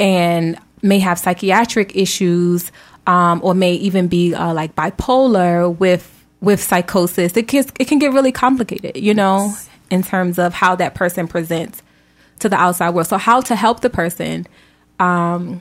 and 0.00 0.58
may 0.82 0.98
have 0.98 1.18
psychiatric 1.18 1.96
issues 1.96 2.70
um, 3.06 3.40
or 3.42 3.54
may 3.54 3.72
even 3.74 4.08
be 4.08 4.34
uh, 4.34 4.52
like 4.52 4.74
bipolar 4.74 5.74
with 5.78 6.12
with 6.40 6.62
psychosis 6.62 7.36
it 7.36 7.48
can 7.48 7.64
it 7.80 7.86
can 7.88 7.98
get 7.98 8.12
really 8.12 8.32
complicated 8.32 8.96
you 8.96 9.14
know 9.14 9.54
in 9.90 10.02
terms 10.02 10.38
of 10.38 10.52
how 10.52 10.74
that 10.74 10.94
person 10.94 11.26
presents 11.28 11.82
to 12.40 12.48
the 12.48 12.56
outside 12.56 12.90
world 12.90 13.06
so 13.06 13.16
how 13.16 13.40
to 13.40 13.54
help 13.56 13.80
the 13.80 13.90
person 13.90 14.46
um, 14.98 15.60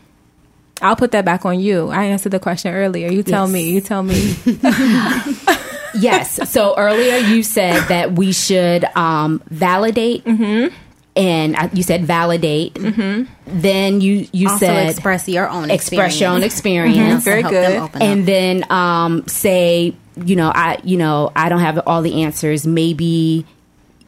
I'll 0.81 0.95
put 0.97 1.11
that 1.11 1.23
back 1.23 1.45
on 1.45 1.59
you. 1.61 1.87
I 1.89 2.03
answered 2.05 2.33
the 2.33 2.39
question 2.39 2.73
earlier. 2.73 3.09
You 3.09 3.23
tell 3.23 3.45
Yes. 3.45 3.53
me. 3.53 3.69
You 3.71 3.79
tell 3.81 4.03
me. 4.03 4.35
yes. 5.99 6.49
So 6.49 6.75
earlier 6.77 7.17
you 7.17 7.43
said 7.43 7.79
that 7.89 8.13
we 8.13 8.31
should 8.33 8.83
um, 8.95 9.41
validate, 9.47 10.25
and 10.25 11.55
uh, 11.55 11.69
you 11.73 11.83
said 11.83 12.05
validate. 12.05 12.73
Mm-hmm. 12.75 13.59
Then 13.61 14.01
you 14.01 14.27
you 14.31 14.49
Also 14.49 14.65
said 14.65 14.89
express 14.89 15.27
your 15.29 15.49
own 15.49 15.69
express 15.71 16.19
your 16.19 16.29
own 16.31 16.43
experience. 16.43 17.25
experience, 17.25 17.27
Also 17.27 17.29
Very 17.31 17.41
help 17.73 17.91
good. 17.93 18.01
and 18.01 18.19
up. 18.21 18.25
then 18.25 18.71
um, 18.71 19.27
say 19.27 19.95
you 20.25 20.35
know 20.35 20.51
I 20.53 20.79
you 20.83 20.97
know 20.97 21.31
I 21.35 21.49
don't 21.49 21.59
have 21.61 21.79
all 21.87 22.01
the 22.01 22.23
answers. 22.23 22.65
Maybe 22.67 23.45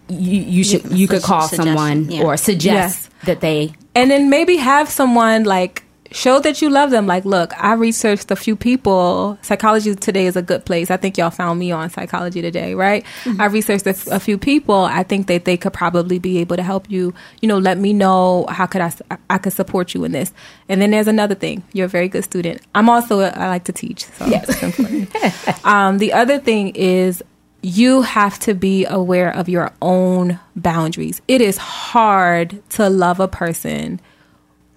you 0.09 0.41
you 0.41 0.63
should 0.63 0.83
can 0.83 0.95
you 0.97 1.07
could 1.07 1.21
call 1.21 1.41
suggestion, 1.47 1.75
someone 1.75 2.11
yeah. 2.11 2.23
or 2.23 2.37
suggest 2.37 3.09
Yes. 3.11 3.25
that 3.25 3.41
they 3.41 3.73
and 3.95 4.09
then 4.11 4.29
maybe 4.29 4.55
have 4.57 4.89
someone 4.89 5.43
like 5.43 5.83
show 6.11 6.39
that 6.39 6.61
you 6.61 6.69
love 6.69 6.91
them. 6.91 7.07
Like, 7.07 7.25
look, 7.25 7.51
I 7.61 7.73
researched 7.73 8.31
a 8.31 8.35
few 8.35 8.55
people. 8.55 9.37
Psychology 9.41 9.95
Today 9.95 10.25
is 10.27 10.35
a 10.35 10.41
good 10.41 10.65
place. 10.65 10.91
I 10.91 10.97
think 10.97 11.17
y'all 11.17 11.29
found 11.29 11.59
me 11.59 11.71
on 11.71 11.89
Psychology 11.89 12.41
Today, 12.41 12.73
right? 12.73 13.05
I 13.39 13.45
researched 13.45 13.85
a 13.87 14.19
few 14.19 14.37
people. 14.37 14.75
I 14.75 15.03
think 15.03 15.27
that 15.27 15.45
they 15.45 15.57
could 15.57 15.73
probably 15.73 16.19
be 16.19 16.37
able 16.39 16.55
to 16.55 16.63
help 16.63 16.89
you. 16.89 17.13
You 17.41 17.47
know, 17.47 17.57
let 17.57 17.77
me 17.77 17.93
know 17.93 18.45
how 18.49 18.65
could 18.65 18.81
I 18.81 18.91
I 19.29 19.37
could 19.37 19.53
support 19.53 19.93
you 19.93 20.03
in 20.03 20.11
this. 20.11 20.33
And 20.69 20.81
then 20.81 20.91
there's 20.91 21.07
another 21.07 21.35
thing. 21.35 21.63
You're 21.73 21.85
a 21.85 21.89
very 21.89 22.07
good 22.07 22.23
student. 22.23 22.61
I'm 22.75 22.89
also 22.89 23.21
a, 23.21 23.29
I 23.29 23.47
like 23.47 23.65
to 23.65 23.73
teach. 23.73 24.05
So 24.05 24.25
it's 24.27 24.63
important. 24.63 25.65
um, 25.65 25.97
the 25.97 26.13
other 26.13 26.39
thing 26.39 26.69
is 26.75 27.23
you 27.61 28.01
have 28.01 28.39
to 28.39 28.53
be 28.53 28.85
aware 28.85 29.29
of 29.29 29.49
your 29.49 29.73
own 29.81 30.39
boundaries. 30.55 31.21
It 31.27 31.41
is 31.41 31.57
hard 31.57 32.61
to 32.71 32.89
love 32.89 33.19
a 33.19 33.27
person 33.27 33.99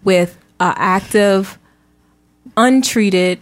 with 0.03 0.39
active 0.61 1.59
untreated 2.57 3.41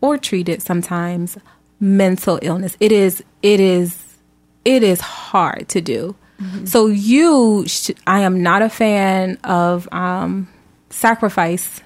or 0.00 0.18
treated 0.18 0.62
sometimes 0.62 1.36
mental 1.80 2.38
illness. 2.42 2.76
It 2.80 2.92
is 2.92 3.22
it 3.42 3.60
is 3.60 4.16
it 4.64 4.82
is 4.82 5.00
hard 5.00 5.68
to 5.70 5.80
do. 5.80 6.16
So 6.64 6.86
you, 6.86 7.64
sh- 7.66 7.92
I 8.06 8.20
am 8.20 8.42
not 8.42 8.60
a 8.60 8.68
fan 8.68 9.38
of 9.42 9.88
um, 9.90 10.48
sacrifice 10.90 11.80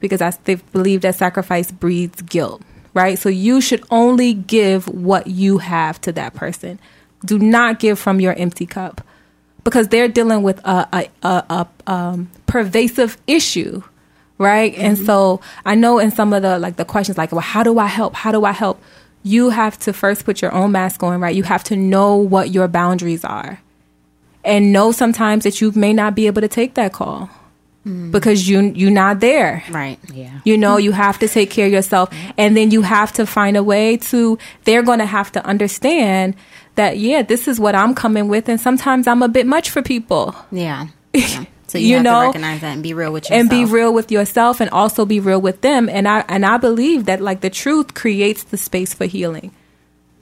because 0.00 0.20
I 0.20 0.32
they 0.44 0.56
believe 0.56 1.02
that 1.02 1.14
sacrifice 1.14 1.70
breeds 1.70 2.20
guilt, 2.22 2.62
right? 2.94 3.16
So 3.18 3.28
you 3.28 3.60
should 3.60 3.84
only 3.90 4.34
give 4.34 4.88
what 4.88 5.28
you 5.28 5.58
have 5.58 6.00
to 6.00 6.12
that 6.12 6.34
person. 6.34 6.80
Do 7.24 7.38
not 7.38 7.78
give 7.78 7.98
from 7.98 8.20
your 8.20 8.32
empty 8.34 8.66
cup 8.66 9.06
because 9.62 9.88
they're 9.88 10.08
dealing 10.08 10.42
with 10.42 10.58
a 10.66 10.88
a, 10.92 11.08
a, 11.22 11.66
a 11.86 11.92
um, 11.92 12.30
pervasive 12.46 13.16
issue, 13.26 13.82
right? 14.38 14.74
And 14.76 14.96
mm-hmm. 14.96 15.06
so 15.06 15.40
I 15.64 15.74
know 15.74 15.98
in 15.98 16.10
some 16.10 16.32
of 16.32 16.42
the 16.42 16.58
like 16.58 16.76
the 16.76 16.84
questions 16.84 17.18
like, 17.18 17.32
well, 17.32 17.40
how 17.40 17.62
do 17.62 17.78
I 17.78 17.86
help? 17.86 18.14
How 18.14 18.32
do 18.32 18.44
I 18.44 18.52
help? 18.52 18.80
You 19.22 19.50
have 19.50 19.78
to 19.80 19.92
first 19.92 20.24
put 20.24 20.40
your 20.40 20.52
own 20.52 20.72
mask 20.72 21.02
on, 21.02 21.20
right? 21.20 21.34
You 21.34 21.42
have 21.42 21.64
to 21.64 21.76
know 21.76 22.16
what 22.16 22.50
your 22.50 22.68
boundaries 22.68 23.24
are 23.24 23.60
and 24.44 24.72
know 24.72 24.92
sometimes 24.92 25.44
that 25.44 25.60
you 25.60 25.72
may 25.72 25.92
not 25.92 26.14
be 26.14 26.26
able 26.28 26.40
to 26.40 26.48
take 26.48 26.74
that 26.74 26.92
call 26.92 27.28
mm. 27.84 28.10
because 28.10 28.48
you 28.48 28.60
you're 28.74 28.90
not 28.90 29.20
there. 29.20 29.64
Right. 29.70 29.98
Yeah. 30.12 30.40
You 30.44 30.56
know, 30.56 30.76
you 30.78 30.92
have 30.92 31.18
to 31.18 31.28
take 31.28 31.50
care 31.50 31.66
of 31.66 31.72
yourself 31.72 32.10
and 32.38 32.56
then 32.56 32.70
you 32.70 32.82
have 32.82 33.12
to 33.14 33.26
find 33.26 33.56
a 33.56 33.62
way 33.62 33.96
to 33.98 34.38
they're 34.64 34.82
going 34.82 35.00
to 35.00 35.06
have 35.06 35.32
to 35.32 35.44
understand 35.44 36.36
that 36.76 36.98
yeah, 36.98 37.22
this 37.22 37.48
is 37.48 37.58
what 37.58 37.74
I'm 37.74 37.94
coming 37.94 38.28
with 38.28 38.48
and 38.48 38.60
sometimes 38.60 39.06
I'm 39.06 39.22
a 39.22 39.28
bit 39.28 39.46
much 39.46 39.70
for 39.70 39.82
people. 39.82 40.34
Yeah. 40.50 40.86
Yeah. 41.16 41.46
So 41.76 41.80
you, 41.80 41.88
You 41.88 41.94
have 41.96 42.04
know, 42.04 42.20
to 42.20 42.26
recognize 42.28 42.60
that 42.62 42.72
and 42.72 42.82
be 42.82 42.94
real 42.94 43.12
with 43.12 43.24
yourself. 43.24 43.40
And 43.40 43.50
be 43.50 43.64
real 43.64 43.92
with 43.92 44.10
yourself 44.10 44.60
and 44.60 44.70
also 44.70 45.04
be 45.04 45.20
real 45.20 45.40
with 45.40 45.60
them 45.60 45.88
and 45.88 46.08
I 46.08 46.24
and 46.28 46.44
I 46.44 46.56
believe 46.56 47.06
that 47.06 47.20
like 47.20 47.40
the 47.40 47.50
truth 47.50 47.94
creates 47.94 48.44
the 48.44 48.56
space 48.56 48.94
for 48.94 49.06
healing. 49.06 49.52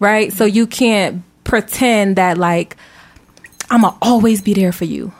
Right? 0.00 0.32
So 0.32 0.44
you 0.44 0.66
can't 0.66 1.22
pretend 1.44 2.16
that 2.16 2.38
like 2.38 2.76
I'm 3.70 3.82
going 3.82 3.92
to 3.92 3.98
always 4.02 4.42
be 4.42 4.54
there 4.54 4.72
for 4.72 4.84
you. 4.84 5.12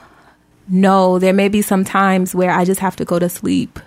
No, 0.68 1.18
there 1.18 1.32
may 1.32 1.48
be 1.48 1.62
some 1.62 1.84
times 1.84 2.34
where 2.34 2.50
I 2.50 2.64
just 2.64 2.80
have 2.80 2.96
to 2.96 3.04
go 3.04 3.18
to 3.18 3.28
sleep 3.28 3.78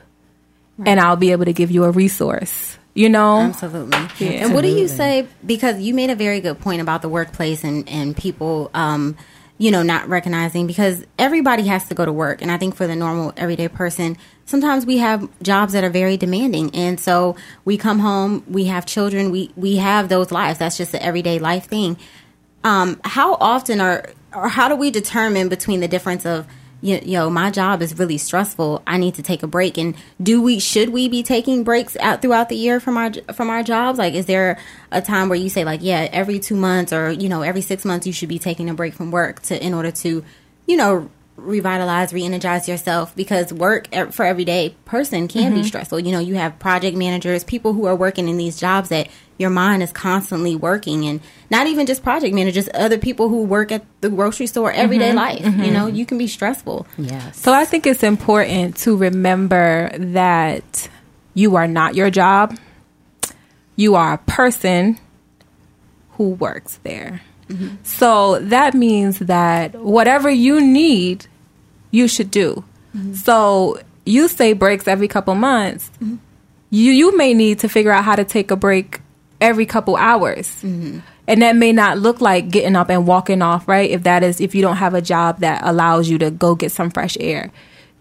and 0.86 1.00
I'll 1.00 1.16
be 1.16 1.32
able 1.32 1.46
to 1.46 1.54
give 1.54 1.72
you 1.72 1.84
a 1.84 1.92
resource. 1.92 2.78
You 2.94 3.10
know? 3.10 3.42
Absolutely. 3.42 4.38
And 4.38 4.56
what 4.56 4.62
do 4.62 4.70
you 4.70 4.88
say? 4.88 5.28
Because 5.46 5.80
you 5.80 5.94
made 5.94 6.10
a 6.10 6.16
very 6.16 6.40
good 6.40 6.60
point 6.60 6.82
about 6.82 7.04
the 7.04 7.10
workplace 7.10 7.64
and 7.64 7.88
and 7.88 8.18
people, 8.18 8.72
um, 8.74 9.16
you 9.58 9.72
know, 9.72 9.82
not 9.82 10.08
recognizing 10.08 10.68
because 10.68 11.04
everybody 11.18 11.64
has 11.68 11.88
to 11.90 11.96
go 11.96 12.06
to 12.06 12.12
work, 12.12 12.42
and 12.42 12.52
I 12.52 12.58
think 12.58 12.76
for 12.76 12.88
the 12.88 12.96
normal 12.96 13.34
everyday 13.38 13.68
person, 13.68 14.18
sometimes 14.46 14.86
we 14.86 15.00
have 15.00 15.28
jobs 15.42 15.74
that 15.74 15.84
are 15.84 15.90
very 15.90 16.18
demanding, 16.18 16.74
and 16.76 17.00
so 17.00 17.36
we 17.66 17.78
come 17.78 18.00
home, 18.00 18.44
we 18.48 18.66
have 18.66 18.86
children, 18.86 19.32
we 19.32 19.52
we 19.56 19.78
have 19.78 20.10
those 20.10 20.32
lives. 20.32 20.60
That's 20.60 20.78
just 20.78 20.92
the 20.92 21.02
everyday 21.02 21.40
life 21.40 21.66
thing. 21.66 21.98
Um, 22.64 23.00
how 23.04 23.36
often 23.36 23.82
are 23.82 24.12
or 24.34 24.50
how 24.50 24.68
do 24.68 24.76
we 24.76 24.92
determine 24.92 25.50
between 25.50 25.80
the 25.80 25.88
difference 25.88 26.26
of 26.26 26.46
you, 26.82 27.00
yo, 27.04 27.30
my 27.30 27.50
job 27.50 27.82
is 27.82 27.98
really 27.98 28.18
stressful. 28.18 28.84
I 28.86 28.98
need 28.98 29.16
to 29.16 29.24
take 29.24 29.44
a 29.44 29.48
break. 29.48 29.78
And 29.78 29.96
do 30.22 30.42
we 30.42 30.60
should 30.60 30.90
we 30.90 31.08
be 31.08 31.24
taking 31.24 31.64
breaks 31.64 31.98
out 31.98 32.22
throughout 32.22 32.50
the 32.50 32.56
year 32.56 32.80
from 32.80 32.98
our 32.98 33.12
from 33.34 33.50
our 33.50 33.64
jobs? 33.64 33.98
Like, 33.98 34.14
is 34.14 34.26
there 34.26 34.60
a 34.92 35.02
time 35.02 35.30
where 35.30 35.38
you 35.38 35.50
say 35.50 35.66
like, 35.66 35.82
yeah, 35.84 36.08
every 36.12 36.40
two 36.40 36.56
months 36.56 36.94
or 36.94 37.12
you 37.12 37.30
know 37.30 37.42
every 37.42 37.62
six 37.62 37.84
months 37.84 38.06
you 38.06 38.14
should 38.14 38.30
be 38.30 38.40
taking 38.40 38.70
a 38.70 38.74
break 38.74 38.94
from 38.94 39.12
work 39.12 39.42
to 39.44 39.64
in 39.64 39.74
order 39.74 39.92
to, 39.92 40.24
you 40.68 40.78
know, 40.78 41.10
revitalize, 41.38 42.14
re-energize 42.14 42.68
yourself 42.68 43.16
because 43.16 43.54
work 43.54 43.88
for 44.12 44.26
everyday 44.26 44.76
person 44.86 45.28
can 45.28 45.54
be 45.54 45.60
mm-hmm. 45.60 45.68
stressful. 45.68 46.00
You 46.00 46.12
know, 46.12 46.20
you 46.20 46.36
have 46.36 46.58
project 46.60 46.98
managers, 46.98 47.44
people 47.44 47.74
who 47.74 47.86
are 47.86 47.96
working 47.96 48.28
in 48.28 48.38
these 48.38 48.60
jobs 48.60 48.90
that 48.90 49.08
your 49.38 49.50
mind 49.50 49.84
is 49.84 49.92
constantly 49.92 50.56
working 50.56 51.06
and 51.06 51.22
not 51.50 51.68
even 51.68 51.86
just 51.86 52.04
project 52.04 52.34
managers, 52.34 52.68
other 52.74 52.98
people 52.98 53.30
who 53.30 53.44
work 53.44 53.72
at 53.72 53.86
the 54.02 54.10
grocery 54.10 54.48
store 54.48 54.72
everyday 54.72 55.10
mm-hmm. 55.10 55.18
life. 55.18 55.46
You 55.46 55.52
mm-hmm. 55.52 55.74
know, 55.74 55.88
you 55.88 56.06
can 56.06 56.18
be 56.18 56.28
stressful. 56.28 56.88
Yes. 56.98 57.40
So 57.40 57.54
I 57.54 57.66
think 57.66 57.86
it's 57.86 58.04
important 58.04 58.78
to 58.78 58.98
remember 58.98 59.92
that 59.98 60.90
you 61.34 61.56
are 61.56 61.68
not 61.68 61.96
your 61.96 62.10
job. 62.10 62.58
You 63.76 63.96
are 63.96 64.14
a 64.14 64.18
person 64.18 65.00
who 66.12 66.30
works 66.30 66.80
there. 66.84 67.22
Mm-hmm. 67.50 67.76
So 67.84 68.40
that 68.40 68.74
means 68.74 69.20
that 69.20 69.76
whatever 69.76 70.30
you 70.30 70.60
need, 70.60 71.28
you 71.92 72.08
should 72.08 72.32
do. 72.32 72.64
So 73.14 73.80
you 74.06 74.28
say 74.28 74.54
breaks 74.54 74.88
every 74.88 75.08
couple 75.08 75.36
months. 75.36 75.92
You 76.72 76.92
you 76.92 77.16
may 77.16 77.36
need 77.36 77.60
to 77.60 77.70
figure 77.70 77.92
out 77.92 78.04
how 78.04 78.16
to 78.16 78.24
take 78.24 78.50
a 78.50 78.56
break 78.56 79.02
every 79.42 79.66
couple 79.66 79.96
hours. 79.96 80.64
And 81.28 81.42
that 81.42 81.56
may 81.56 81.74
not 81.74 81.98
look 81.98 82.22
like 82.22 82.50
getting 82.50 82.76
up 82.76 82.90
and 82.90 83.06
walking 83.06 83.42
off, 83.42 83.68
right? 83.68 83.90
If 83.90 84.04
that 84.04 84.24
is 84.24 84.40
if 84.40 84.56
you 84.56 84.62
don't 84.62 84.78
have 84.78 84.94
a 84.94 85.02
job 85.02 85.40
that 85.40 85.62
allows 85.64 86.10
you 86.10 86.18
to 86.20 86.32
go 86.32 86.56
get 86.56 86.72
some 86.72 86.90
fresh 86.90 87.18
air. 87.20 87.52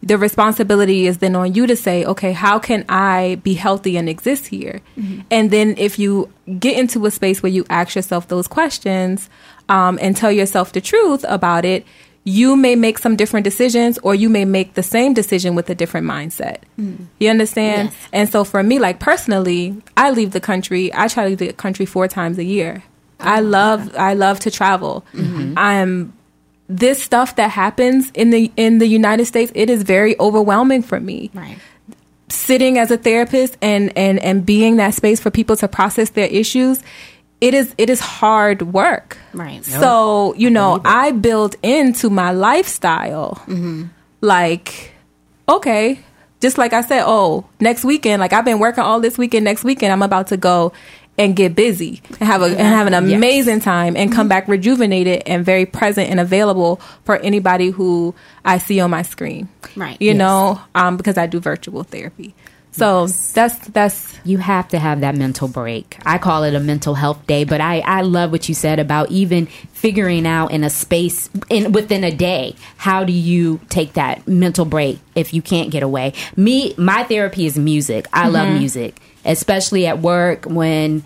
The 0.02 0.16
responsibility 0.18 1.06
is 1.06 1.18
then 1.18 1.34
on 1.34 1.54
you 1.54 1.66
to 1.66 1.74
say, 1.74 2.04
okay, 2.04 2.32
how 2.32 2.60
can 2.60 2.84
I 2.88 3.40
be 3.42 3.54
healthy 3.54 3.96
and 3.96 4.08
exist 4.08 4.46
here? 4.46 4.80
And 5.30 5.50
then 5.50 5.74
if 5.78 5.98
you 5.98 6.32
get 6.58 6.78
into 6.78 7.04
a 7.06 7.10
space 7.10 7.42
where 7.42 7.50
you 7.50 7.64
ask 7.68 7.96
yourself 7.96 8.28
those 8.28 8.46
questions 8.46 9.28
um, 9.68 9.98
and 10.00 10.14
tell 10.16 10.30
yourself 10.30 10.72
the 10.72 10.80
truth 10.80 11.24
about 11.26 11.64
it, 11.64 11.84
you 12.28 12.56
may 12.56 12.74
make 12.74 12.98
some 12.98 13.14
different 13.14 13.44
decisions 13.44 13.98
or 14.02 14.12
you 14.12 14.28
may 14.28 14.44
make 14.44 14.74
the 14.74 14.82
same 14.82 15.14
decision 15.14 15.54
with 15.54 15.70
a 15.70 15.76
different 15.76 16.08
mindset. 16.08 16.58
Mm. 16.76 17.06
You 17.20 17.30
understand? 17.30 17.90
Yes. 17.90 18.08
And 18.12 18.28
so 18.28 18.42
for 18.42 18.64
me, 18.64 18.80
like 18.80 18.98
personally, 18.98 19.80
I 19.96 20.10
leave 20.10 20.32
the 20.32 20.40
country. 20.40 20.92
I 20.92 21.06
try 21.06 21.22
to 21.22 21.28
leave 21.30 21.38
the 21.38 21.52
country 21.52 21.86
four 21.86 22.08
times 22.08 22.36
a 22.38 22.44
year. 22.44 22.82
Oh, 23.20 23.24
I 23.24 23.40
love 23.40 23.94
I 23.96 24.14
love 24.14 24.40
to 24.40 24.50
travel. 24.50 25.04
Mm-hmm. 25.14 25.54
I'm 25.56 26.12
this 26.68 27.00
stuff 27.00 27.36
that 27.36 27.52
happens 27.52 28.10
in 28.10 28.30
the 28.30 28.50
in 28.56 28.78
the 28.78 28.88
United 28.88 29.26
States, 29.26 29.52
it 29.54 29.70
is 29.70 29.84
very 29.84 30.18
overwhelming 30.18 30.82
for 30.82 30.98
me 30.98 31.30
Right. 31.32 31.58
sitting 32.28 32.76
as 32.76 32.90
a 32.90 32.96
therapist 32.96 33.56
and 33.62 33.96
and 33.96 34.18
and 34.18 34.44
being 34.44 34.76
that 34.78 34.94
space 34.94 35.20
for 35.20 35.30
people 35.30 35.54
to 35.58 35.68
process 35.68 36.10
their 36.10 36.26
issues 36.26 36.82
it 37.40 37.52
is 37.54 37.74
it 37.78 37.90
is 37.90 38.00
hard 38.00 38.62
work 38.62 39.18
Right. 39.34 39.62
so 39.64 40.34
you 40.36 40.48
know 40.50 40.80
i 40.84 41.10
build 41.12 41.56
into 41.62 42.08
my 42.10 42.30
lifestyle 42.32 43.42
like 44.20 44.92
okay 45.48 45.98
just 46.40 46.58
like 46.58 46.72
i 46.72 46.80
said 46.80 47.02
oh 47.06 47.46
next 47.60 47.84
weekend 47.84 48.20
like 48.20 48.32
i've 48.32 48.44
been 48.44 48.58
working 48.58 48.82
all 48.84 49.00
this 49.00 49.18
weekend 49.18 49.44
next 49.44 49.64
weekend 49.64 49.92
i'm 49.92 50.02
about 50.02 50.28
to 50.28 50.36
go 50.36 50.72
and 51.18 51.34
get 51.34 51.54
busy 51.54 52.02
and 52.20 52.28
have 52.28 52.42
a 52.42 52.46
and 52.46 52.58
have 52.60 52.86
an 52.86 52.92
amazing 52.94 53.58
time 53.60 53.96
and 53.96 54.12
come 54.12 54.28
back 54.28 54.46
rejuvenated 54.48 55.22
and 55.26 55.44
very 55.46 55.64
present 55.64 56.10
and 56.10 56.20
available 56.20 56.76
for 57.04 57.16
anybody 57.16 57.70
who 57.70 58.14
I 58.44 58.58
see 58.58 58.80
on 58.80 58.90
my 58.90 59.00
screen. 59.00 59.48
Right. 59.76 59.96
You 59.98 60.08
Yes. 60.08 60.18
know, 60.18 60.60
um, 60.74 60.98
because 60.98 61.16
I 61.16 61.26
do 61.26 61.40
virtual 61.40 61.84
therapy. 61.84 62.34
So 62.76 63.06
that's 63.06 63.56
that's 63.68 64.18
you 64.24 64.36
have 64.36 64.68
to 64.68 64.78
have 64.78 65.00
that 65.00 65.14
mental 65.14 65.48
break. 65.48 65.96
I 66.04 66.18
call 66.18 66.44
it 66.44 66.54
a 66.54 66.60
mental 66.60 66.94
health 66.94 67.26
day, 67.26 67.44
but 67.44 67.58
I, 67.58 67.80
I 67.80 68.02
love 68.02 68.32
what 68.32 68.50
you 68.50 68.54
said 68.54 68.78
about 68.78 69.10
even 69.10 69.46
figuring 69.46 70.26
out 70.26 70.50
in 70.50 70.62
a 70.62 70.68
space 70.68 71.30
in 71.48 71.72
within 71.72 72.04
a 72.04 72.14
day 72.14 72.54
how 72.76 73.04
do 73.04 73.14
you 73.14 73.60
take 73.70 73.94
that 73.94 74.28
mental 74.28 74.66
break 74.66 74.98
if 75.14 75.32
you 75.32 75.40
can't 75.40 75.70
get 75.70 75.82
away. 75.82 76.12
Me, 76.36 76.74
my 76.76 77.02
therapy 77.04 77.46
is 77.46 77.58
music. 77.58 78.08
I 78.12 78.28
love 78.28 78.48
mm-hmm. 78.48 78.58
music, 78.58 79.00
especially 79.24 79.86
at 79.86 80.00
work 80.00 80.44
when 80.44 81.02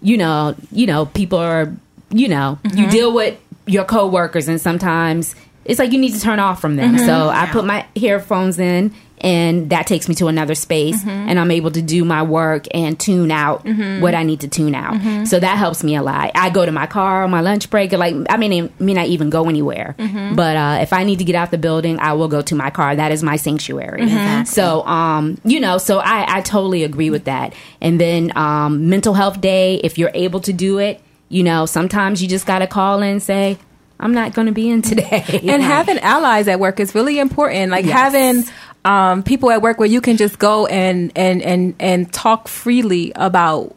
you 0.00 0.16
know 0.16 0.54
you 0.70 0.86
know 0.86 1.06
people 1.06 1.40
are 1.40 1.74
you 2.10 2.28
know 2.28 2.60
you 2.62 2.70
mm-hmm. 2.70 2.90
deal 2.90 3.12
with 3.12 3.40
your 3.66 3.84
coworkers 3.84 4.46
and 4.46 4.60
sometimes 4.60 5.34
it's 5.64 5.80
like 5.80 5.90
you 5.90 5.98
need 5.98 6.14
to 6.14 6.20
turn 6.20 6.38
off 6.38 6.60
from 6.60 6.76
them. 6.76 6.94
Mm-hmm. 6.94 7.06
So 7.06 7.28
I 7.28 7.46
put 7.46 7.64
my 7.64 7.86
earphones 7.96 8.58
in 8.58 8.94
and 9.20 9.70
that 9.70 9.86
takes 9.86 10.08
me 10.08 10.14
to 10.16 10.28
another 10.28 10.54
space 10.54 11.04
and 11.06 11.38
I'm 11.38 11.50
able 11.50 11.70
to 11.72 11.82
do 11.82 12.04
my 12.04 12.22
work 12.22 12.66
and 12.72 12.98
tune 12.98 13.30
out 13.30 13.64
what 14.00 14.14
I 14.14 14.22
need 14.22 14.40
to 14.40 14.48
tune 14.48 14.74
out. 14.74 15.26
So 15.26 15.38
that 15.40 15.58
helps 15.58 15.82
me 15.84 15.96
a 15.96 16.02
lot. 16.02 16.30
I 16.34 16.50
go 16.50 16.64
to 16.64 16.72
my 16.72 16.86
car 16.86 17.24
on 17.24 17.30
my 17.30 17.40
lunch 17.40 17.70
break 17.70 17.92
like 17.92 18.14
I 18.30 18.36
mean 18.36 18.72
may 18.78 18.94
not 18.94 19.06
even 19.06 19.30
go 19.30 19.48
anywhere. 19.48 19.94
But 20.34 20.56
uh, 20.56 20.78
if 20.82 20.92
I 20.92 21.04
need 21.04 21.18
to 21.18 21.24
get 21.24 21.34
out 21.34 21.50
the 21.50 21.58
building, 21.58 21.98
I 22.00 22.12
will 22.14 22.28
go 22.28 22.42
to 22.42 22.54
my 22.54 22.70
car. 22.70 22.94
That 22.96 23.12
is 23.12 23.22
my 23.22 23.36
sanctuary. 23.36 24.02
So 24.44 24.84
um 24.86 25.38
you 25.44 25.60
know, 25.60 25.78
so 25.78 25.98
I 25.98 26.38
I 26.38 26.40
totally 26.42 26.84
agree 26.84 27.10
with 27.10 27.24
that. 27.24 27.54
And 27.80 28.00
then 28.00 28.36
um 28.36 28.88
mental 28.88 29.14
health 29.14 29.40
day 29.40 29.76
if 29.76 29.98
you're 29.98 30.12
able 30.14 30.40
to 30.40 30.52
do 30.52 30.78
it, 30.78 31.00
you 31.28 31.42
know, 31.42 31.66
sometimes 31.66 32.22
you 32.22 32.28
just 32.28 32.46
got 32.46 32.60
to 32.60 32.66
call 32.66 33.02
in 33.02 33.08
and 33.12 33.22
say 33.22 33.58
I'm 34.00 34.12
not 34.14 34.32
going 34.32 34.46
to 34.46 34.52
be 34.52 34.70
in 34.70 34.82
today. 34.92 35.24
and 35.42 35.62
having 35.62 35.98
allies 35.98 36.46
at 36.48 36.60
work 36.60 36.78
is 36.80 36.94
really 36.94 37.18
important. 37.18 37.70
Like 37.72 37.84
having 37.84 38.44
um, 38.84 39.22
people 39.22 39.50
at 39.50 39.62
work 39.62 39.78
where 39.78 39.88
you 39.88 40.00
can 40.00 40.16
just 40.16 40.38
go 40.38 40.66
and 40.66 41.12
and 41.16 41.42
and 41.42 41.74
and 41.78 42.12
talk 42.12 42.48
freely 42.48 43.12
about 43.16 43.74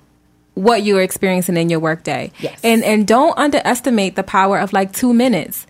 what 0.54 0.84
you're 0.84 1.02
experiencing 1.02 1.58
in 1.58 1.70
your 1.70 1.80
workday. 1.80 2.32
Yes. 2.40 2.60
And 2.64 2.84
and 2.84 3.08
don't 3.08 3.38
underestimate 3.38 4.16
the 4.16 4.24
power 4.24 4.60
of 4.60 4.74
like 4.74 4.94
two 4.94 5.14
minutes. 5.14 5.66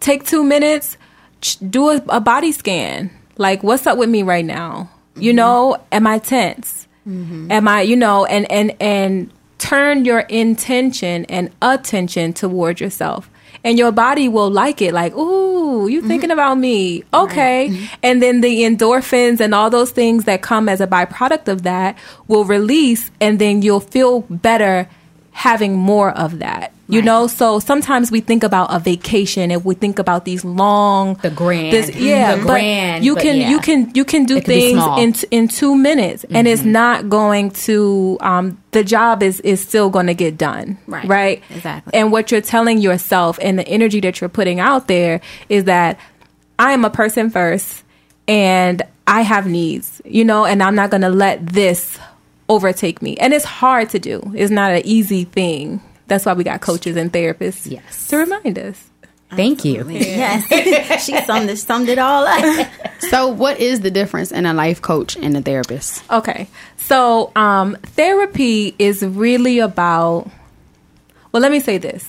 Take 0.00 0.24
two 0.24 0.44
minutes, 0.44 0.96
ch- 1.40 1.58
do 1.58 1.90
a, 1.90 2.02
a 2.08 2.20
body 2.20 2.52
scan. 2.52 3.10
Like, 3.36 3.62
what's 3.62 3.86
up 3.86 3.98
with 3.98 4.08
me 4.08 4.22
right 4.22 4.44
now? 4.44 4.90
You 5.16 5.32
know, 5.32 5.76
am 5.92 6.06
I 6.06 6.18
tense? 6.18 6.86
Am 7.50 7.68
I, 7.68 7.82
you 7.82 7.96
know, 7.96 8.24
and 8.24 8.50
and 8.50 8.74
and 8.80 9.30
turn 9.58 10.04
your 10.04 10.20
intention 10.20 11.24
and 11.26 11.50
attention 11.62 12.32
toward 12.32 12.80
yourself. 12.80 13.30
And 13.64 13.78
your 13.78 13.92
body 13.92 14.28
will 14.28 14.50
like 14.50 14.82
it, 14.82 14.92
like, 14.92 15.14
ooh, 15.14 15.88
you 15.88 16.00
mm-hmm. 16.00 16.08
thinking 16.08 16.30
about 16.30 16.56
me. 16.56 17.02
Okay. 17.14 17.70
Mm-hmm. 17.70 17.94
And 18.02 18.22
then 18.22 18.42
the 18.42 18.60
endorphins 18.62 19.40
and 19.40 19.54
all 19.54 19.70
those 19.70 19.90
things 19.90 20.24
that 20.24 20.42
come 20.42 20.68
as 20.68 20.82
a 20.82 20.86
byproduct 20.86 21.48
of 21.48 21.62
that 21.62 21.96
will 22.28 22.44
release, 22.44 23.10
and 23.20 23.38
then 23.38 23.62
you'll 23.62 23.80
feel 23.80 24.20
better 24.28 24.88
having 25.34 25.74
more 25.74 26.10
of 26.10 26.38
that. 26.38 26.70
You 26.86 27.00
Right. 27.00 27.04
know, 27.06 27.26
so 27.26 27.58
sometimes 27.60 28.10
we 28.12 28.20
think 28.20 28.44
about 28.44 28.68
a 28.72 28.78
vacation 28.78 29.50
and 29.50 29.64
we 29.64 29.74
think 29.74 29.98
about 29.98 30.24
these 30.26 30.44
long, 30.44 31.14
The 31.22 31.30
grand. 31.30 31.72
this, 31.72 31.90
yeah, 31.96 32.36
The 32.36 32.42
grand, 32.42 33.04
you 33.04 33.16
can 33.16 33.36
yeah. 33.36 33.50
you 33.50 33.58
can 33.58 33.90
you 33.94 34.04
can 34.04 34.26
do 34.26 34.36
It 34.36 34.44
things 34.44 34.82
in 34.98 35.14
in 35.30 35.48
two 35.48 35.74
minutes, 35.74 36.24
and 36.30 36.46
it's 36.46 36.62
not 36.62 37.08
going 37.08 37.50
to. 37.66 38.18
Um, 38.20 38.58
the 38.72 38.84
job 38.84 39.22
is 39.22 39.40
is 39.40 39.60
still 39.66 39.88
going 39.90 40.06
to 40.08 40.14
get 40.14 40.36
done, 40.36 40.76
Right. 40.86 41.08
Right, 41.08 41.42
Exactly. 41.50 41.94
And 41.94 42.12
what 42.12 42.30
you're 42.30 42.42
telling 42.42 42.78
yourself 42.78 43.38
and 43.40 43.58
the 43.58 43.66
energy 43.66 44.00
that 44.00 44.20
you're 44.20 44.28
putting 44.28 44.60
out 44.60 44.86
there 44.86 45.20
is 45.48 45.64
that 45.64 45.98
I 46.58 46.72
am 46.72 46.84
a 46.84 46.90
person 46.90 47.30
first, 47.30 47.82
and 48.28 48.82
I 49.06 49.22
have 49.22 49.46
needs, 49.46 50.02
you 50.04 50.24
know, 50.24 50.44
and 50.44 50.62
I'm 50.62 50.74
not 50.74 50.90
going 50.90 51.02
to 51.02 51.08
let 51.10 51.46
this 51.46 51.98
overtake 52.48 53.00
me. 53.02 53.16
And 53.16 53.32
it's 53.32 53.44
hard 53.44 53.90
to 53.90 53.98
do. 53.98 54.32
It's 54.34 54.50
not 54.50 54.72
an 54.72 54.82
easy 54.84 55.24
thing. 55.24 55.80
That's 56.06 56.26
why 56.26 56.34
we 56.34 56.44
got 56.44 56.60
coaches 56.60 56.96
and 56.96 57.12
therapists, 57.12 57.70
Yes. 57.70 58.08
to 58.08 58.16
remind 58.18 58.58
us. 58.58 58.82
Thank 59.30 59.64
you. 59.64 59.88
Yes, 59.90 60.46
she 61.04 61.18
summed 61.22 61.50
it, 61.50 61.56
summed 61.56 61.88
it 61.88 61.98
all 61.98 62.24
up. 62.26 62.68
So, 63.10 63.28
what 63.28 63.60
is 63.60 63.80
the 63.80 63.90
difference 63.90 64.32
in 64.32 64.46
a 64.46 64.54
life 64.54 64.80
coach 64.80 65.14
and 65.16 65.36
a 65.36 65.42
therapist? 65.42 66.02
Okay. 66.10 66.48
So, 66.78 67.30
um, 67.36 67.76
therapy 67.82 68.74
is 68.78 69.04
really 69.04 69.58
about, 69.58 70.30
well, 71.30 71.42
let 71.42 71.52
me 71.52 71.60
say 71.60 71.76
this. 71.78 72.08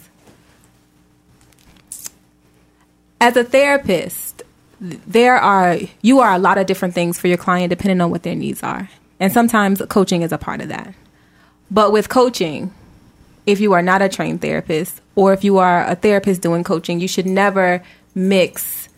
As 3.19 3.35
a 3.35 3.43
therapist, 3.43 4.43
there 4.79 5.35
are, 5.37 5.77
you 6.01 6.19
are 6.19 6.31
a 6.33 6.39
lot 6.39 6.57
of 6.57 6.65
different 6.65 6.93
things 6.93 7.19
for 7.19 7.27
your 7.27 7.37
client 7.37 7.69
depending 7.71 7.99
on 8.01 8.09
what 8.11 8.23
their 8.23 8.35
needs 8.35 8.61
are. 8.63 8.89
And 9.19 9.31
sometimes 9.31 9.81
coaching 9.89 10.21
is 10.21 10.31
a 10.31 10.37
part 10.37 10.61
of 10.61 10.69
that. 10.69 10.93
But 11.71 11.91
with 11.91 12.09
coaching, 12.09 12.73
if 13.45 13.59
you 13.59 13.73
are 13.73 13.81
not 13.81 14.01
a 14.01 14.09
trained 14.09 14.41
therapist 14.41 15.01
or 15.15 15.33
if 15.33 15.43
you 15.43 15.57
are 15.57 15.85
a 15.85 15.95
therapist 15.95 16.41
doing 16.41 16.63
coaching, 16.63 16.99
you 16.99 17.07
should 17.07 17.25
never 17.25 17.83
mix 18.13 18.89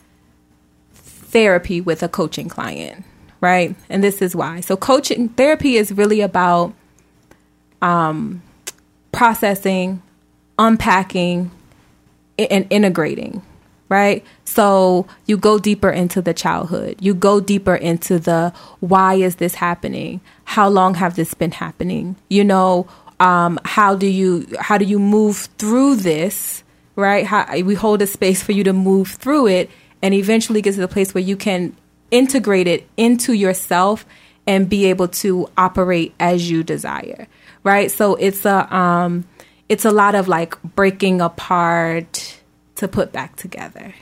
therapy 0.93 1.81
with 1.81 2.01
a 2.03 2.09
coaching 2.09 2.49
client, 2.49 3.03
right? 3.41 3.75
And 3.89 4.03
this 4.03 4.21
is 4.21 4.35
why. 4.35 4.61
So 4.61 4.77
coaching 4.77 5.29
therapy 5.29 5.75
is 5.75 5.91
really 5.91 6.21
about 6.21 6.73
um, 7.81 8.41
processing, 9.11 10.01
unpacking, 10.57 11.51
and 12.37 12.67
integrating, 12.69 13.41
right? 13.89 14.25
So 14.45 15.07
you 15.25 15.37
go 15.37 15.59
deeper 15.59 15.89
into 15.89 16.21
the 16.21 16.33
childhood. 16.33 16.97
You 16.99 17.13
go 17.13 17.39
deeper 17.39 17.75
into 17.75 18.19
the 18.19 18.53
why 18.79 19.15
is 19.15 19.37
this 19.37 19.55
happening? 19.55 20.21
How 20.45 20.69
long 20.69 20.95
have 20.95 21.15
this 21.15 21.33
been 21.33 21.51
happening? 21.51 22.15
You 22.29 22.43
know, 22.43 22.87
um, 23.19 23.59
how 23.65 23.95
do 23.95 24.07
you 24.07 24.45
how 24.59 24.77
do 24.77 24.85
you 24.85 24.99
move 24.99 25.49
through 25.57 25.97
this? 25.97 26.63
Right? 26.95 27.25
How, 27.25 27.45
we 27.61 27.75
hold 27.75 28.01
a 28.01 28.07
space 28.07 28.41
for 28.41 28.51
you 28.51 28.63
to 28.63 28.73
move 28.73 29.09
through 29.09 29.47
it, 29.47 29.69
and 30.01 30.13
eventually 30.13 30.61
get 30.61 30.73
to 30.73 30.79
the 30.79 30.87
place 30.87 31.13
where 31.13 31.23
you 31.23 31.37
can 31.37 31.75
integrate 32.09 32.67
it 32.67 32.87
into 32.97 33.33
yourself 33.33 34.05
and 34.47 34.69
be 34.69 34.85
able 34.85 35.09
to 35.09 35.47
operate 35.57 36.13
as 36.19 36.49
you 36.49 36.63
desire. 36.63 37.27
Right? 37.63 37.91
So 37.91 38.15
it's 38.15 38.45
a 38.45 38.73
um, 38.75 39.25
it's 39.69 39.85
a 39.85 39.91
lot 39.91 40.15
of 40.15 40.27
like 40.27 40.61
breaking 40.63 41.21
apart 41.21 42.36
to 42.77 42.87
put 42.87 43.11
back 43.11 43.35
together 43.35 43.93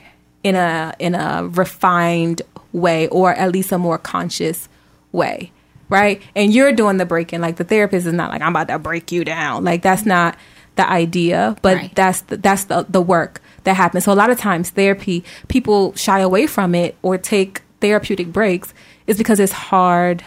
in 0.42 0.54
a 0.54 0.94
in 0.98 1.14
a 1.14 1.46
refined 1.52 2.42
way 2.72 3.08
or 3.08 3.32
at 3.34 3.52
least 3.52 3.72
a 3.72 3.78
more 3.78 3.98
conscious 3.98 4.68
way 5.12 5.50
right 5.88 6.20
and 6.34 6.52
you're 6.54 6.72
doing 6.72 6.96
the 6.98 7.06
breaking 7.06 7.40
like 7.40 7.56
the 7.56 7.64
therapist 7.64 8.06
is 8.06 8.12
not 8.12 8.30
like 8.30 8.42
i'm 8.42 8.52
about 8.54 8.68
to 8.68 8.78
break 8.78 9.10
you 9.12 9.24
down 9.24 9.64
like 9.64 9.82
that's 9.82 10.04
not 10.06 10.36
the 10.76 10.88
idea 10.88 11.56
but 11.62 11.76
Right. 11.76 11.94
that's 11.94 12.20
the, 12.22 12.36
that's 12.36 12.64
the, 12.64 12.84
the 12.88 13.00
work 13.00 13.40
that 13.64 13.74
happens 13.74 14.04
so 14.04 14.12
a 14.12 14.14
lot 14.14 14.30
of 14.30 14.38
times 14.38 14.70
therapy 14.70 15.24
people 15.48 15.94
shy 15.94 16.20
away 16.20 16.46
from 16.46 16.74
it 16.74 16.96
or 17.02 17.16
take 17.18 17.62
therapeutic 17.80 18.32
breaks 18.32 18.74
is 19.06 19.16
because 19.16 19.40
it's 19.40 19.52
hard 19.52 20.22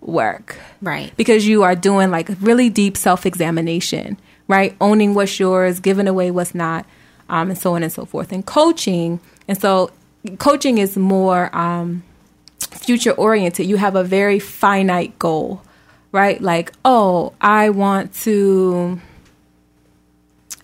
work 0.00 0.56
Right. 0.80 1.12
because 1.16 1.46
you 1.46 1.62
are 1.62 1.76
doing 1.76 2.10
like 2.10 2.28
really 2.40 2.68
deep 2.68 2.96
self 2.96 3.24
examination, 3.24 4.18
right? 4.48 4.74
Owning 4.80 5.14
what's 5.14 5.38
yours, 5.38 5.78
giving 5.78 6.08
away 6.08 6.32
what's 6.32 6.54
not, 6.56 6.84
um, 7.32 7.48
and 7.48 7.58
so 7.58 7.74
on 7.74 7.82
and 7.82 7.90
so 7.90 8.04
forth. 8.04 8.30
And 8.30 8.46
coaching, 8.46 9.18
and 9.48 9.60
so 9.60 9.90
coaching 10.38 10.78
is 10.78 10.96
more 10.96 11.54
um, 11.56 12.04
future 12.60 13.12
oriented. 13.12 13.66
You 13.66 13.76
have 13.78 13.96
a 13.96 14.04
very 14.04 14.38
finite 14.38 15.18
goal, 15.18 15.62
right? 16.12 16.40
Like, 16.40 16.72
oh, 16.84 17.32
I 17.40 17.70
want 17.70 18.14
to. 18.22 19.00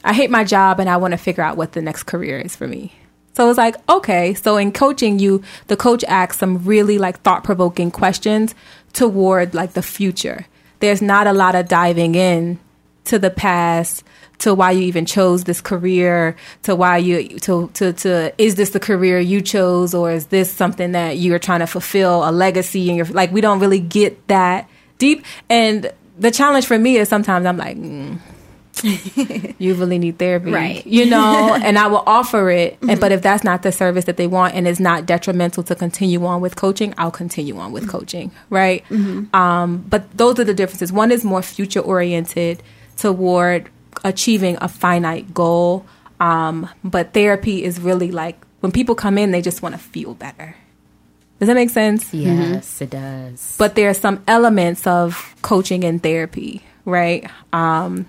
I 0.05 0.13
hate 0.13 0.31
my 0.31 0.45
job 0.45 0.79
and 0.79 0.89
I 0.89 0.97
want 0.99 1.13
to 1.13 1.19
figure 1.19 1.43
out 1.43 1.57
what 1.57 1.73
the 1.73 1.83
next 1.83 2.05
career 2.05 2.39
is 2.39 2.55
for 2.55 2.69
me. 2.69 2.93
So 3.35 3.49
it's 3.49 3.59
like, 3.59 3.77
okay, 3.89 4.35
so 4.35 4.57
in 4.57 4.71
coaching 4.71 5.19
you 5.19 5.43
the 5.67 5.77
coach 5.77 6.05
asks 6.05 6.39
some 6.39 6.65
really 6.65 6.99
like 6.99 7.21
thought-provoking 7.23 7.91
questions 7.91 8.55
toward 8.93 9.55
like 9.55 9.73
the 9.73 9.83
future. 9.83 10.47
There's 10.81 11.03
not 11.03 11.27
a 11.27 11.33
lot 11.33 11.55
of 11.55 11.69
diving 11.69 12.15
in 12.15 12.61
to 13.09 13.19
the 13.19 13.31
past, 13.31 14.05
to 14.39 14.55
why 14.55 14.71
you 14.71 14.83
even 14.83 15.05
chose 15.05 15.45
this 15.45 15.61
career, 15.61 16.37
to 16.63 16.75
why 16.75 16.99
you 16.99 17.39
to 17.41 17.69
to 17.75 17.93
to 17.93 18.33
is 18.39 18.55
this 18.55 18.71
the 18.71 18.81
career 18.81 19.19
you 19.19 19.41
chose 19.41 19.95
or 19.95 20.11
is 20.11 20.27
this 20.27 20.51
something 20.51 20.93
that 20.93 21.19
you're 21.19 21.39
trying 21.39 21.61
to 21.61 21.67
fulfill 21.67 22.29
a 22.29 22.31
legacy 22.31 22.89
and 22.89 22.97
you're 22.97 23.07
like 23.07 23.33
we 23.33 23.41
don't 23.41 23.61
really 23.61 23.81
get 23.81 24.27
that 24.29 24.69
deep 24.99 25.25
and 25.49 25.93
the 26.19 26.31
challenge 26.31 26.67
for 26.67 26.79
me 26.79 26.97
is 26.97 27.09
sometimes 27.09 27.47
I'm 27.47 27.57
like 27.57 27.77
mm, 27.77 28.19
you 29.59 29.75
really 29.75 29.99
need 29.99 30.19
therapy, 30.19 30.51
Right. 30.51 30.87
You 30.87 31.07
know, 31.07 31.55
and 31.63 31.79
I 31.79 31.89
will 31.89 32.03
offer 32.07 32.51
it. 32.51 32.79
And, 32.87 33.01
but 33.01 33.13
if 33.13 33.23
that's 33.23 33.43
not 33.45 33.63
the 33.63 33.73
service 33.73 34.05
that 34.05 34.17
they 34.17 34.27
want 34.27 34.55
and 34.55 34.69
it's 34.69 34.81
not 34.81 35.07
detrimental 35.07 35.63
to 35.65 35.75
continue 35.75 36.25
on 36.25 36.41
with 36.41 36.57
coaching, 36.57 36.95
I'll 36.97 37.11
continue 37.11 37.59
on 37.59 37.73
with 37.73 37.89
coaching, 37.89 38.31
right? 38.51 38.85
Um, 39.35 39.85
but 39.89 40.17
those 40.17 40.39
are 40.39 40.45
the 40.45 40.55
differences. 40.55 40.93
One 40.93 41.11
is 41.11 41.25
more 41.25 41.43
future 41.43 41.81
oriented 41.81 42.63
toward 42.99 43.71
achieving 44.05 44.57
a 44.61 44.69
finite 44.69 45.33
goal. 45.35 45.87
Um, 46.21 46.69
but 46.85 47.15
therapy 47.15 47.65
is 47.65 47.81
really 47.81 48.11
like 48.11 48.37
when 48.61 48.73
people 48.73 48.95
come 48.95 49.19
in, 49.19 49.31
they 49.31 49.41
just 49.43 49.63
want 49.63 49.75
to 49.75 49.81
feel 49.81 50.15
better. 50.15 50.57
Does 51.39 51.47
that 51.47 51.55
make 51.55 51.71
sense? 51.71 52.13
Yes, 52.13 52.81
it 52.83 52.91
does. 52.91 53.55
but 53.59 53.77
there 53.77 53.89
are 53.89 53.95
some 53.95 54.23
elements 54.27 54.87
of 54.89 55.37
coaching 55.43 55.85
and 55.85 56.03
therapy, 56.03 56.65
right? 56.85 57.31
Um, 57.53 58.07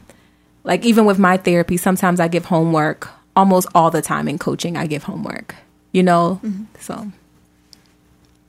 like 0.64 0.84
even 0.84 1.06
with 1.06 1.20
my 1.20 1.38
therapy, 1.38 1.78
sometimes 1.78 2.20
I 2.20 2.28
give 2.28 2.46
homework. 2.46 3.08
Almost 3.36 3.68
all 3.76 3.92
the 3.92 4.02
time 4.02 4.28
in 4.28 4.38
coaching, 4.40 4.76
I 4.76 4.88
give 4.88 5.04
homework. 5.04 5.56
You 5.92 6.04
know, 6.04 6.42
so 6.80 7.08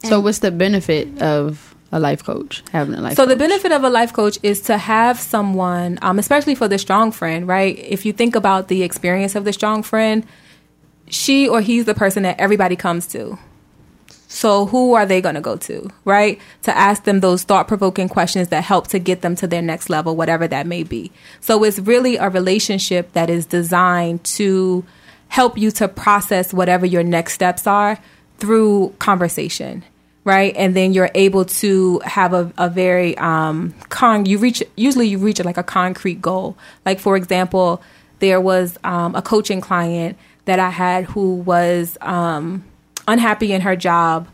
So, 0.03 0.19
what's 0.21 0.39
the 0.39 0.51
benefit 0.51 1.21
of 1.23 1.75
a 1.93 2.01
life 2.01 2.25
coach? 2.25 2.63
Having 2.73 2.95
a 2.95 3.01
life. 3.01 3.17
so 3.17 3.27
the 3.27 3.37
benefit 3.37 3.73
of 3.73 3.85
a 3.85 3.91
life 3.91 4.13
coach 4.13 4.39
is 4.43 4.61
to 4.63 4.79
have 4.79 5.19
someone, 5.19 5.99
um, 6.03 6.19
especially 6.19 6.55
for 6.55 6.69
the 6.69 6.79
strong 6.79 7.13
friend, 7.13 7.49
right? 7.49 7.79
If 7.79 8.07
you 8.07 8.13
think 8.13 8.37
about 8.37 8.69
the 8.69 8.83
experience 8.83 9.35
of 9.35 9.45
the 9.45 9.53
strong 9.53 9.83
friend, 9.83 10.27
she 11.09 11.49
or 11.49 11.61
he's 11.61 11.85
the 11.85 11.95
person 11.95 12.23
that 12.23 12.39
everybody 12.39 12.77
comes 12.77 13.07
to. 13.09 13.39
So 14.29 14.67
who 14.67 14.95
are 14.95 15.07
they 15.07 15.21
going 15.21 15.35
to 15.35 15.41
go 15.41 15.57
to, 15.57 15.91
right? 16.05 16.41
To 16.63 16.77
ask 16.77 17.03
them 17.03 17.19
those 17.19 17.43
thought-provoking 17.43 18.09
questions 18.09 18.49
that 18.49 18.63
help 18.63 18.87
to 18.89 19.01
get 19.01 19.23
them 19.23 19.35
to 19.37 19.49
their 19.49 19.61
next 19.61 19.91
level, 19.91 20.15
whatever 20.15 20.47
that 20.47 20.69
may 20.69 20.85
be. 20.85 21.11
So 21.41 21.65
it's 21.65 21.81
really 21.81 22.17
a 22.17 22.29
relationship 22.29 23.13
that 23.15 23.29
is 23.29 23.45
designed 23.45 24.23
to 24.37 24.85
help 25.27 25.59
you 25.59 25.73
to 25.73 25.89
process 25.89 26.55
whatever 26.55 26.87
your 26.87 27.03
next 27.03 27.33
steps 27.33 27.67
are 27.67 27.99
through 28.39 28.95
conversation, 29.01 29.85
right? 30.25 30.55
And 30.57 30.75
then 30.77 30.93
you're 30.93 31.11
able 31.15 31.45
to 31.47 32.01
have 32.05 32.33
a, 32.33 32.53
a 32.59 32.69
very 32.69 33.17
um 33.19 33.75
con 33.89 34.27
you 34.27 34.39
reach 34.39 34.63
usually 34.77 35.09
you 35.09 35.19
reach 35.19 35.43
like 35.45 35.57
a 35.57 35.63
concrete 35.63 36.21
goal. 36.21 36.57
Like 36.85 37.01
for 37.01 37.17
example, 37.17 37.83
there 38.19 38.41
was 38.41 38.79
um, 38.85 39.15
a 39.15 39.23
coaching 39.23 39.61
client 39.61 40.19
that 40.45 40.59
I 40.59 40.71
had 40.71 41.05
who 41.05 41.37
was 41.37 41.97
um 42.01 42.65
unhappy 43.09 43.53
in 43.53 43.61
her 43.63 43.77
job 43.77 44.29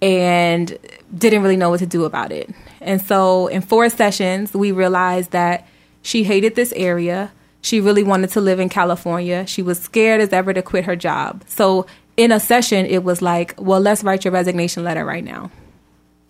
and 0.00 0.76
didn't 1.16 1.42
really 1.42 1.56
know 1.56 1.70
what 1.70 1.80
to 1.80 1.86
do 1.86 2.04
about 2.04 2.30
it. 2.30 2.50
And 2.80 3.00
so 3.00 3.48
in 3.48 3.62
four 3.62 3.88
sessions, 3.90 4.54
we 4.54 4.72
realized 4.72 5.32
that 5.32 5.66
she 6.02 6.24
hated 6.24 6.54
this 6.54 6.72
area. 6.76 7.32
She 7.62 7.80
really 7.80 8.04
wanted 8.04 8.30
to 8.30 8.40
live 8.40 8.60
in 8.60 8.68
California. 8.68 9.46
She 9.46 9.62
was 9.62 9.80
scared 9.80 10.20
as 10.20 10.32
ever 10.32 10.52
to 10.52 10.62
quit 10.62 10.84
her 10.84 10.94
job. 10.94 11.42
So 11.48 11.86
in 12.18 12.32
a 12.32 12.40
session, 12.40 12.84
it 12.84 13.04
was 13.04 13.22
like, 13.22 13.54
well, 13.58 13.80
let's 13.80 14.02
write 14.02 14.24
your 14.24 14.32
resignation 14.32 14.84
letter 14.84 15.04
right 15.04 15.24
now. 15.24 15.50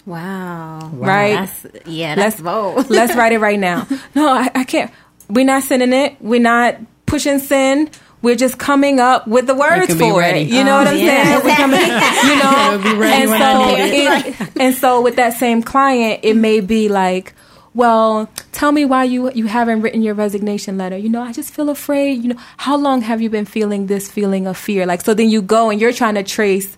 Wow. 0.04 0.90
Right? 0.92 1.32
That's, 1.32 1.86
yeah, 1.86 2.14
that's 2.14 2.40
let's, 2.40 2.42
bold. 2.42 2.90
let's 2.90 3.16
write 3.16 3.32
it 3.32 3.38
right 3.38 3.58
now. 3.58 3.88
No, 4.14 4.28
I, 4.28 4.50
I 4.54 4.64
can't. 4.64 4.92
We're 5.28 5.44
not 5.44 5.62
sending 5.62 5.92
it. 5.92 6.16
We're 6.20 6.40
not 6.40 6.76
pushing 7.06 7.38
send. 7.38 7.98
We're 8.20 8.36
just 8.36 8.58
coming 8.58 9.00
up 9.00 9.28
with 9.28 9.46
the 9.46 9.54
words 9.54 9.86
can 9.86 9.98
for 9.98 10.18
ready. 10.18 10.40
it. 10.40 10.48
You 10.48 10.64
know 10.64 10.76
oh, 10.76 10.78
what 10.78 10.88
I'm 10.88 10.96
yeah. 10.98 11.24
saying? 11.24 11.44
We're 11.44 11.56
coming, 11.56 11.80
you 11.80 12.42
know. 12.42 12.74
It'll 12.74 12.92
be 12.92 12.98
ready 12.98 13.22
and 13.22 14.34
so, 14.34 14.42
it, 14.44 14.60
and 14.60 14.74
so 14.74 15.00
with 15.02 15.16
that 15.16 15.34
same 15.34 15.62
client, 15.62 16.20
it 16.22 16.34
may 16.34 16.60
be 16.60 16.88
like, 16.88 17.34
well, 17.74 18.28
tell 18.52 18.72
me 18.72 18.84
why 18.84 19.04
you 19.04 19.30
you 19.32 19.46
haven't 19.46 19.82
written 19.82 20.02
your 20.02 20.14
resignation 20.14 20.78
letter. 20.78 20.96
You 20.96 21.08
know, 21.08 21.22
I 21.22 21.32
just 21.32 21.52
feel 21.52 21.68
afraid. 21.68 22.22
You 22.22 22.34
know, 22.34 22.40
how 22.56 22.76
long 22.76 23.02
have 23.02 23.20
you 23.20 23.30
been 23.30 23.44
feeling 23.44 23.86
this 23.86 24.10
feeling 24.10 24.46
of 24.46 24.56
fear? 24.56 24.86
Like, 24.86 25.02
so 25.02 25.14
then 25.14 25.28
you 25.28 25.42
go 25.42 25.70
and 25.70 25.80
you're 25.80 25.92
trying 25.92 26.14
to 26.14 26.22
trace, 26.22 26.76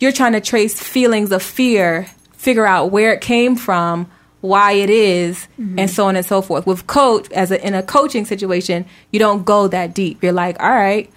you're 0.00 0.12
trying 0.12 0.32
to 0.32 0.40
trace 0.40 0.80
feelings 0.80 1.32
of 1.32 1.42
fear, 1.42 2.06
figure 2.32 2.66
out 2.66 2.90
where 2.90 3.12
it 3.12 3.20
came 3.20 3.56
from, 3.56 4.10
why 4.40 4.72
it 4.72 4.90
is, 4.90 5.48
mm-hmm. 5.58 5.78
and 5.78 5.90
so 5.90 6.06
on 6.06 6.16
and 6.16 6.24
so 6.24 6.42
forth. 6.42 6.66
With 6.66 6.86
coach, 6.86 7.30
as 7.32 7.50
a, 7.50 7.66
in 7.66 7.74
a 7.74 7.82
coaching 7.82 8.24
situation, 8.24 8.86
you 9.10 9.18
don't 9.18 9.44
go 9.44 9.66
that 9.68 9.94
deep. 9.94 10.22
You're 10.22 10.32
like, 10.32 10.60
all 10.62 10.70
right, 10.70 11.10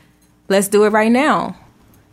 let's 0.49 0.67
do 0.67 0.83
it 0.85 0.89
right 0.89 1.11
now. 1.11 1.57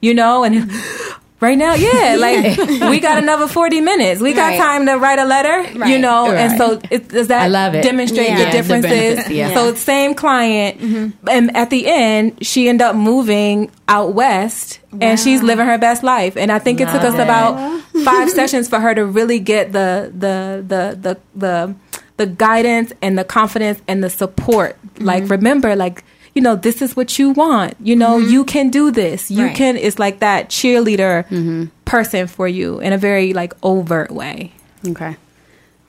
You 0.00 0.14
know, 0.14 0.44
and 0.44 0.54
mm-hmm. 0.54 1.22
right 1.40 1.56
now, 1.58 1.74
yeah, 1.88 2.16
like 2.18 2.56
we 2.90 3.00
got 3.00 3.18
another 3.22 3.46
40 3.48 3.80
minutes. 3.80 4.20
We 4.20 4.32
got 4.32 4.48
Right. 4.48 4.58
time 4.58 4.86
to 4.86 4.96
write 4.96 5.18
a 5.18 5.24
letter, 5.24 5.62
you 5.72 5.80
Right. 5.80 6.00
know, 6.00 6.30
and 6.32 6.56
so 6.58 6.80
it, 6.90 7.08
does 7.08 7.28
that 7.28 7.42
I 7.42 7.48
love 7.48 7.74
it. 7.74 7.82
demonstrate 7.82 8.28
Yeah. 8.28 8.36
the 8.36 8.40
Yeah, 8.42 8.50
the 8.50 8.56
differences? 8.56 9.30
yeah. 9.30 9.54
So 9.54 9.74
same 9.74 10.14
client, 10.14 10.80
mm-hmm. 10.80 11.28
and 11.28 11.56
at 11.56 11.70
the 11.70 11.86
end, 11.86 12.38
she 12.46 12.68
ended 12.68 12.86
up 12.86 12.96
moving 12.96 13.70
out 13.88 14.14
west, 14.14 14.80
and 15.00 15.18
she's 15.18 15.42
living 15.42 15.66
her 15.66 15.78
best 15.78 16.02
life. 16.02 16.36
And 16.36 16.50
I 16.50 16.58
think 16.58 16.80
it 16.80 16.88
took 16.88 17.02
us 17.02 17.14
it. 17.14 17.20
about 17.20 17.80
five 18.04 18.30
sessions 18.30 18.68
for 18.68 18.80
her 18.80 18.94
to 18.94 19.04
really 19.06 19.38
get 19.38 19.72
the 19.72 20.10
the 20.16 20.64
the 20.66 20.98
the 21.00 21.18
the, 21.36 21.74
the 22.16 22.26
guidance 22.26 22.92
and 23.00 23.16
the 23.18 23.24
confidence 23.24 23.80
and 23.86 24.02
the 24.02 24.10
support. 24.10 24.76
Like 24.98 25.22
mm-hmm. 25.24 25.32
remember, 25.32 25.76
like 25.76 26.02
you 26.38 26.42
know, 26.44 26.54
this 26.54 26.80
is 26.82 26.94
what 26.94 27.18
you 27.18 27.30
want. 27.30 27.74
You 27.82 27.96
know, 27.96 28.16
you 28.18 28.44
can 28.44 28.70
do 28.70 28.92
this. 28.92 29.28
You 29.28 29.46
Right. 29.46 29.56
can. 29.56 29.76
It's 29.76 29.98
like 29.98 30.20
that 30.20 30.48
cheerleader 30.50 31.68
person 31.84 32.28
for 32.28 32.46
you 32.46 32.78
in 32.78 32.92
a 32.92 32.96
very 32.98 33.32
like 33.32 33.54
overt 33.64 34.12
way. 34.12 34.52
Okay. 34.86 35.16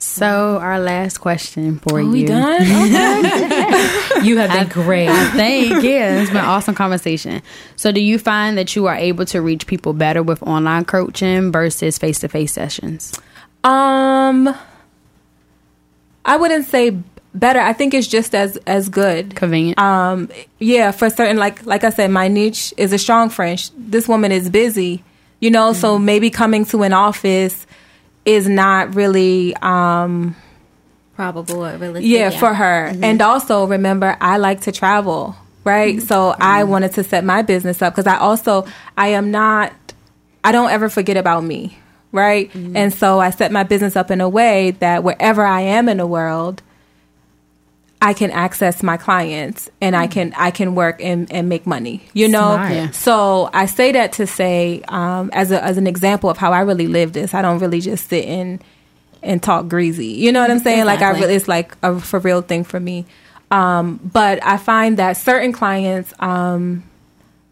So 0.00 0.58
our 0.58 0.80
last 0.80 1.18
question 1.18 1.78
for 1.78 2.00
you. 2.00 2.10
We 2.10 2.24
done? 2.24 2.62
You 4.24 4.36
have 4.38 4.50
been 4.50 4.68
great. 4.68 5.08
I 5.08 5.30
think 5.30 5.84
yeah, 5.84 6.20
it's 6.20 6.30
been 6.30 6.38
an 6.40 6.44
awesome 6.44 6.74
conversation. 6.74 7.42
So, 7.76 7.92
do 7.92 8.00
you 8.00 8.18
find 8.18 8.58
that 8.58 8.74
you 8.74 8.86
are 8.86 8.96
able 8.96 9.24
to 9.26 9.40
reach 9.40 9.66
people 9.68 9.92
better 9.92 10.20
with 10.22 10.42
online 10.42 10.84
coaching 10.84 11.52
versus 11.52 11.96
face 11.96 12.18
to 12.20 12.28
face 12.28 12.52
sessions? 12.52 13.14
Um, 13.62 14.52
I 16.24 16.36
wouldn't 16.36 16.66
say 16.66 16.98
better. 17.34 17.60
I 17.60 17.72
think 17.72 17.94
it's 17.94 18.06
just 18.06 18.34
as 18.34 18.56
as 18.66 18.88
good. 18.88 19.36
Convenient. 19.36 19.78
Um, 19.78 20.28
yeah, 20.58 20.90
for 20.90 21.10
certain, 21.10 21.36
like 21.36 21.64
like 21.66 21.84
I 21.84 21.90
said, 21.90 22.10
my 22.10 22.28
niche 22.28 22.74
is 22.76 22.92
a 22.92 22.98
strong 22.98 23.30
French. 23.30 23.70
This 23.76 24.08
woman 24.08 24.32
is 24.32 24.50
busy, 24.50 25.04
you 25.40 25.50
know, 25.50 25.72
so 25.72 25.96
mm-hmm. 25.96 26.04
maybe 26.04 26.30
coming 26.30 26.64
to 26.66 26.82
an 26.82 26.92
office 26.92 27.66
is 28.24 28.48
not 28.48 28.94
really 28.94 29.54
um 29.56 30.36
Probable 31.16 31.66
or 31.66 31.76
realistic. 31.76 32.10
yeah, 32.10 32.30
for 32.30 32.54
her. 32.54 32.90
Mm-hmm. 32.92 33.04
And 33.04 33.22
also 33.22 33.66
remember, 33.66 34.16
I 34.20 34.38
like 34.38 34.62
to 34.62 34.72
travel, 34.72 35.36
right? 35.64 35.96
Mm-hmm. 35.96 36.06
So 36.06 36.34
I 36.38 36.64
wanted 36.64 36.94
to 36.94 37.04
set 37.04 37.24
my 37.24 37.42
business 37.42 37.82
up 37.82 37.94
because 37.94 38.06
I 38.06 38.16
also 38.18 38.66
I 38.96 39.08
am 39.08 39.30
not 39.30 39.72
I 40.42 40.52
don't 40.52 40.70
ever 40.70 40.88
forget 40.88 41.18
about 41.18 41.44
me, 41.44 41.78
right? 42.12 42.50
And 42.54 42.92
so 42.94 43.20
I 43.20 43.30
set 43.30 43.52
my 43.52 43.62
business 43.62 43.96
up 43.96 44.10
in 44.10 44.22
a 44.22 44.28
way 44.28 44.72
that 44.72 45.04
wherever 45.04 45.44
I 45.44 45.60
am 45.60 45.88
in 45.88 45.98
the 45.98 46.06
world, 46.06 46.62
I 48.02 48.14
can 48.14 48.30
access 48.30 48.82
my 48.82 48.96
clients 48.96 49.70
and 49.80 49.94
I 49.94 50.06
can 50.06 50.32
I 50.36 50.50
can 50.50 50.74
work 50.74 51.02
and, 51.02 51.30
and 51.30 51.48
make 51.48 51.66
money. 51.66 52.02
You 52.14 52.28
know? 52.28 52.54
Smart. 52.54 52.94
So 52.94 53.50
I 53.52 53.66
say 53.66 53.92
that 53.92 54.12
to 54.14 54.26
say, 54.26 54.82
um, 54.88 55.30
as 55.32 55.50
a 55.50 55.62
as 55.62 55.76
an 55.76 55.86
example 55.86 56.30
of 56.30 56.38
how 56.38 56.52
I 56.52 56.60
really 56.60 56.86
live 56.86 57.12
this, 57.12 57.34
I 57.34 57.42
don't 57.42 57.58
really 57.58 57.80
just 57.80 58.08
sit 58.08 58.24
in 58.24 58.60
and 59.22 59.42
talk 59.42 59.68
greasy. 59.68 60.06
You 60.06 60.32
know 60.32 60.40
what 60.40 60.50
I'm 60.50 60.60
saying? 60.60 60.86
Like 60.86 61.02
I 61.02 61.10
really, 61.10 61.34
it's 61.34 61.48
like 61.48 61.76
a 61.82 62.00
for 62.00 62.20
real 62.20 62.40
thing 62.40 62.64
for 62.64 62.80
me. 62.80 63.04
Um, 63.50 64.00
but 64.12 64.42
I 64.44 64.56
find 64.56 64.96
that 64.98 65.16
certain 65.16 65.52
clients 65.52 66.14
um, 66.20 66.84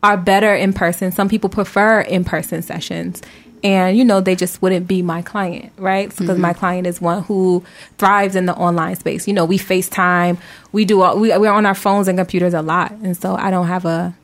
are 0.03 0.16
better 0.16 0.55
in 0.55 0.72
person. 0.72 1.12
Some 1.12 1.28
people 1.28 1.51
prefer 1.51 2.01
in 2.01 2.24
person 2.24 2.62
sessions. 2.62 3.20
And 3.64 3.96
you 3.96 4.04
know 4.04 4.20
they 4.20 4.36
just 4.36 4.62
wouldn't 4.62 4.86
be 4.86 5.02
my 5.02 5.22
client, 5.22 5.72
right? 5.76 6.09
Because 6.09 6.38
my 6.38 6.50
mm-hmm. 6.50 6.59
client 6.59 6.86
is 6.86 7.00
one 7.00 7.22
who 7.24 7.64
thrives 7.98 8.36
in 8.36 8.46
the 8.46 8.54
online 8.54 8.96
space. 8.96 9.26
You 9.26 9.34
know, 9.34 9.44
we 9.44 9.59
FaceTime, 9.59 10.38
we 10.72 10.84
do 10.84 11.00
all, 11.02 11.18
we 11.18 11.36
we're 11.36 11.50
on 11.50 11.66
our 11.66 11.74
phones 11.74 12.09
and 12.09 12.18
computers 12.18 12.54
a 12.54 12.62
lot, 12.62 12.92
and 12.92 13.16
so 13.16 13.34
I 13.34 13.50
don't 13.50 13.66
have 13.66 13.84
a 13.84 14.14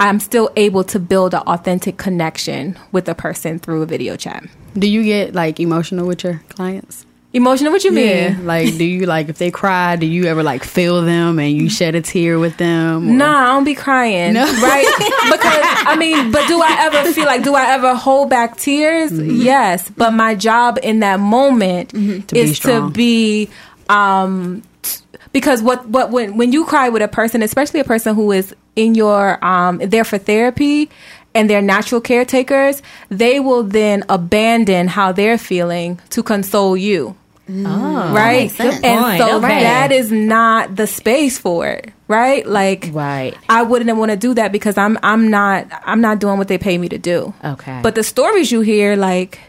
I'm 0.00 0.20
still 0.20 0.50
able 0.56 0.84
to 0.84 0.98
build 0.98 1.34
an 1.34 1.42
authentic 1.42 1.96
connection 1.96 2.78
with 2.90 3.08
a 3.08 3.14
person 3.14 3.58
through 3.58 3.82
a 3.82 3.86
video 3.86 4.16
chat. 4.16 4.44
do 4.74 4.88
you 4.88 5.04
get 5.04 5.34
like 5.34 5.60
emotional 5.60 6.06
with 6.06 6.24
your 6.24 6.42
clients? 6.48 7.06
Emotional, 7.34 7.72
what 7.72 7.82
you 7.84 7.90
mean? 7.92 8.46
Like, 8.46 8.76
do 8.78 8.84
you 8.84 9.06
like 9.06 9.28
if 9.28 9.38
they 9.38 9.50
cry? 9.50 9.96
Do 9.96 10.06
you 10.06 10.24
ever 10.26 10.42
like 10.44 10.62
feel 10.64 11.02
them 11.02 11.38
and 11.40 11.52
you 11.56 11.68
shed 11.68 11.94
a 11.96 12.00
tear 12.00 12.38
with 12.38 12.56
them? 12.56 13.08
or- 13.08 13.12
Nah, 13.12 13.42
I 13.42 13.46
don't 13.54 13.64
be 13.64 13.74
crying, 13.74 14.34
no. 14.34 14.44
right? 14.44 14.86
because 15.30 15.60
I 15.86 15.96
mean, 15.98 16.30
but 16.30 16.46
do 16.46 16.62
I 16.62 16.76
ever 16.86 17.12
feel 17.12 17.26
like 17.26 17.42
do 17.42 17.54
I 17.54 17.72
ever 17.72 17.94
hold 17.96 18.30
back 18.30 18.56
tears? 18.56 19.10
Yes, 19.12 19.90
but 19.90 20.12
my 20.12 20.34
job 20.36 20.78
in 20.82 21.00
that 21.00 21.18
moment 21.20 21.92
be 21.92 22.24
is 22.38 22.60
to 22.60 22.88
be 22.90 23.48
um 23.88 24.62
t- 24.82 25.00
because 25.32 25.60
what 25.60 25.86
what 25.88 26.10
when 26.10 26.36
when 26.36 26.52
you 26.52 26.64
cry 26.64 26.88
with 26.88 27.02
a 27.02 27.08
person, 27.08 27.42
especially 27.42 27.80
a 27.80 27.84
person 27.84 28.14
who 28.14 28.30
is 28.30 28.54
in 28.76 28.94
your 28.94 29.44
um 29.44 29.78
there 29.78 30.04
for 30.04 30.18
therapy 30.18 30.88
and 31.34 31.50
they're 31.50 31.60
natural 31.62 32.00
caretakers, 32.00 32.80
they 33.08 33.40
will 33.40 33.64
then 33.64 34.04
abandon 34.08 34.86
how 34.86 35.10
they're 35.10 35.36
feeling 35.38 35.98
to 36.10 36.22
console 36.22 36.76
you 36.76 37.16
right? 37.48 38.42
makes 38.44 38.54
sense. 38.56 38.80
And 38.82 39.00
Point. 39.00 39.18
so 39.20 39.36
Okay. 39.38 39.62
that 39.62 39.92
is 39.92 40.10
not 40.10 40.76
the 40.76 40.86
space 40.86 41.38
for 41.38 41.66
it, 41.66 41.92
right? 42.08 42.46
Like, 42.46 42.90
Right. 42.92 43.36
I 43.48 43.62
wouldn't 43.62 43.94
want 43.98 44.10
to 44.10 44.16
do 44.16 44.34
that 44.34 44.50
because 44.52 44.78
I'm 44.78 44.98
I'm 45.02 45.28
not 45.30 45.66
I'm 45.84 46.00
not 46.00 46.18
doing 46.20 46.38
what 46.38 46.48
they 46.48 46.58
pay 46.58 46.78
me 46.78 46.88
to 46.88 46.98
do. 46.98 47.34
Okay. 47.44 47.80
But 47.82 47.94
the 47.94 48.02
stories 48.02 48.50
you 48.50 48.60
hear, 48.62 48.96
like, 48.96 49.40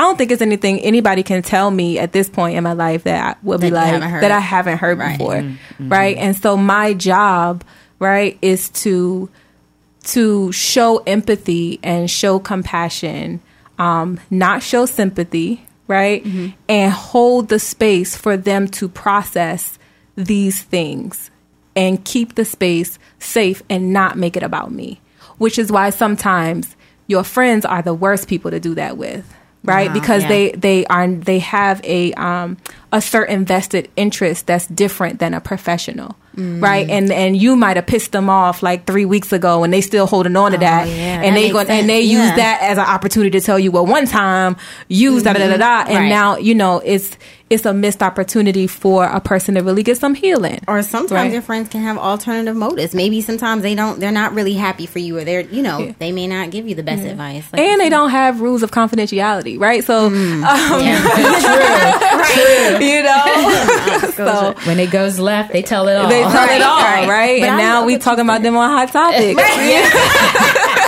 I 0.00 0.04
don't 0.04 0.16
think 0.18 0.30
it's 0.32 0.42
anything 0.42 0.80
anybody 0.80 1.22
can 1.22 1.42
tell 1.42 1.70
me 1.70 1.98
at 1.98 2.12
this 2.12 2.28
point 2.28 2.56
in 2.56 2.64
my 2.64 2.72
life 2.72 3.04
that 3.04 3.36
I 3.36 3.38
will 3.46 3.58
be 3.58 3.70
That 3.70 3.92
you 3.94 4.00
like 4.00 4.20
that 4.22 4.30
I 4.32 4.40
haven't 4.40 4.78
heard 4.78 4.98
Right. 4.98 5.18
before, 5.18 5.44
right? 5.80 6.16
And 6.16 6.34
so 6.36 6.56
my 6.56 6.94
job, 6.94 7.62
right, 7.98 8.36
is 8.42 8.70
to 8.70 9.28
to 10.04 10.50
show 10.52 10.98
empathy 11.06 11.78
and 11.82 12.10
show 12.10 12.38
compassion, 12.38 13.40
um, 13.78 14.18
not 14.30 14.62
show 14.62 14.84
sympathy, 14.86 15.64
right? 15.86 16.24
And 16.68 16.92
hold 16.92 17.48
the 17.48 17.58
space 17.58 18.16
for 18.16 18.36
them 18.36 18.68
to 18.68 18.88
process 18.88 19.78
these 20.16 20.62
things 20.62 21.30
and 21.76 22.04
keep 22.04 22.34
the 22.34 22.44
space 22.44 22.98
safe 23.18 23.62
and 23.68 23.92
not 23.92 24.16
make 24.16 24.36
it 24.36 24.42
about 24.42 24.72
me. 24.72 25.00
Which 25.38 25.58
is 25.58 25.72
why 25.72 25.90
sometimes 25.90 26.76
your 27.06 27.24
friends 27.24 27.64
are 27.64 27.82
the 27.82 27.94
worst 27.94 28.28
people 28.28 28.50
to 28.50 28.60
do 28.60 28.74
that 28.76 28.96
with. 28.96 29.32
Right, 29.64 29.88
Wow, 29.88 29.94
because 29.94 30.22
yeah. 30.22 30.28
they 30.28 30.52
they 30.52 30.86
are 30.86 31.08
they 31.08 31.38
have 31.38 31.80
a 31.84 32.12
um 32.14 32.58
a 32.94 33.00
certain 33.00 33.44
vested 33.44 33.90
interest 33.96 34.46
that's 34.46 34.66
different 34.68 35.18
than 35.18 35.34
a 35.34 35.40
professional, 35.40 36.14
Mm. 36.36 36.60
right? 36.62 36.88
And 36.90 37.12
and 37.12 37.36
you 37.36 37.54
might 37.56 37.76
have 37.76 37.86
pissed 37.86 38.10
them 38.12 38.28
off 38.30 38.62
like 38.62 38.86
three 38.86 39.04
weeks 39.04 39.32
ago, 39.32 39.62
and 39.64 39.72
they 39.72 39.80
still 39.80 40.06
holding 40.06 40.36
on 40.36 40.52
to 40.52 40.58
that, 40.58 40.86
Oh, 40.86 40.90
yeah, 40.90 41.22
and 41.22 41.24
that 41.24 41.34
they 41.34 41.42
makes 41.42 41.52
go 41.52 41.58
sense. 41.60 41.70
and 41.70 41.88
they 41.88 42.00
use 42.00 42.30
that 42.36 42.58
as 42.62 42.78
an 42.78 42.84
opportunity 42.84 43.38
to 43.38 43.44
tell 43.44 43.58
you, 43.58 43.70
well, 43.70 43.86
one 43.86 44.06
time 44.06 44.56
use 44.88 45.22
da 45.24 45.32
da 45.32 45.40
da 45.40 45.56
da 45.56 45.58
da, 45.58 45.84
and 45.90 45.98
Right. 45.98 46.08
now 46.08 46.36
you 46.38 46.54
know 46.54 46.80
it's 46.84 47.16
it's 47.50 47.66
a 47.66 47.74
missed 47.74 48.02
opportunity 48.02 48.66
for 48.66 49.04
a 49.04 49.20
person 49.20 49.54
to 49.54 49.60
really 49.62 49.82
get 49.84 49.96
some 49.98 50.14
healing. 50.14 50.58
Or 50.66 50.82
sometimes 50.82 51.12
Right. 51.12 51.30
your 51.32 51.42
friends 51.42 51.68
can 51.68 51.82
have 51.82 51.98
alternative 51.98 52.56
motives. 52.56 52.94
Maybe 52.94 53.20
sometimes 53.20 53.62
they 53.62 53.74
don't. 53.76 54.00
They're 54.00 54.10
not 54.10 54.34
really 54.34 54.54
happy 54.54 54.86
for 54.86 54.98
you, 54.98 55.18
or 55.18 55.24
they're 55.24 55.42
you 55.42 55.62
know 55.62 55.94
they 56.00 56.10
may 56.10 56.26
not 56.26 56.50
give 56.50 56.66
you 56.68 56.74
the 56.74 56.82
best 56.82 57.04
advice. 57.04 57.44
Like 57.52 57.60
and 57.62 57.80
they 57.80 57.90
don't 57.90 58.10
have 58.10 58.40
rules 58.40 58.62
of 58.64 58.72
confidentiality, 58.72 59.60
right? 59.60 59.84
So, 59.84 60.10
Mm. 60.10 60.42
um, 60.42 60.80
you 62.92 63.02
know, 63.02 64.10
so 64.16 64.54
when 64.66 64.78
it 64.78 64.90
goes 64.90 65.18
left, 65.18 65.52
they 65.52 65.62
tell 65.62 65.88
it 65.88 65.96
all. 65.96 66.08
they 66.08 66.22
tell 66.22 66.32
Right, 66.32 66.56
it 66.56 66.62
all, 66.62 66.80
right. 66.82 67.08
right? 67.08 67.42
And 67.42 67.50
I 67.52 67.58
now 67.58 67.84
we 67.84 67.94
what 67.94 68.02
talking 68.02 68.24
about 68.24 68.42
them 68.42 68.56
on 68.56 68.70
hot 68.70 68.92
topics. 68.92 69.24
Exactly. 69.30 70.84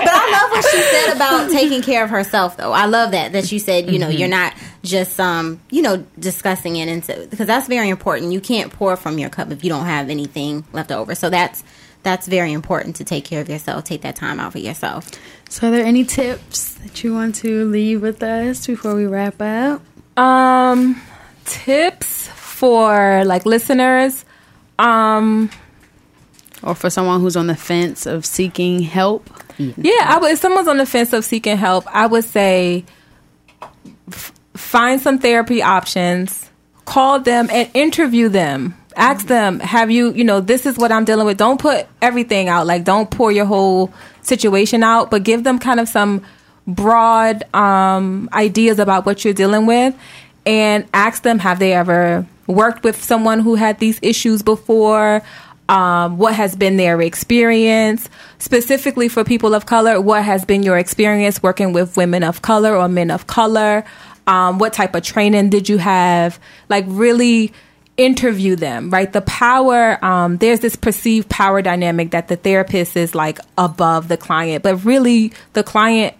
But 0.00 0.08
I 0.08 0.30
love 0.32 0.50
what 0.50 0.64
she 0.70 0.80
said 0.80 1.16
about 1.16 1.50
taking 1.50 1.82
care 1.82 2.04
of 2.04 2.10
herself, 2.10 2.56
though. 2.56 2.72
I 2.72 2.86
love 2.86 3.12
that 3.12 3.32
that 3.32 3.50
you 3.52 3.58
said, 3.58 3.90
you 3.90 3.98
know, 3.98 4.08
Mm-hmm. 4.10 4.18
you're 4.18 4.28
not 4.28 4.54
just 4.82 5.20
um, 5.20 5.60
you 5.70 5.82
know, 5.82 6.04
discussing 6.18 6.76
it, 6.76 6.88
and 6.88 7.04
so, 7.04 7.26
because 7.26 7.46
that's 7.46 7.68
very 7.68 7.88
important. 7.90 8.32
You 8.32 8.40
can't 8.40 8.72
pour 8.72 8.96
from 8.96 9.18
your 9.18 9.28
cup 9.30 9.50
if 9.52 9.62
you 9.62 9.70
don't 9.70 9.84
have 9.86 10.08
anything 10.10 10.64
left 10.72 10.90
over. 10.90 11.14
So 11.14 11.30
that's 11.30 11.62
that's 12.02 12.26
very 12.26 12.52
important 12.52 12.96
to 12.96 13.04
take 13.04 13.24
care 13.24 13.40
of 13.40 13.48
yourself. 13.48 13.84
Take 13.84 14.02
that 14.02 14.16
time 14.16 14.40
out 14.40 14.52
for 14.52 14.58
yourself. 14.58 15.08
So, 15.48 15.68
are 15.68 15.70
there 15.70 15.84
any 15.84 16.04
tips 16.04 16.74
that 16.74 17.04
you 17.04 17.12
want 17.14 17.34
to 17.36 17.66
leave 17.68 18.00
with 18.02 18.22
us 18.22 18.66
before 18.66 18.94
we 18.94 19.06
wrap 19.06 19.40
up? 19.40 19.82
Um, 20.20 21.00
tips 21.44 22.28
for 22.28 23.24
like 23.24 23.46
listeners. 23.46 24.24
Um, 24.78 25.50
or 26.62 26.74
for 26.74 26.90
someone 26.90 27.20
who's 27.20 27.36
on 27.36 27.46
the 27.46 27.56
fence 27.56 28.06
of 28.06 28.26
seeking 28.26 28.82
help? 28.82 29.30
Yeah, 29.58 29.92
I 30.04 30.18
would, 30.20 30.32
if 30.32 30.38
someone's 30.38 30.68
on 30.68 30.78
the 30.78 30.86
fence 30.86 31.12
of 31.12 31.24
seeking 31.24 31.56
help, 31.56 31.84
I 31.86 32.06
would 32.06 32.24
say 32.24 32.84
f- 34.08 34.32
find 34.54 35.00
some 35.00 35.18
therapy 35.18 35.62
options, 35.62 36.48
call 36.84 37.20
them 37.20 37.48
and 37.50 37.70
interview 37.74 38.28
them. 38.28 38.76
Ask 38.96 39.26
them, 39.26 39.60
have 39.60 39.90
you, 39.90 40.12
you 40.12 40.24
know, 40.24 40.40
this 40.40 40.66
is 40.66 40.76
what 40.76 40.92
I'm 40.92 41.04
dealing 41.04 41.26
with. 41.26 41.38
Don't 41.38 41.60
put 41.60 41.86
everything 42.02 42.48
out. 42.48 42.66
Like, 42.66 42.84
don't 42.84 43.10
pour 43.10 43.30
your 43.30 43.46
whole 43.46 43.92
situation 44.22 44.82
out, 44.82 45.10
but 45.10 45.22
give 45.22 45.44
them 45.44 45.58
kind 45.58 45.78
of 45.78 45.88
some 45.88 46.22
broad 46.74 47.42
um, 47.54 48.28
ideas 48.32 48.78
about 48.78 49.06
what 49.06 49.24
you're 49.24 49.34
dealing 49.34 49.66
with 49.66 49.94
and 50.46 50.86
ask 50.94 51.22
them, 51.22 51.38
have 51.38 51.58
they 51.58 51.72
ever 51.72 52.26
worked 52.46 52.82
with 52.82 53.02
someone 53.02 53.40
who 53.40 53.54
had 53.54 53.78
these 53.78 53.98
issues 54.02 54.42
before? 54.42 55.22
Um, 55.68 56.18
what 56.18 56.34
has 56.34 56.56
been 56.56 56.76
their 56.76 57.00
experience? 57.00 58.08
Specifically 58.38 59.08
for 59.08 59.22
people 59.22 59.54
of 59.54 59.66
color 59.66 60.00
what 60.00 60.24
has 60.24 60.44
been 60.44 60.64
your 60.64 60.76
experience 60.76 61.42
working 61.42 61.72
with 61.72 61.96
women 61.96 62.24
of 62.24 62.42
color 62.42 62.76
or 62.76 62.88
men 62.88 63.10
of 63.10 63.26
color? 63.28 63.84
Um, 64.26 64.58
what 64.58 64.72
type 64.72 64.94
of 64.94 65.02
training 65.02 65.50
did 65.50 65.68
you 65.68 65.78
have? 65.78 66.40
Like 66.68 66.84
really 66.88 67.52
interview 67.96 68.56
them 68.56 68.90
right? 68.90 69.12
The 69.12 69.20
power 69.20 70.02
um, 70.04 70.38
there's 70.38 70.60
this 70.60 70.74
perceived 70.74 71.28
power 71.28 71.62
dynamic 71.62 72.10
that 72.12 72.28
the 72.28 72.36
therapist 72.36 72.96
is 72.96 73.14
like 73.14 73.38
above 73.56 74.08
the 74.08 74.16
client 74.16 74.64
but 74.64 74.84
really 74.84 75.32
the 75.52 75.62
client 75.62 76.16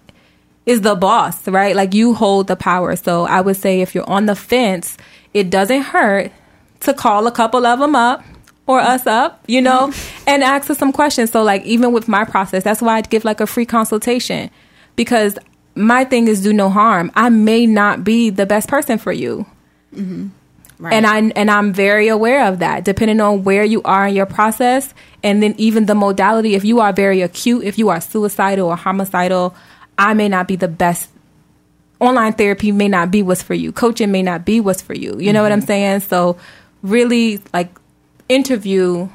is 0.67 0.83
the 0.83 0.95
boss 0.95 1.49
right 1.49 1.75
like 1.75 1.95
you 1.95 2.15
hold 2.15 2.47
the 2.47 2.57
power 2.57 2.95
so 2.97 3.25
i 3.25 3.41
would 3.41 3.57
say 3.57 3.81
if 3.81 3.95
you're 3.95 4.09
on 4.09 4.27
the 4.27 4.37
fence 4.37 4.97
it 5.35 5.51
doesn't 5.51 5.83
hurt 5.83 6.33
to 6.81 6.95
call 6.95 7.27
a 7.27 7.33
couple 7.33 7.67
of 7.67 7.79
them 7.79 7.95
up 7.95 8.25
or 8.71 8.81
us 8.81 9.07
up, 9.07 9.43
you 9.47 9.61
know, 9.61 9.93
and 10.27 10.43
ask 10.43 10.71
us 10.71 10.79
some 10.79 10.93
questions. 10.93 11.31
So, 11.31 11.43
like, 11.43 11.65
even 11.65 11.93
with 11.93 12.09
my 12.09 12.25
process, 12.25 12.63
that's 12.63 12.81
why 12.81 12.97
I'd 12.97 13.11
give 13.11 13.25
like 13.25 13.41
a 13.41 13.47
free 13.47 13.67
consultation 13.67 14.51
because 14.97 15.39
my 15.75 16.05
thing 16.05 16.29
is 16.29 16.43
do 16.43 16.53
no 16.53 16.69
harm. 16.69 17.11
I 17.15 17.29
may 17.29 17.67
not 17.67 18.05
be 18.05 18.31
the 18.31 18.47
best 18.47 18.69
person 18.69 18.99
for 18.99 19.13
you. 19.13 19.47
Mm-hmm. 19.95 20.29
Right. 20.79 20.95
And 20.95 21.07
I 21.07 21.19
and 21.37 21.51
I'm 21.51 21.75
very 21.75 22.09
aware 22.09 22.47
of 22.47 22.61
that, 22.61 22.85
depending 22.85 23.21
on 23.21 23.45
where 23.45 23.65
you 23.65 23.83
are 23.83 24.07
in 24.07 24.15
your 24.15 24.25
process, 24.25 24.95
and 25.23 25.43
then 25.43 25.55
even 25.59 25.85
the 25.85 25.95
modality. 25.95 26.55
If 26.55 26.65
you 26.65 26.81
are 26.81 26.93
very 26.93 27.21
acute, 27.21 27.65
if 27.65 27.77
you 27.77 27.91
are 27.91 28.01
suicidal 28.01 28.69
or 28.69 28.77
homicidal, 28.77 29.55
I 30.01 30.14
may 30.14 30.28
not 30.28 30.48
be 30.48 30.57
the 30.57 30.66
best. 30.68 31.11
Online 32.01 32.32
therapy 32.32 32.72
may 32.72 32.88
not 32.88 33.11
be 33.11 33.22
what's 33.22 33.42
for 33.42 33.53
you. 33.55 33.70
Coaching 33.72 34.11
may 34.11 34.22
not 34.22 34.44
be 34.46 34.59
what's 34.59 34.80
for 34.80 34.94
you. 34.94 35.18
You 35.20 35.32
know 35.34 35.42
what 35.42 35.53
I'm 35.53 35.61
saying? 35.61 36.01
So, 36.01 36.38
really, 36.82 37.40
like 37.53 37.68
interview 38.28 39.09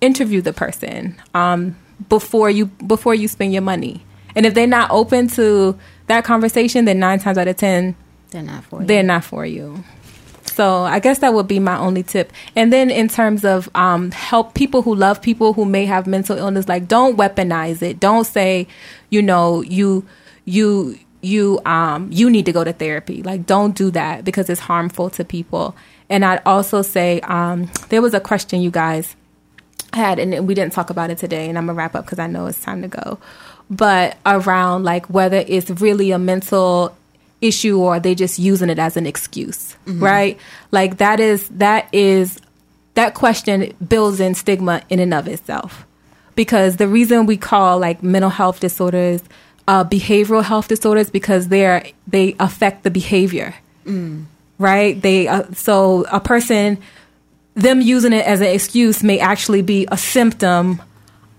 interview 0.00 0.40
the 0.42 0.52
person 0.52 1.20
um, 1.34 1.74
before 2.08 2.48
you 2.50 2.66
before 2.66 3.14
you 3.14 3.26
spend 3.26 3.52
your 3.52 3.62
money. 3.62 4.04
And 4.36 4.46
if 4.46 4.54
they're 4.54 4.66
not 4.66 4.90
open 4.90 5.26
to 5.28 5.76
that 6.06 6.22
conversation, 6.24 6.84
then 6.84 7.00
nine 7.00 7.18
times 7.18 7.38
out 7.38 7.48
of 7.48 7.56
ten, 7.56 7.96
They're 8.30 8.42
not 8.42 8.62
for 8.64 8.80
you. 8.82 8.86
they're 8.86 9.02
not 9.02 9.24
for 9.24 9.44
you. 9.44 9.82
So 10.56 10.84
I 10.84 11.00
guess 11.00 11.18
that 11.18 11.34
would 11.34 11.46
be 11.46 11.58
my 11.58 11.76
only 11.76 12.02
tip. 12.02 12.32
And 12.56 12.72
then 12.72 12.88
in 12.88 13.08
terms 13.08 13.44
of 13.44 13.68
um, 13.74 14.10
help 14.10 14.54
people 14.54 14.80
who 14.80 14.94
love 14.94 15.20
people 15.20 15.52
who 15.52 15.66
may 15.66 15.84
have 15.84 16.06
mental 16.06 16.38
illness, 16.38 16.66
like 16.66 16.88
don't 16.88 17.18
weaponize 17.18 17.82
it. 17.82 18.00
Don't 18.00 18.24
say, 18.24 18.66
you 19.10 19.20
know, 19.20 19.60
you 19.60 20.06
you 20.46 20.98
you 21.20 21.60
um 21.66 22.08
you 22.10 22.30
need 22.30 22.46
to 22.46 22.52
go 22.52 22.64
to 22.64 22.72
therapy. 22.72 23.22
Like 23.22 23.44
don't 23.44 23.76
do 23.76 23.90
that 23.90 24.24
because 24.24 24.48
it's 24.48 24.62
harmful 24.62 25.10
to 25.10 25.26
people. 25.26 25.76
And 26.08 26.24
I'd 26.24 26.40
also 26.46 26.80
say 26.80 27.20
um, 27.20 27.70
there 27.90 28.00
was 28.00 28.14
a 28.14 28.20
question 28.20 28.62
you 28.62 28.70
guys 28.70 29.14
had, 29.92 30.18
and 30.18 30.48
we 30.48 30.54
didn't 30.54 30.72
talk 30.72 30.88
about 30.88 31.10
it 31.10 31.18
today. 31.18 31.50
And 31.50 31.58
I'm 31.58 31.66
gonna 31.66 31.76
wrap 31.76 31.94
up 31.94 32.06
because 32.06 32.18
I 32.18 32.28
know 32.28 32.46
it's 32.46 32.62
time 32.62 32.80
to 32.80 32.88
go. 32.88 33.18
But 33.68 34.16
around 34.24 34.84
like 34.84 35.04
whether 35.10 35.44
it's 35.46 35.68
really 35.68 36.12
a 36.12 36.18
mental 36.18 36.96
issue 37.40 37.78
or 37.78 38.00
they 38.00 38.14
just 38.14 38.38
using 38.38 38.70
it 38.70 38.78
as 38.78 38.96
an 38.96 39.06
excuse, 39.06 39.76
right? 39.86 40.38
Like 40.70 40.98
that 40.98 41.20
is 41.20 41.48
that 41.50 41.88
is 41.92 42.40
that 42.94 43.14
question 43.14 43.74
builds 43.86 44.20
in 44.20 44.34
stigma 44.34 44.82
in 44.88 45.00
and 45.00 45.12
of 45.14 45.28
itself. 45.28 45.86
Because 46.34 46.76
the 46.76 46.88
reason 46.88 47.26
we 47.26 47.36
call 47.36 47.78
like 47.78 48.02
mental 48.02 48.30
health 48.30 48.60
disorders 48.60 49.22
uh, 49.68 49.84
behavioral 49.84 50.42
health 50.44 50.68
disorders 50.68 51.10
because 51.10 51.48
they're 51.48 51.84
they 52.06 52.34
affect 52.38 52.84
the 52.84 52.90
behavior, 52.90 53.54
right? 54.58 55.00
They 55.00 55.28
uh, 55.28 55.44
so 55.52 56.06
a 56.10 56.20
person 56.20 56.78
them 57.54 57.80
using 57.80 58.12
it 58.12 58.24
as 58.26 58.40
an 58.40 58.48
excuse 58.48 59.02
may 59.02 59.18
actually 59.18 59.62
be 59.62 59.88
a 59.90 59.96
symptom 59.96 60.80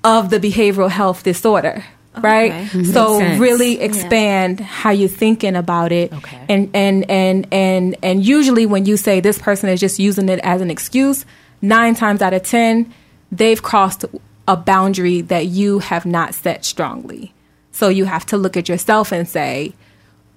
of 0.04 0.30
the 0.30 0.40
behavioral 0.40 0.90
health 0.90 1.24
disorder 1.24 1.84
right 2.24 2.52
Okay. 2.74 2.84
so 2.84 3.20
really 3.38 3.80
expand 3.80 4.60
how 4.60 4.90
you're 4.92 5.08
thinking 5.10 5.56
about 5.56 5.92
it 5.92 6.12
Okay. 6.14 6.40
and 6.50 6.70
and 6.74 7.10
and 7.10 7.48
and 7.52 7.96
and 8.04 8.26
usually 8.26 8.66
when 8.66 8.86
you 8.86 8.98
say 8.98 9.20
this 9.20 9.38
person 9.40 9.70
is 9.70 9.80
just 9.80 10.00
using 10.00 10.30
it 10.30 10.40
as 10.44 10.62
an 10.62 10.70
excuse 10.72 11.26
nine 11.62 11.96
times 11.96 12.22
out 12.22 12.34
of 12.34 12.44
ten 12.44 12.94
they've 13.32 13.62
crossed 13.62 14.06
a 14.48 14.56
boundary 14.56 15.22
that 15.22 15.46
you 15.48 15.80
have 15.80 16.06
not 16.06 16.34
set 16.34 16.64
strongly 16.66 17.34
so 17.72 17.90
you 17.90 18.06
have 18.06 18.26
to 18.28 18.38
look 18.38 18.56
at 18.58 18.68
yourself 18.70 19.12
and 19.12 19.28
say 19.28 19.74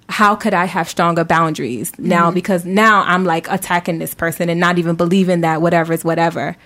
how 0.08 0.34
could 0.34 0.52
I 0.54 0.64
have 0.64 0.88
stronger 0.88 1.22
boundaries 1.22 1.92
now? 1.96 2.26
Mm-hmm. 2.26 2.34
Because 2.34 2.64
now 2.64 3.04
I'm 3.06 3.24
like 3.24 3.48
attacking 3.48 4.00
this 4.00 4.12
person 4.12 4.48
and 4.50 4.58
not 4.58 4.76
even 4.76 4.96
believing 4.96 5.42
that 5.42 5.62
whatever 5.62 5.92
is 5.92 6.02
whatever, 6.04 6.56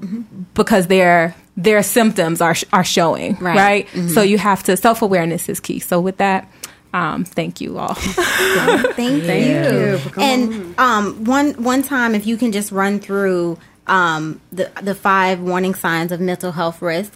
Mm-hmm. 0.00 0.44
because 0.54 0.86
their 0.86 1.34
their 1.62 1.82
symptoms 1.82 2.40
are 2.40 2.56
are 2.72 2.84
showing, 2.84 3.36
Right. 3.36 3.56
right? 3.56 3.86
Mm-hmm. 3.88 4.08
So 4.08 4.22
you 4.22 4.38
have 4.38 4.62
to 4.64 4.76
self 4.76 5.02
awareness 5.02 5.48
is 5.48 5.60
key. 5.60 5.78
So 5.80 6.00
with 6.00 6.16
that, 6.18 6.48
um, 6.92 7.24
thank 7.24 7.60
you 7.60 7.78
all. 7.78 7.94
Thank, 7.94 9.24
you. 9.24 10.00
And 10.16 10.74
um, 10.78 11.24
one 11.24 11.52
one 11.62 11.82
time, 11.82 12.14
if 12.14 12.26
you 12.26 12.36
can 12.36 12.50
just 12.52 12.72
run 12.72 12.98
through 13.00 13.58
um, 13.86 14.40
the 14.52 14.70
the 14.82 14.94
five 14.94 15.40
warning 15.40 15.74
signs 15.74 16.12
of 16.12 16.20
mental 16.20 16.52
health 16.52 16.80
risk. 16.82 17.12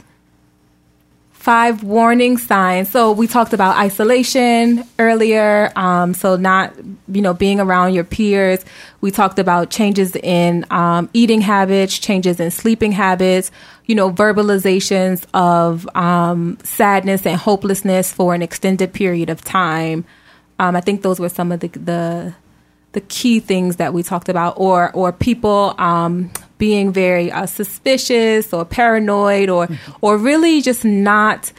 five 1.32 1.82
warning 1.82 2.38
signs. 2.38 2.90
So 2.90 3.12
we 3.12 3.26
talked 3.26 3.52
about 3.52 3.76
isolation 3.76 4.82
earlier. 4.98 5.70
Um, 5.76 6.14
so 6.14 6.36
not, 6.36 6.72
you 7.08 7.20
know, 7.20 7.34
being 7.34 7.60
around 7.60 7.92
your 7.94 8.04
peers. 8.04 8.64
We 9.02 9.10
talked 9.10 9.38
about 9.38 9.68
changes 9.70 10.16
in 10.16 10.64
um, 10.70 11.10
eating 11.12 11.42
habits, 11.42 11.98
changes 11.98 12.40
in 12.40 12.50
sleeping 12.50 12.92
habits, 12.92 13.50
you 13.86 13.94
know, 13.94 14.10
verbalizations 14.10 15.24
of 15.34 15.88
um, 15.94 16.58
sadness 16.62 17.26
and 17.26 17.36
hopelessness 17.36 18.12
for 18.12 18.34
an 18.34 18.42
extended 18.42 18.92
period 18.92 19.28
of 19.28 19.42
time. 19.42 20.04
Um, 20.58 20.74
I 20.76 20.80
think 20.80 21.02
those 21.02 21.20
were 21.20 21.28
some 21.28 21.52
of 21.52 21.60
the, 21.60 21.68
the 21.68 22.34
the 22.92 23.00
key 23.00 23.40
things 23.40 23.76
that 23.76 23.92
we 23.92 24.02
talked 24.02 24.28
about, 24.28 24.54
or 24.56 24.90
or 24.92 25.12
people 25.12 25.74
um, 25.78 26.30
being 26.58 26.92
very 26.92 27.30
uh, 27.30 27.44
suspicious 27.44 28.52
or 28.52 28.64
paranoid, 28.64 29.50
or 29.50 29.68
or 30.00 30.16
really 30.16 30.62
just 30.62 30.84
not. 30.84 31.52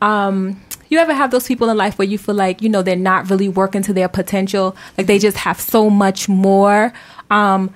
Um, 0.00 0.62
you 0.88 0.98
ever 0.98 1.12
have 1.12 1.32
those 1.32 1.48
people 1.48 1.68
in 1.68 1.76
life 1.76 1.98
where 1.98 2.06
you 2.06 2.18
feel 2.18 2.36
like 2.36 2.62
you 2.62 2.68
know 2.68 2.82
they're 2.82 2.96
not 2.96 3.28
really 3.28 3.48
working 3.48 3.82
to 3.82 3.92
their 3.92 4.08
potential, 4.08 4.76
like 4.96 5.08
they 5.08 5.18
just 5.18 5.36
have 5.38 5.60
so 5.60 5.90
much 5.90 6.28
more. 6.28 6.92
Um, 7.30 7.74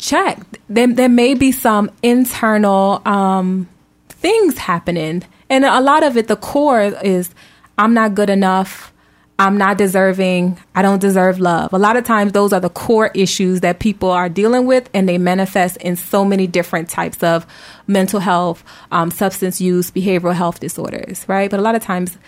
check. 0.00 0.40
There, 0.68 0.88
there 0.88 1.08
may 1.08 1.34
be 1.34 1.52
some 1.52 1.90
internal 2.02 3.02
um, 3.06 3.68
things 4.08 4.58
happening. 4.58 5.22
And 5.48 5.64
a 5.64 5.80
lot 5.80 6.02
of 6.02 6.16
it, 6.16 6.28
the 6.28 6.36
core 6.36 6.80
is 6.80 7.30
I'm 7.78 7.94
not 7.94 8.14
good 8.14 8.30
enough. 8.30 8.92
I'm 9.38 9.56
not 9.56 9.78
deserving. 9.78 10.58
I 10.74 10.82
don't 10.82 11.00
deserve 11.00 11.40
love. 11.40 11.72
A 11.72 11.78
lot 11.78 11.96
of 11.96 12.04
times, 12.04 12.32
those 12.32 12.52
are 12.52 12.60
the 12.60 12.68
core 12.68 13.10
issues 13.14 13.60
that 13.60 13.78
people 13.78 14.10
are 14.10 14.28
dealing 14.28 14.66
with, 14.66 14.90
and 14.92 15.08
they 15.08 15.16
manifest 15.16 15.78
in 15.78 15.96
so 15.96 16.26
many 16.26 16.46
different 16.46 16.90
types 16.90 17.22
of 17.22 17.46
mental 17.86 18.20
health, 18.20 18.62
um, 18.92 19.10
substance 19.10 19.58
use, 19.58 19.90
behavioral 19.90 20.34
health 20.34 20.60
disorders, 20.60 21.24
right? 21.26 21.50
But 21.50 21.58
a 21.58 21.62
lot 21.62 21.74
of 21.74 21.82
times, 21.82 22.18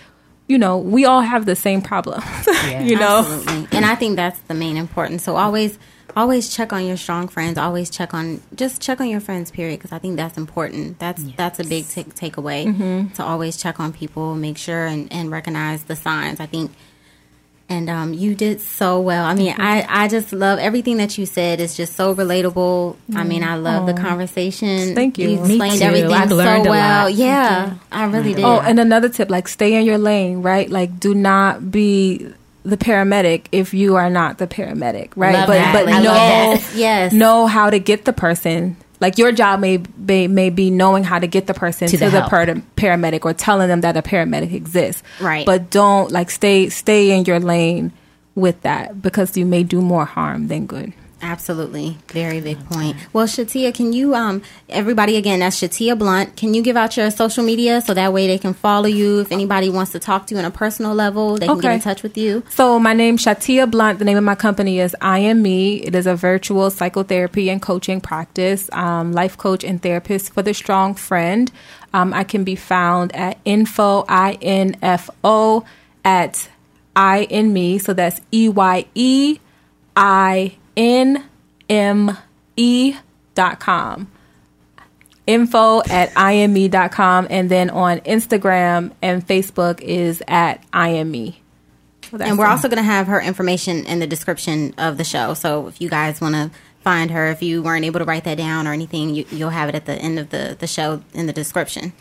you 0.48 0.56
know, 0.56 0.78
we 0.78 1.04
all 1.04 1.20
have 1.20 1.44
the 1.44 1.54
same 1.54 1.82
problems, 1.82 2.24
you 2.80 2.96
know? 2.96 3.18
Absolutely. 3.18 3.76
And 3.76 3.84
I 3.84 3.94
think 3.94 4.16
that's 4.16 4.40
the 4.48 4.54
main 4.54 4.78
importance. 4.78 5.22
So 5.22 5.36
always 5.36 5.78
always 6.16 6.54
check 6.54 6.72
on 6.72 6.86
your 6.86 6.96
strong 6.96 7.28
friends. 7.28 7.58
Always 7.58 7.90
check 7.90 8.14
on 8.14 8.40
just 8.54 8.80
check 8.82 9.00
on 9.00 9.08
your 9.08 9.20
friends. 9.20 9.50
Period. 9.50 9.78
Because 9.78 9.92
I 9.92 9.98
think 9.98 10.16
that's 10.16 10.36
important. 10.38 10.98
That's 10.98 11.22
that's 11.36 11.58
a 11.60 11.64
big 11.64 11.88
take 11.88 12.14
takeaway 12.14 12.66
Mm-hmm. 12.66 13.14
to 13.14 13.24
always 13.24 13.56
check 13.56 13.80
on 13.80 13.92
people, 13.92 14.34
make 14.34 14.58
sure 14.58 14.86
and, 14.86 15.12
and 15.12 15.30
recognize 15.30 15.84
the 15.84 15.96
signs. 15.96 16.40
I 16.40 16.46
think 16.46 16.70
And 17.68 17.88
um, 17.88 18.12
you 18.12 18.34
did 18.34 18.60
so 18.60 19.00
well. 19.00 19.24
I 19.24 19.32
mean, 19.34 19.54
I, 19.58 19.86
I 19.88 20.08
just 20.08 20.30
love 20.32 20.58
everything 20.58 20.98
that 20.98 21.16
you 21.16 21.24
said. 21.24 21.58
It's 21.58 21.74
just 21.74 21.96
so 21.96 22.14
relatable. 22.14 22.96
I 23.16 23.24
mean, 23.24 23.42
I 23.42 23.56
love 23.56 23.86
the 23.86 23.94
conversation. 23.94 24.94
Thank 24.94 25.16
you. 25.16 25.28
You 25.30 25.36
Me 25.40 25.42
explained 25.56 25.78
too. 25.78 25.84
everything 25.86 26.12
I've 26.12 26.30
learned 26.30 26.64
so 26.64 26.68
a 26.68 26.70
well. 26.70 27.04
lot. 27.04 27.14
Yeah, 27.14 27.74
I 27.90 28.04
really 28.06 28.34
did. 28.34 28.44
Oh, 28.44 28.60
and 28.60 28.78
another 28.78 29.08
tip, 29.08 29.30
like 29.30 29.48
stay 29.48 29.72
in 29.74 29.86
your 29.86 29.96
lane, 29.98 30.42
right? 30.42 30.68
Like 30.68 31.00
do 31.00 31.14
not 31.14 31.70
be 31.70 32.28
the 32.64 32.76
paramedic 32.76 33.46
if 33.52 33.74
you 33.74 33.96
are 33.96 34.10
not 34.10 34.38
the 34.38 34.46
paramedic, 34.46 35.10
right? 35.16 35.34
Love 35.34 35.46
but 35.48 35.54
that. 35.54 35.72
but 35.72 35.92
I 35.92 36.02
know. 36.02 36.58
Yes. 36.74 37.12
know 37.12 37.46
how 37.46 37.70
to 37.70 37.78
get 37.78 38.04
the 38.04 38.12
person. 38.12 38.76
Like 39.00 39.18
your 39.18 39.32
job 39.32 39.58
may 39.58 39.82
may, 39.96 40.28
may 40.28 40.50
be 40.50 40.70
knowing 40.70 41.02
how 41.02 41.18
to 41.18 41.26
get 41.26 41.46
the 41.48 41.54
person 41.54 41.88
To 41.88 41.96
to, 41.96 42.04
the 42.04 42.10
the, 42.10 42.62
paramedic 42.76 43.24
or 43.24 43.34
telling 43.34 43.68
them 43.68 43.80
that 43.80 43.96
a 43.96 44.02
paramedic 44.02 44.52
exists. 44.52 45.02
Right. 45.20 45.44
But 45.44 45.70
don't 45.70 46.12
like 46.12 46.30
stay 46.30 46.68
stay 46.68 47.10
in 47.10 47.24
your 47.24 47.40
lane 47.40 47.92
with 48.34 48.62
that 48.62 49.02
because 49.02 49.36
you 49.36 49.44
may 49.44 49.64
do 49.64 49.80
more 49.80 50.04
harm 50.04 50.46
than 50.48 50.66
good. 50.66 50.92
Absolutely. 51.22 51.96
Very 52.08 52.40
big 52.40 52.58
point. 52.68 52.96
Well, 53.12 53.26
Shatia, 53.26 53.72
can 53.72 53.92
you, 53.92 54.12
um, 54.16 54.42
everybody 54.68 55.16
again, 55.16 55.38
that's 55.38 55.60
Shatia 55.60 55.96
Blunt. 55.96 56.36
Can 56.36 56.52
you 56.52 56.62
give 56.62 56.76
out 56.76 56.96
your 56.96 57.12
social 57.12 57.44
media 57.44 57.80
so 57.80 57.94
that 57.94 58.12
way 58.12 58.26
they 58.26 58.38
can 58.38 58.54
follow 58.54 58.86
you? 58.86 59.20
If 59.20 59.30
anybody 59.30 59.70
wants 59.70 59.92
to 59.92 60.00
talk 60.00 60.26
to 60.26 60.34
you 60.34 60.40
on 60.40 60.44
a 60.44 60.50
personal 60.50 60.94
level, 60.94 61.36
they 61.36 61.46
can 61.46 61.58
get 61.58 61.74
in 61.74 61.80
touch 61.80 62.02
with 62.02 62.18
you. 62.18 62.42
So 62.50 62.80
my 62.80 62.92
name 62.92 63.18
Shatia 63.18 63.70
Blunt. 63.70 64.00
The 64.00 64.04
name 64.04 64.18
of 64.18 64.24
my 64.24 64.34
company 64.34 64.80
is 64.80 64.96
I 65.00 65.20
Am 65.20 65.42
Me. 65.42 65.76
It 65.76 65.94
is 65.94 66.08
a 66.08 66.16
virtual 66.16 66.70
psychotherapy 66.70 67.50
and 67.50 67.62
coaching 67.62 68.00
practice, 68.00 68.68
um, 68.72 69.12
life 69.12 69.38
coach 69.38 69.62
and 69.62 69.80
therapist 69.80 70.32
for 70.34 70.42
the 70.42 70.52
strong 70.52 70.96
friend. 70.96 71.52
Um, 71.94 72.12
I 72.12 72.24
can 72.24 72.42
be 72.42 72.56
found 72.56 73.14
at 73.14 73.38
info 73.44 74.04
i 74.08 74.32
n 74.40 74.76
f 74.82 75.08
o 75.22 75.64
at 76.04 76.48
I 76.96 77.22
in 77.30 77.52
me. 77.52 77.78
So 77.78 77.92
that's 77.92 78.20
e 78.32 78.48
y 78.48 78.86
e 78.96 79.38
i 79.96 80.56
n 80.76 81.24
m 81.68 82.16
e 82.56 82.94
dot 83.34 83.60
com 83.60 84.10
info 85.26 85.82
at 85.88 86.12
ime.com 86.16 87.26
and 87.30 87.50
then 87.50 87.70
on 87.70 88.00
Instagram 88.00 88.92
and 89.00 89.26
Facebook 89.26 89.80
is 89.80 90.22
at 90.26 90.62
ime. 90.72 91.34
So 92.10 92.18
And 92.18 92.38
we're 92.38 92.46
also 92.46 92.68
going 92.68 92.78
to 92.78 92.82
have 92.82 93.06
her 93.06 93.20
information 93.20 93.86
in 93.86 94.00
the 94.00 94.06
description 94.06 94.74
of 94.76 94.98
the 94.98 95.04
show. 95.04 95.34
So 95.34 95.68
if 95.68 95.80
you 95.80 95.88
guys 95.88 96.20
want 96.20 96.34
to 96.34 96.50
find 96.80 97.10
her, 97.10 97.30
if 97.30 97.42
you 97.42 97.62
weren't 97.62 97.84
able 97.84 98.00
to 98.00 98.04
write 98.04 98.24
that 98.24 98.36
down 98.36 98.66
or 98.66 98.72
anything, 98.72 99.14
you, 99.14 99.24
you'll 99.30 99.50
have 99.50 99.68
it 99.68 99.74
at 99.74 99.86
the 99.86 99.94
end 99.94 100.18
of 100.18 100.30
the, 100.30 100.56
the 100.58 100.66
show 100.66 101.02
in 101.14 101.26
the 101.26 101.32
description. 101.32 101.92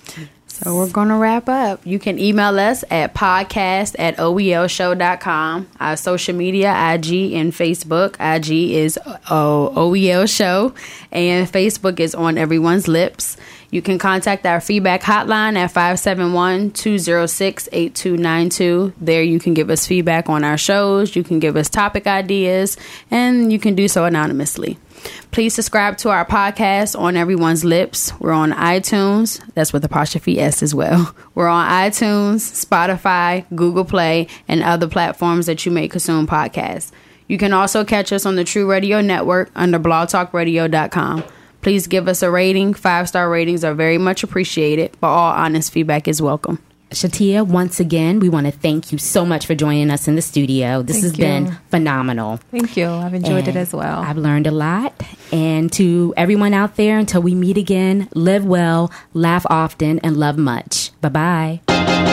So 0.63 0.75
we're 0.75 0.91
going 0.91 1.07
to 1.07 1.15
wrap 1.15 1.49
up. 1.49 1.81
You 1.87 1.97
can 1.97 2.19
email 2.19 2.59
us 2.59 2.83
at 2.91 3.15
podcast 3.15 3.95
at 3.97 4.17
oelshow.com. 4.17 5.67
Our 5.79 5.97
social 5.97 6.35
media, 6.35 6.69
IG 6.69 7.33
and 7.33 7.51
Facebook. 7.51 8.15
IG 8.19 8.75
is 8.75 8.99
uh, 9.03 9.19
OEL 9.31 10.29
Show, 10.29 10.75
and 11.11 11.51
Facebook 11.51 11.99
is 11.99 12.13
On 12.13 12.37
Everyone's 12.37 12.87
Lips. 12.87 13.37
You 13.71 13.81
can 13.81 13.97
contact 13.97 14.45
our 14.45 14.61
feedback 14.61 15.01
hotline 15.01 15.55
at 15.55 15.71
571 15.71 16.71
206 16.71 17.69
8292. 17.71 18.93
There 19.01 19.23
you 19.23 19.39
can 19.39 19.55
give 19.55 19.71
us 19.71 19.87
feedback 19.87 20.29
on 20.29 20.43
our 20.43 20.59
shows, 20.59 21.15
you 21.15 21.23
can 21.23 21.39
give 21.39 21.57
us 21.57 21.69
topic 21.69 22.05
ideas, 22.05 22.77
and 23.09 23.51
you 23.51 23.57
can 23.57 23.73
do 23.73 23.87
so 23.87 24.05
anonymously. 24.05 24.77
Please 25.31 25.53
subscribe 25.53 25.97
to 25.99 26.09
our 26.09 26.25
podcast 26.25 26.99
on 26.99 27.15
Everyone's 27.15 27.63
Lips. 27.63 28.11
We're 28.19 28.31
on 28.31 28.51
iTunes. 28.51 29.41
That's 29.53 29.71
with 29.71 29.85
apostrophe 29.85 30.39
S 30.39 30.61
as 30.61 30.75
well. 30.75 31.15
We're 31.35 31.47
on 31.47 31.69
iTunes, 31.69 32.65
Spotify, 32.65 33.45
Google 33.55 33.85
Play, 33.85 34.27
and 34.47 34.61
other 34.61 34.87
platforms 34.87 35.45
that 35.45 35.65
you 35.65 35.71
may 35.71 35.87
consume 35.87 36.27
podcasts. 36.27 36.91
You 37.27 37.37
can 37.37 37.53
also 37.53 37.85
catch 37.85 38.11
us 38.11 38.25
on 38.25 38.35
the 38.35 38.43
True 38.43 38.69
Radio 38.69 38.99
Network 38.99 39.51
under 39.55 39.79
blogtalkradio.com. 39.79 41.23
Please 41.61 41.87
give 41.87 42.07
us 42.07 42.23
a 42.23 42.29
rating. 42.31 42.73
Five 42.73 43.07
star 43.07 43.29
ratings 43.29 43.63
are 43.63 43.73
very 43.73 43.97
much 43.97 44.23
appreciated, 44.23 44.97
but 44.99 45.07
all 45.07 45.31
honest 45.31 45.71
feedback 45.71 46.07
is 46.07 46.21
welcome. 46.21 46.59
Shatia, 46.91 47.47
once 47.47 47.79
again, 47.79 48.19
we 48.19 48.27
want 48.27 48.47
to 48.47 48.51
thank 48.51 48.91
you 48.91 48.97
so 48.97 49.25
much 49.25 49.45
for 49.45 49.55
joining 49.55 49.89
us 49.89 50.07
in 50.07 50.15
the 50.15 50.21
studio. 50.21 50.81
This 50.81 50.97
Thank 50.97 51.03
has 51.03 51.17
you. 51.17 51.25
been 51.25 51.57
phenomenal. 51.69 52.37
Thank 52.51 52.75
you. 52.75 52.89
I've 52.89 53.13
enjoyed 53.13 53.47
it 53.47 53.55
as 53.55 53.73
well. 53.73 53.99
I've 53.99 54.17
learned 54.17 54.45
a 54.47 54.51
lot. 54.51 54.93
And 55.31 55.71
to 55.73 56.13
everyone 56.17 56.53
out 56.53 56.75
there, 56.75 56.99
until 56.99 57.21
we 57.21 57.33
meet 57.33 57.57
again, 57.57 58.09
live 58.13 58.45
well, 58.45 58.91
laugh 59.13 59.45
often, 59.49 59.99
and 59.99 60.17
love 60.17 60.37
much. 60.37 60.91
Bye 60.99 61.61
bye. 61.69 62.10